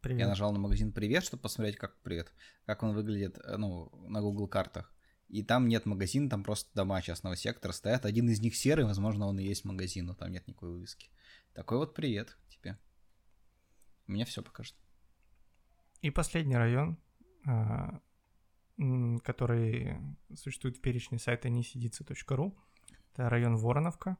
Привет. 0.00 0.20
Я 0.20 0.28
нажал 0.28 0.52
на 0.52 0.58
магазин 0.58 0.92
«Привет», 0.92 1.24
чтобы 1.24 1.42
посмотреть, 1.42 1.76
как 1.76 1.98
«Привет», 2.02 2.32
как 2.66 2.82
он 2.82 2.94
выглядит, 2.94 3.38
э, 3.38 3.56
ну, 3.56 3.90
на 4.06 4.20
Google 4.20 4.46
картах. 4.46 4.92
И 5.28 5.42
там 5.42 5.68
нет 5.68 5.84
магазина, 5.84 6.30
там 6.30 6.42
просто 6.42 6.70
дома 6.74 7.02
частного 7.02 7.36
сектора 7.36 7.72
стоят. 7.72 8.06
Один 8.06 8.30
из 8.30 8.40
них 8.40 8.56
серый, 8.56 8.86
возможно, 8.86 9.26
он 9.26 9.38
и 9.38 9.44
есть 9.44 9.64
магазин, 9.64 10.06
но 10.06 10.14
там 10.14 10.30
нет 10.32 10.46
никакой 10.46 10.70
вывески. 10.70 11.10
Такой 11.52 11.78
вот 11.78 11.94
привет 11.94 12.36
тебе. 12.48 12.78
У 14.06 14.12
меня 14.12 14.24
все 14.24 14.42
покажет. 14.42 14.74
И 16.00 16.10
последний 16.10 16.56
район, 16.56 16.96
а, 17.46 18.00
который 19.22 19.98
существует 20.34 20.78
в 20.78 20.80
перечне 20.80 21.18
сайта 21.18 21.50
несидится.ру. 21.50 22.56
Это 23.12 23.28
район 23.28 23.56
Вороновка. 23.56 24.16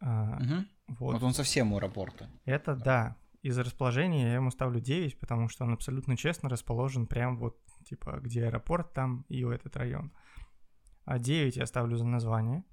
Угу. 0.00 0.66
Вот. 0.88 1.12
вот 1.14 1.22
он 1.22 1.34
совсем 1.34 1.72
у 1.72 1.78
аэропорта. 1.78 2.30
Это 2.44 2.76
да. 2.76 3.16
Из 3.46 3.56
расположения 3.58 4.24
я 4.24 4.34
ему 4.34 4.50
ставлю 4.50 4.80
9, 4.80 5.20
потому 5.20 5.48
что 5.48 5.62
он 5.64 5.72
абсолютно 5.72 6.16
честно 6.16 6.48
расположен 6.48 7.06
прям 7.06 7.38
вот, 7.38 7.56
типа, 7.84 8.18
где 8.20 8.46
аэропорт, 8.46 8.92
там 8.92 9.24
и 9.28 9.42
этот 9.42 9.76
район. 9.76 10.12
А 11.04 11.20
9 11.20 11.54
я 11.54 11.64
ставлю 11.66 11.96
за 11.96 12.04
название, 12.04 12.64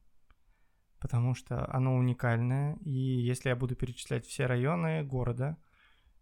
потому 0.99 1.36
что 1.36 1.71
оно 1.71 1.95
уникальное, 1.95 2.78
и 2.78 2.89
если 2.89 3.49
я 3.49 3.55
буду 3.55 3.76
перечислять 3.76 4.26
все 4.26 4.47
районы 4.47 5.03
города, 5.03 5.57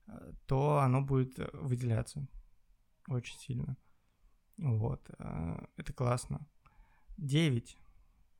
э, 0.08 0.34
то 0.47 0.80
оно 0.80 1.02
будет 1.02 1.39
выделяться 1.54 2.28
очень 3.08 3.39
сильно. 3.39 3.78
Вот, 4.58 5.10
э, 5.18 5.66
это 5.78 5.93
классно. 5.93 6.45
9 7.18 7.78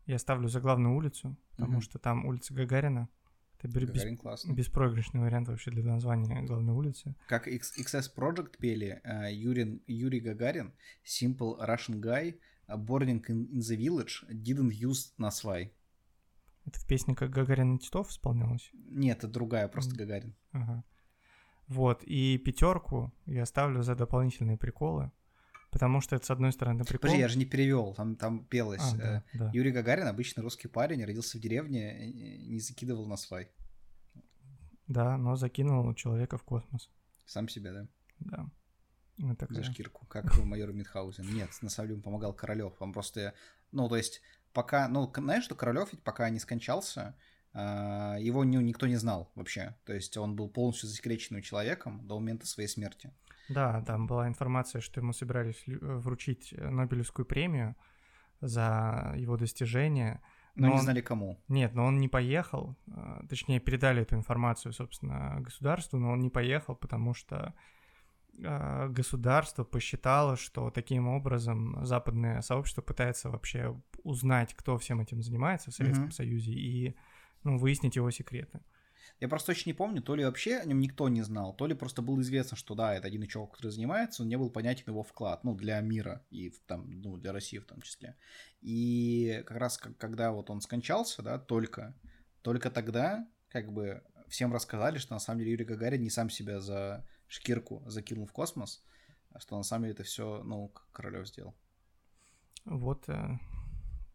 я 0.08 0.20
ставлю 0.20 0.50
за 0.50 0.60
главную 0.60 0.94
улицу, 0.94 1.38
потому 1.52 1.78
угу. 1.78 1.82
что 1.82 2.00
там 2.00 2.26
улица 2.26 2.54
Гагарина. 2.54 3.08
Гагарин 3.64 4.18
без, 4.18 4.46
беспроигрышный 4.46 5.22
вариант 5.22 5.48
вообще 5.48 5.72
для 5.72 5.84
названия 5.84 6.42
главной 6.44 6.74
улицы. 6.74 7.16
Как 7.28 7.48
X, 7.48 7.78
XS 7.78 8.16
Project 8.16 8.58
пели 8.60 9.02
uh, 9.06 9.32
Юрин, 9.32 9.82
Юрий 9.88 10.20
Гагарин, 10.20 10.74
Simple 11.06 11.60
Russian 11.60 12.02
Guy, 12.02 12.40
Boarding 12.68 13.22
in, 13.28 13.48
in 13.50 13.60
the 13.60 13.78
Village, 13.78 14.26
Didn't 14.30 14.72
Use 14.72 15.14
Насвай. 15.18 15.74
Это 16.66 16.80
в 16.80 16.86
песне 16.86 17.16
как 17.16 17.32
Гагарин 17.32 17.76
и 17.76 17.80
Титов 17.80 18.10
исполнялось? 18.10 18.70
Нет, 18.74 19.20
это 19.20 19.28
другая, 19.28 19.68
просто 19.68 19.96
Гагарин. 19.96 20.36
Ага. 20.52 20.84
Вот, 21.68 22.04
и 22.04 22.38
пятерку 22.38 23.14
я 23.26 23.46
ставлю 23.46 23.82
за 23.82 23.96
дополнительные 23.96 24.58
приколы. 24.58 25.12
Потому 25.72 26.02
что 26.02 26.18
это, 26.18 26.26
с 26.26 26.30
одной 26.30 26.52
стороны, 26.52 26.84
прикол. 26.84 27.00
Подожди, 27.00 27.22
я 27.22 27.28
же 27.30 27.38
не 27.38 27.46
перевел, 27.46 27.94
там, 27.94 28.18
там 28.18 28.46
пелось. 28.46 28.82
А, 28.94 28.98
да, 28.98 29.24
э, 29.34 29.38
да. 29.38 29.52
Юрий 29.54 29.72
Гагарин, 29.72 30.06
обычный 30.06 30.42
русский 30.42 30.68
парень, 30.68 31.04
родился 31.06 31.38
в 31.38 31.42
деревне, 31.42 32.12
не 32.12 32.60
закидывал 32.60 33.08
на 33.08 33.16
свай. 33.16 33.50
Да, 34.88 35.18
но 35.18 35.38
закинул 35.38 35.94
человека 35.94 36.38
в 36.38 36.44
космос. 36.44 36.90
Сам 37.26 37.48
себя, 37.48 37.72
да? 37.72 37.88
Да. 38.20 38.50
Вот 39.18 39.38
такая. 39.38 39.64
За 39.64 39.72
шкирку, 39.72 40.06
как 40.08 40.38
майор 40.44 40.74
Митхаузен. 40.74 41.34
Нет, 41.34 41.50
на 41.62 41.70
самом 41.70 41.90
деле 41.90 42.02
помогал 42.02 42.34
Королев. 42.34 42.74
Он 42.80 42.92
просто, 42.92 43.34
ну, 43.72 43.88
то 43.88 43.96
есть, 43.96 44.22
пока, 44.52 44.90
ну, 44.90 45.10
знаешь, 45.16 45.46
что 45.46 45.56
Королев 45.56 45.94
ведь 45.94 46.04
пока 46.04 46.30
не 46.30 46.40
скончался, 46.40 47.16
а, 47.54 48.18
его 48.20 48.44
никто 48.44 48.88
не 48.88 48.96
знал 48.96 49.32
вообще. 49.36 49.76
То 49.86 49.94
есть 49.94 50.18
он 50.18 50.36
был 50.36 50.50
полностью 50.50 50.90
засекреченным 50.90 51.42
человеком 51.42 52.06
до 52.08 52.20
момента 52.20 52.46
своей 52.48 52.68
смерти. 52.68 53.14
Да, 53.54 53.82
там 53.82 54.08
была 54.08 54.28
информация, 54.28 54.82
что 54.82 55.00
ему 55.02 55.14
собирались 55.14 55.64
э, 55.68 55.78
вручить 55.80 56.54
э, 56.54 56.70
Нобелевскую 56.70 57.26
премию 57.26 57.76
за 58.42 59.14
его 59.18 59.38
достижения, 59.38 60.22
Но, 60.56 60.68
Но 60.68 60.74
не 60.74 60.78
он- 60.80 60.84
знали 60.84 61.02
кому. 61.02 61.38
Нет, 61.48 61.76
но 61.76 61.86
он 61.86 62.00
не 62.00 62.08
поехал, 62.10 62.76
а, 62.92 63.24
точнее, 63.30 63.60
передали 63.60 64.02
эту 64.02 64.16
информацию, 64.16 64.74
собственно, 64.74 65.38
государству, 65.40 65.98
но 66.00 66.12
он 66.12 66.20
не 66.20 66.30
поехал, 66.30 66.76
потому 66.76 67.14
что 67.14 67.54
а, 68.44 68.88
государство 68.90 69.64
посчитало, 69.64 70.36
что 70.36 70.70
таким 70.72 71.08
образом 71.08 71.86
западное 71.86 72.42
сообщество 72.42 72.82
пытается 72.82 73.30
вообще 73.30 73.80
узнать, 74.04 74.54
кто 74.56 74.78
всем 74.78 75.00
этим 75.02 75.22
занимается 75.22 75.72
в 75.72 75.74
Советском 75.76 76.06
Мгм. 76.08 76.12
Союзе, 76.12 76.52
и 76.52 76.96
ну, 77.44 77.58
выяснить 77.58 77.96
его 77.96 78.12
секреты. 78.12 78.60
Я 79.20 79.28
просто 79.28 79.54
точно 79.54 79.70
не 79.70 79.74
помню, 79.74 80.02
то 80.02 80.16
ли 80.16 80.26
вообще 80.26 80.58
о 80.58 80.66
нем 80.66 80.80
никто 80.80 81.10
не 81.10 81.22
знал, 81.22 81.54
то 81.56 81.68
ли 81.68 81.76
просто 81.76 82.02
было 82.02 82.20
известно, 82.22 82.58
что 82.58 82.74
да, 82.76 82.96
это 82.96 83.08
один 83.08 83.26
чувак, 83.28 83.52
который 83.52 83.72
занимается, 83.72 84.24
но 84.24 84.30
не 84.30 84.38
был 84.38 84.50
понятен 84.50 84.86
его 84.88 85.04
вклад, 85.04 85.44
ну, 85.44 85.54
для 85.56 85.80
мира 85.82 86.26
и 86.32 86.52
там, 86.66 87.02
ну, 87.02 87.18
для 87.18 87.32
России 87.32 87.60
в 87.60 87.66
том 87.66 87.82
числе. 87.82 88.16
И 88.62 89.44
как 89.46 89.58
раз 89.58 89.78
когда 89.78 90.32
вот 90.32 90.50
он 90.50 90.62
скончался, 90.62 91.22
да, 91.22 91.38
только, 91.38 91.96
только 92.42 92.72
тогда 92.72 93.28
как 93.50 93.72
бы 93.72 94.04
всем 94.28 94.54
рассказали, 94.54 94.98
что 94.98 95.14
на 95.14 95.20
самом 95.20 95.40
деле 95.40 95.52
Юрий 95.52 95.66
Гагарин 95.66 96.02
не 96.02 96.10
сам 96.10 96.30
себя 96.30 96.60
за 96.60 97.06
шкирку 97.28 97.84
закинул 97.86 98.26
в 98.26 98.32
космос, 98.32 98.84
а 99.32 99.40
что 99.40 99.58
на 99.58 99.64
самом 99.64 99.84
деле 99.84 99.94
это 99.94 100.04
все, 100.04 100.42
ну, 100.44 100.70
К- 100.70 100.88
Королёв 100.92 101.28
сделал. 101.28 101.54
Вот 102.66 103.08
э, 103.10 103.40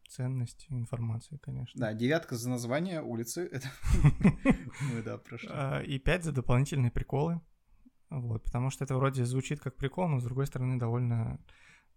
ценность 0.08 0.66
информации, 0.70 1.38
конечно. 1.38 1.78
Да, 1.80 1.92
девятка 1.94 2.36
за 2.36 2.48
название 2.50 3.02
улицы, 3.02 3.46
это 3.52 3.68
мы, 4.92 5.02
да, 5.02 5.18
прошли. 5.18 5.48
А, 5.52 5.80
И 5.82 5.98
пять 5.98 6.24
за 6.24 6.32
дополнительные 6.32 6.90
приколы. 6.90 7.40
Вот, 8.10 8.44
потому 8.44 8.70
что 8.70 8.84
это 8.84 8.94
вроде 8.96 9.24
звучит 9.24 9.60
как 9.60 9.76
прикол, 9.76 10.08
но 10.08 10.20
с 10.20 10.24
другой 10.24 10.46
стороны 10.46 10.78
довольно, 10.78 11.40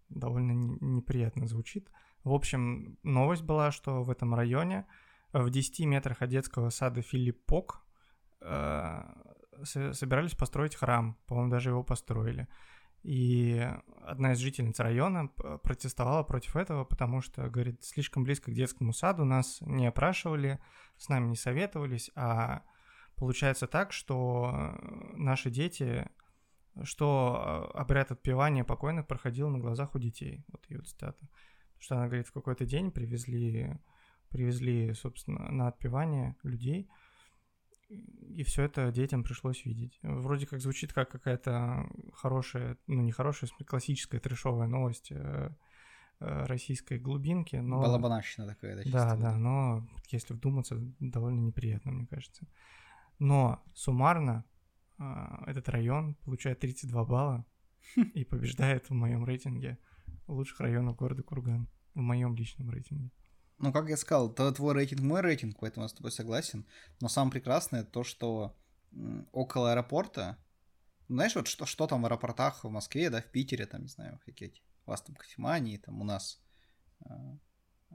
довольно 0.08 0.52
не- 0.52 0.78
неприятно 0.80 1.46
звучит. 1.46 1.88
В 2.24 2.32
общем, 2.32 2.98
новость 3.04 3.42
была, 3.42 3.70
что 3.70 4.02
в 4.02 4.10
этом 4.10 4.34
районе 4.34 4.86
в 5.32 5.48
10 5.50 5.86
метрах 5.86 6.20
от 6.22 6.28
детского 6.30 6.70
сада 6.70 7.00
Филиппок 7.02 7.82
э, 8.40 9.02
со- 9.62 9.92
собирались 9.92 10.34
построить 10.34 10.74
храм. 10.74 11.16
По-моему, 11.26 11.50
даже 11.50 11.70
его 11.70 11.84
построили. 11.84 12.48
И 13.02 13.66
одна 14.02 14.32
из 14.32 14.38
жительниц 14.38 14.78
района 14.78 15.28
протестовала 15.62 16.22
против 16.22 16.56
этого, 16.56 16.84
потому 16.84 17.22
что, 17.22 17.48
говорит, 17.48 17.82
слишком 17.82 18.24
близко 18.24 18.50
к 18.50 18.54
детскому 18.54 18.92
саду 18.92 19.24
нас 19.24 19.58
не 19.62 19.86
опрашивали, 19.86 20.60
с 20.98 21.08
нами 21.08 21.28
не 21.28 21.36
советовались, 21.36 22.10
а 22.14 22.62
получается 23.16 23.66
так, 23.66 23.92
что 23.92 24.78
наши 25.14 25.50
дети, 25.50 26.10
что 26.82 27.70
э, 27.74 27.78
обряд 27.78 28.10
отпевания 28.10 28.64
покойных 28.64 29.06
проходил 29.06 29.48
на 29.48 29.58
глазах 29.58 29.94
у 29.94 29.98
детей. 29.98 30.44
Вот 30.48 30.68
ее 30.68 30.82
цитата. 30.82 31.18
Потому 31.18 31.80
что 31.80 31.96
она 31.96 32.06
говорит, 32.06 32.26
в 32.26 32.32
какой-то 32.32 32.66
день 32.66 32.90
привезли, 32.90 33.78
привезли, 34.28 34.92
собственно, 34.92 35.50
на 35.50 35.68
отпевание 35.68 36.36
людей, 36.42 36.90
и 37.90 38.42
все 38.44 38.62
это 38.62 38.92
детям 38.92 39.24
пришлось 39.24 39.64
видеть. 39.64 39.98
Вроде 40.02 40.46
как 40.46 40.60
звучит 40.60 40.92
как 40.92 41.10
какая-то 41.10 41.88
хорошая, 42.14 42.78
ну 42.86 43.02
не 43.02 43.12
хорошая, 43.12 43.50
классическая 43.66 44.20
трешовая 44.20 44.68
новость 44.68 45.10
э, 45.10 45.50
э, 46.20 46.46
российской 46.46 46.98
глубинки, 46.98 47.56
но... 47.56 47.80
Балабанащина 47.80 48.46
такая, 48.46 48.84
да, 48.84 48.90
Да, 48.90 49.16
да, 49.16 49.36
но 49.36 49.88
если 50.08 50.34
вдуматься, 50.34 50.76
довольно 51.00 51.40
неприятно, 51.40 51.90
мне 51.90 52.06
кажется. 52.06 52.46
Но 53.18 53.62
суммарно 53.74 54.44
а, 54.98 55.44
этот 55.46 55.68
район 55.68 56.14
получает 56.24 56.60
32 56.60 57.04
балла 57.04 57.46
и 58.14 58.24
побеждает 58.24 58.88
в 58.88 58.94
моем 58.94 59.24
рейтинге 59.24 59.78
лучших 60.26 60.60
районов 60.60 60.96
города 60.96 61.22
Курган. 61.22 61.68
В 61.94 62.00
моем 62.00 62.36
личном 62.36 62.70
рейтинге. 62.70 63.10
Ну, 63.60 63.72
как 63.74 63.90
я 63.90 63.98
сказал, 63.98 64.32
то 64.32 64.50
твой 64.52 64.72
рейтинг 64.72 65.02
мой 65.02 65.20
рейтинг, 65.20 65.58
поэтому 65.60 65.84
я 65.84 65.88
с 65.88 65.92
тобой 65.92 66.10
согласен. 66.10 66.66
Но 67.00 67.08
самое 67.08 67.32
прекрасное 67.32 67.84
то, 67.84 68.04
что 68.04 68.56
около 69.32 69.72
аэропорта, 69.72 70.38
ну, 71.08 71.16
знаешь, 71.16 71.34
вот 71.34 71.46
что, 71.46 71.66
что 71.66 71.86
там 71.86 72.00
в 72.00 72.06
аэропортах 72.06 72.64
в 72.64 72.70
Москве, 72.70 73.10
да, 73.10 73.20
в 73.20 73.26
Питере, 73.26 73.66
там, 73.66 73.82
не 73.82 73.88
знаю, 73.88 74.18
эти, 74.26 74.62
у 74.86 74.90
вас 74.90 75.02
там 75.02 75.14
кофемании, 75.14 75.76
там 75.76 76.00
у 76.00 76.04
нас 76.04 76.40
а, 77.04 77.36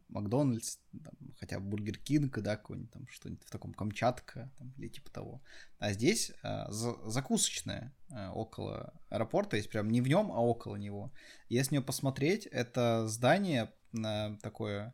Макдональдс, 0.10 0.78
там, 1.04 1.14
хотя 1.40 1.60
Бургер 1.60 1.98
Кинг, 1.98 2.38
да, 2.40 2.58
какой-нибудь 2.58 2.92
там, 2.92 3.08
что-нибудь 3.08 3.44
в 3.44 3.50
таком 3.50 3.74
Камчатка, 3.74 4.52
там, 4.60 4.72
или 4.78 4.88
типа 4.88 5.10
того. 5.10 5.42
А 5.80 5.94
здесь 5.94 6.32
а, 6.44 6.72
за- 6.72 7.10
закусочная 7.10 7.92
а, 8.12 8.32
около 8.34 8.94
аэропорта, 9.10 9.58
есть 9.58 9.72
прям 9.72 9.90
не 9.90 10.02
в 10.02 10.08
нем, 10.08 10.32
а 10.32 10.40
около 10.42 10.76
него. 10.76 11.12
Если 11.50 11.72
на 11.72 11.80
нее 11.80 11.86
посмотреть, 11.86 12.46
это 12.46 13.08
здание 13.08 13.74
на 13.92 14.38
такое 14.44 14.94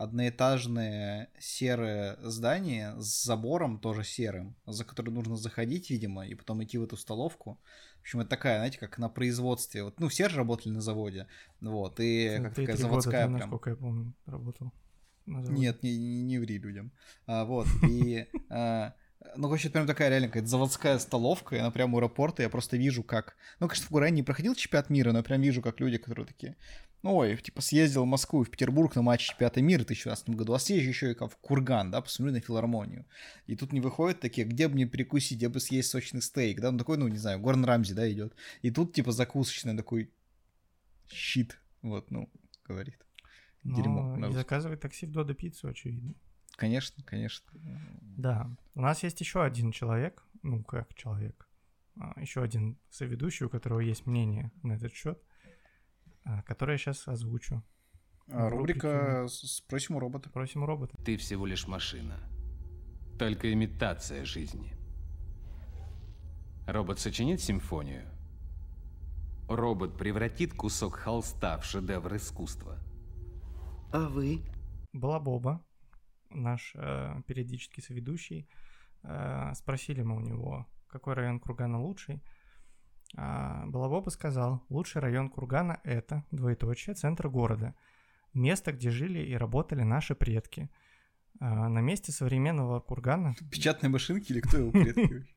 одноэтажное 0.00 1.28
серое 1.38 2.16
здание 2.22 2.98
с 2.98 3.22
забором 3.22 3.78
тоже 3.78 4.02
серым, 4.02 4.56
за 4.64 4.86
который 4.86 5.10
нужно 5.10 5.36
заходить, 5.36 5.90
видимо, 5.90 6.26
и 6.26 6.34
потом 6.34 6.64
идти 6.64 6.78
в 6.78 6.84
эту 6.84 6.96
столовку. 6.96 7.60
В 7.98 8.00
общем, 8.00 8.20
это 8.20 8.30
такая, 8.30 8.56
знаете, 8.56 8.78
как 8.78 8.96
на 8.96 9.10
производстве. 9.10 9.84
Вот, 9.84 10.00
ну, 10.00 10.08
все 10.08 10.30
же 10.30 10.38
работали 10.38 10.72
на 10.72 10.80
заводе. 10.80 11.26
Вот, 11.60 12.00
и 12.00 12.38
как 12.38 12.54
такая 12.54 12.76
года 12.76 12.78
заводская 12.78 13.22
там, 13.24 13.34
прям. 13.34 13.40
насколько 13.40 13.70
я 13.70 13.76
помню, 13.76 14.14
работал. 14.24 14.72
Нет, 15.26 15.82
не, 15.82 15.98
не, 15.98 16.22
не 16.22 16.38
ври 16.38 16.56
людям. 16.56 16.92
А, 17.26 17.44
вот, 17.44 17.66
и... 17.86 18.26
а, 18.48 18.94
ну, 19.36 19.48
короче, 19.48 19.68
это 19.68 19.74
прям 19.74 19.86
такая 19.86 20.08
реально 20.08 20.28
какая-то 20.28 20.48
заводская 20.48 20.98
столовка, 20.98 21.56
и 21.56 21.58
она 21.58 21.70
прямо 21.70 21.96
у 21.96 21.98
аэропорта, 21.98 22.42
я 22.42 22.48
просто 22.48 22.78
вижу, 22.78 23.02
как... 23.02 23.36
Ну, 23.58 23.68
конечно, 23.68 23.86
в 23.86 23.90
Гуране 23.90 24.16
не 24.16 24.22
проходил 24.22 24.54
чемпионат 24.54 24.88
мира, 24.88 25.12
но 25.12 25.18
я 25.18 25.22
прям 25.22 25.42
вижу, 25.42 25.60
как 25.60 25.78
люди, 25.78 25.98
которые 25.98 26.26
такие... 26.26 26.56
Ну, 27.02 27.14
ой, 27.16 27.36
типа, 27.38 27.62
съездил 27.62 28.02
в 28.02 28.06
Москву 28.06 28.42
и 28.42 28.44
в 28.44 28.50
Петербург 28.50 28.94
на 28.94 29.02
матч 29.02 29.28
чемпионата 29.28 29.62
мира 29.62 29.82
в 29.82 29.86
2017 29.86 30.30
году, 30.30 30.52
а 30.52 30.58
съезжу 30.58 30.88
еще 30.88 31.10
и 31.12 31.14
как 31.14 31.32
в 31.32 31.36
Курган, 31.36 31.90
да, 31.90 32.02
посмотрю 32.02 32.34
на 32.34 32.40
филармонию. 32.40 33.06
И 33.46 33.56
тут 33.56 33.72
не 33.72 33.80
выходят 33.80 34.20
такие, 34.20 34.46
где 34.46 34.68
бы 34.68 34.74
мне 34.74 34.86
перекусить, 34.86 35.38
где 35.38 35.48
бы 35.48 35.60
съесть 35.60 35.90
сочный 35.90 36.20
стейк, 36.20 36.60
да, 36.60 36.70
ну, 36.70 36.78
такой, 36.78 36.98
ну, 36.98 37.08
не 37.08 37.16
знаю, 37.16 37.40
Горн 37.40 37.64
Рамзи, 37.64 37.94
да, 37.94 38.10
идет. 38.10 38.34
И 38.60 38.70
тут, 38.70 38.92
типа, 38.92 39.12
закусочный 39.12 39.76
такой 39.76 40.12
щит, 41.08 41.58
вот, 41.80 42.10
ну, 42.10 42.30
говорит. 42.64 42.98
Но 43.62 43.76
Дерьмо. 43.76 44.16
на 44.16 44.26
и 44.26 44.32
заказывать 44.32 44.80
такси 44.80 45.06
в 45.06 45.12
Додо 45.12 45.34
пиццу, 45.34 45.68
очевидно. 45.68 46.14
Конечно, 46.56 47.02
конечно. 47.04 47.50
Да. 48.02 48.50
У 48.74 48.80
нас 48.80 49.02
есть 49.02 49.20
еще 49.20 49.42
один 49.42 49.72
человек, 49.72 50.22
ну 50.42 50.62
как 50.62 50.94
человек, 50.94 51.48
еще 52.16 52.42
один 52.42 52.78
соведущий, 52.90 53.46
у 53.46 53.50
которого 53.50 53.80
есть 53.80 54.06
мнение 54.06 54.50
на 54.62 54.74
этот 54.74 54.92
счет, 54.92 55.22
которое 56.46 56.72
я 56.72 56.78
сейчас 56.78 57.08
озвучу. 57.08 57.62
А, 58.28 58.48
Рубрика 58.48 59.26
«Спросим 59.28 59.96
у 59.96 59.98
робота». 59.98 60.30
Просим 60.30 60.62
у 60.62 60.66
робота. 60.66 60.96
Ты 61.04 61.16
всего 61.16 61.46
лишь 61.46 61.66
машина. 61.66 62.18
Только 63.18 63.52
имитация 63.52 64.24
жизни. 64.24 64.72
Робот 66.66 67.00
сочинит 67.00 67.40
симфонию. 67.40 68.08
Робот 69.48 69.98
превратит 69.98 70.54
кусок 70.54 70.94
холста 70.94 71.58
в 71.58 71.64
шедевр 71.64 72.14
искусства. 72.14 72.78
А 73.92 74.08
вы? 74.08 74.42
Была 74.92 75.18
Боба, 75.18 75.64
наш 76.30 76.72
э, 76.76 77.22
периодический 77.26 77.82
соведущий. 77.82 78.48
Э, 79.02 79.52
спросили 79.54 80.02
мы 80.02 80.16
у 80.16 80.20
него, 80.20 80.68
какой 80.86 81.14
район 81.14 81.40
Кургана 81.40 81.80
лучший. 81.80 82.22
А, 83.16 83.66
Балабоба 83.66 84.10
сказал, 84.10 84.62
лучший 84.68 85.00
район 85.00 85.28
Кургана 85.28 85.80
это, 85.84 86.24
двоеточие, 86.30 86.94
центр 86.94 87.28
города. 87.28 87.74
Место, 88.34 88.72
где 88.72 88.90
жили 88.90 89.18
и 89.18 89.34
работали 89.34 89.82
наши 89.82 90.14
предки. 90.14 90.70
А, 91.40 91.68
на 91.68 91.80
месте 91.80 92.12
современного 92.12 92.80
Кургана 92.80 93.34
Печатные 93.50 93.90
машинки 93.90 94.32
или 94.32 94.40
кто 94.40 94.58
его 94.58 94.70
предки? 94.70 95.26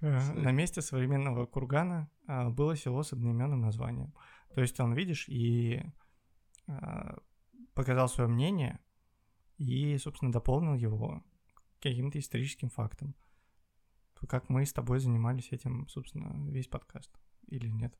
Кстати. 0.00 0.38
На 0.38 0.52
месте 0.52 0.80
современного 0.80 1.46
кургана 1.46 2.08
а, 2.26 2.50
было 2.50 2.76
село 2.76 3.02
с 3.02 3.12
одноименным 3.12 3.60
названием. 3.60 4.14
То 4.54 4.60
есть 4.60 4.78
он, 4.78 4.94
видишь, 4.94 5.28
и 5.28 5.82
а, 6.68 7.18
показал 7.74 8.08
свое 8.08 8.28
мнение 8.28 8.78
и, 9.56 9.96
собственно, 9.98 10.30
дополнил 10.30 10.74
его 10.74 11.22
каким-то 11.80 12.18
историческим 12.18 12.70
фактом. 12.70 13.14
Как 14.26 14.48
мы 14.48 14.64
с 14.66 14.72
тобой 14.72 15.00
занимались 15.00 15.52
этим, 15.52 15.86
собственно, 15.88 16.50
весь 16.50 16.68
подкаст. 16.68 17.10
Или 17.48 17.68
нет? 17.68 17.94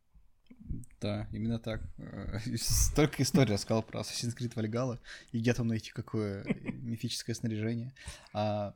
Да, 1.00 1.28
именно 1.32 1.58
так. 1.58 1.82
Э, 1.98 2.38
Столько 2.56 3.22
историй 3.22 3.54
рассказал 3.54 3.82
про 3.82 4.00
Assassin's 4.00 4.36
Creed 4.36 4.54
Valhalla 4.54 4.98
и 5.32 5.40
где 5.40 5.54
там 5.54 5.68
найти 5.68 5.90
какое 5.90 6.44
мифическое 6.44 7.34
снаряжение. 7.34 7.92
А, 8.32 8.74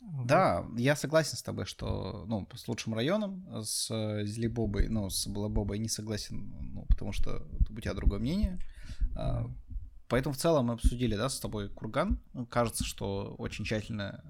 Вот. 0.00 0.26
Да, 0.26 0.66
я 0.76 0.96
согласен 0.96 1.36
с 1.36 1.42
тобой, 1.42 1.66
что, 1.66 2.24
ну, 2.26 2.48
с 2.54 2.66
лучшим 2.68 2.94
районом, 2.94 3.46
с 3.62 3.88
Зелебобой, 4.24 4.88
ну, 4.88 5.10
с 5.10 5.26
Балабобой 5.26 5.78
не 5.78 5.88
согласен, 5.88 6.54
ну, 6.72 6.86
потому 6.88 7.12
что 7.12 7.46
у 7.68 7.80
тебя 7.80 7.94
другое 7.94 8.18
мнение. 8.18 8.58
А, 9.14 9.50
Поэтому 10.10 10.34
в 10.34 10.38
целом 10.38 10.66
мы 10.66 10.74
обсудили, 10.74 11.14
да, 11.14 11.28
с 11.28 11.38
тобой 11.38 11.68
Курган. 11.68 12.20
Кажется, 12.50 12.82
что 12.84 13.36
очень 13.38 13.64
тщательно 13.64 14.24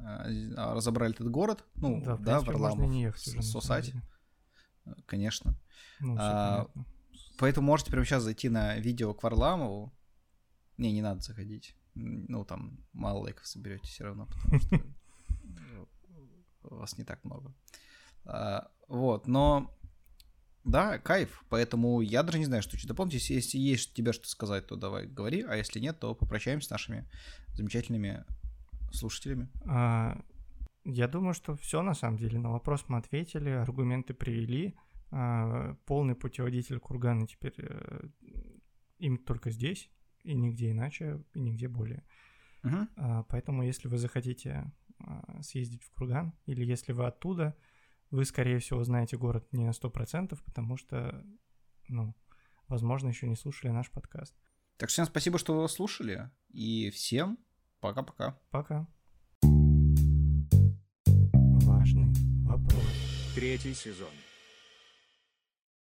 а, 0.58 0.74
разобрали 0.74 1.14
этот 1.14 1.30
город. 1.30 1.64
Ну, 1.76 2.02
Да, 2.04 2.18
да, 2.18 2.40
Варламов, 2.40 3.14
Сосать, 3.16 3.86
деле. 3.86 4.02
конечно. 5.06 5.58
Ну, 5.98 6.16
А, 6.18 6.64
понятно. 6.66 6.84
Поэтому 7.38 7.66
можете 7.66 7.90
прямо 7.90 8.04
сейчас 8.04 8.22
зайти 8.22 8.50
на 8.50 8.76
видео 8.76 9.14
к 9.14 9.22
Варламову, 9.22 9.90
Не, 10.76 10.92
не 10.92 11.00
надо 11.00 11.22
заходить. 11.22 11.74
Ну, 11.94 12.44
там 12.44 12.84
мало 12.92 13.20
лайков 13.20 13.46
соберете 13.46 13.86
все 13.86 14.04
равно, 14.04 14.26
потому 14.26 14.60
что 14.60 14.80
вас 16.76 16.98
не 16.98 17.04
так 17.04 17.24
много. 17.24 17.54
А, 18.26 18.70
вот, 18.86 19.26
но 19.26 19.74
да, 20.64 20.98
кайф. 20.98 21.42
Поэтому 21.48 22.00
я 22.00 22.22
даже 22.22 22.38
не 22.38 22.44
знаю, 22.44 22.62
что 22.62 22.76
дополнить. 22.86 23.14
Если, 23.14 23.34
если 23.34 23.58
есть 23.58 23.94
тебе 23.94 24.12
что 24.12 24.28
сказать, 24.28 24.66
то 24.66 24.76
давай 24.76 25.06
говори. 25.06 25.42
А 25.42 25.56
если 25.56 25.80
нет, 25.80 25.98
то 25.98 26.14
попрощаемся 26.14 26.68
с 26.68 26.70
нашими 26.70 27.08
замечательными 27.54 28.24
слушателями. 28.92 29.48
А, 29.66 30.20
я 30.84 31.08
думаю, 31.08 31.34
что 31.34 31.56
все 31.56 31.82
на 31.82 31.94
самом 31.94 32.18
деле. 32.18 32.38
На 32.38 32.50
вопрос 32.50 32.84
мы 32.88 32.98
ответили, 32.98 33.50
аргументы 33.50 34.14
привели. 34.14 34.76
А, 35.10 35.76
полный 35.86 36.14
путеводитель 36.14 36.78
Кургана 36.78 37.26
теперь 37.26 37.54
а, 37.58 38.08
им 38.98 39.18
только 39.18 39.50
здесь, 39.50 39.90
и 40.24 40.34
нигде 40.34 40.70
иначе, 40.70 41.24
и 41.34 41.40
нигде 41.40 41.68
более. 41.68 42.04
Угу. 42.64 42.76
А, 42.96 43.22
поэтому, 43.24 43.62
если 43.62 43.88
вы 43.88 43.98
захотите 43.98 44.70
а, 44.98 45.42
съездить 45.42 45.82
в 45.84 45.90
Курган, 45.92 46.34
или 46.46 46.64
если 46.64 46.92
вы 46.92 47.06
оттуда, 47.06 47.56
вы, 48.10 48.24
скорее 48.24 48.58
всего, 48.58 48.82
знаете 48.84 49.16
город 49.16 49.46
не 49.52 49.64
на 49.64 49.70
100%, 49.70 50.38
потому 50.44 50.76
что, 50.76 51.24
ну, 51.88 52.14
возможно, 52.68 53.08
еще 53.08 53.26
не 53.26 53.36
слушали 53.36 53.70
наш 53.70 53.90
подкаст. 53.90 54.34
Так 54.76 54.88
что 54.88 55.02
всем 55.02 55.06
спасибо, 55.06 55.38
что 55.38 55.60
вы 55.60 55.68
слушали, 55.68 56.30
и 56.48 56.90
всем 56.90 57.38
пока-пока. 57.80 58.38
Пока. 58.50 58.86
Важный 61.62 62.12
вопрос. 62.44 62.84
Третий 63.34 63.74
сезон. 63.74 64.08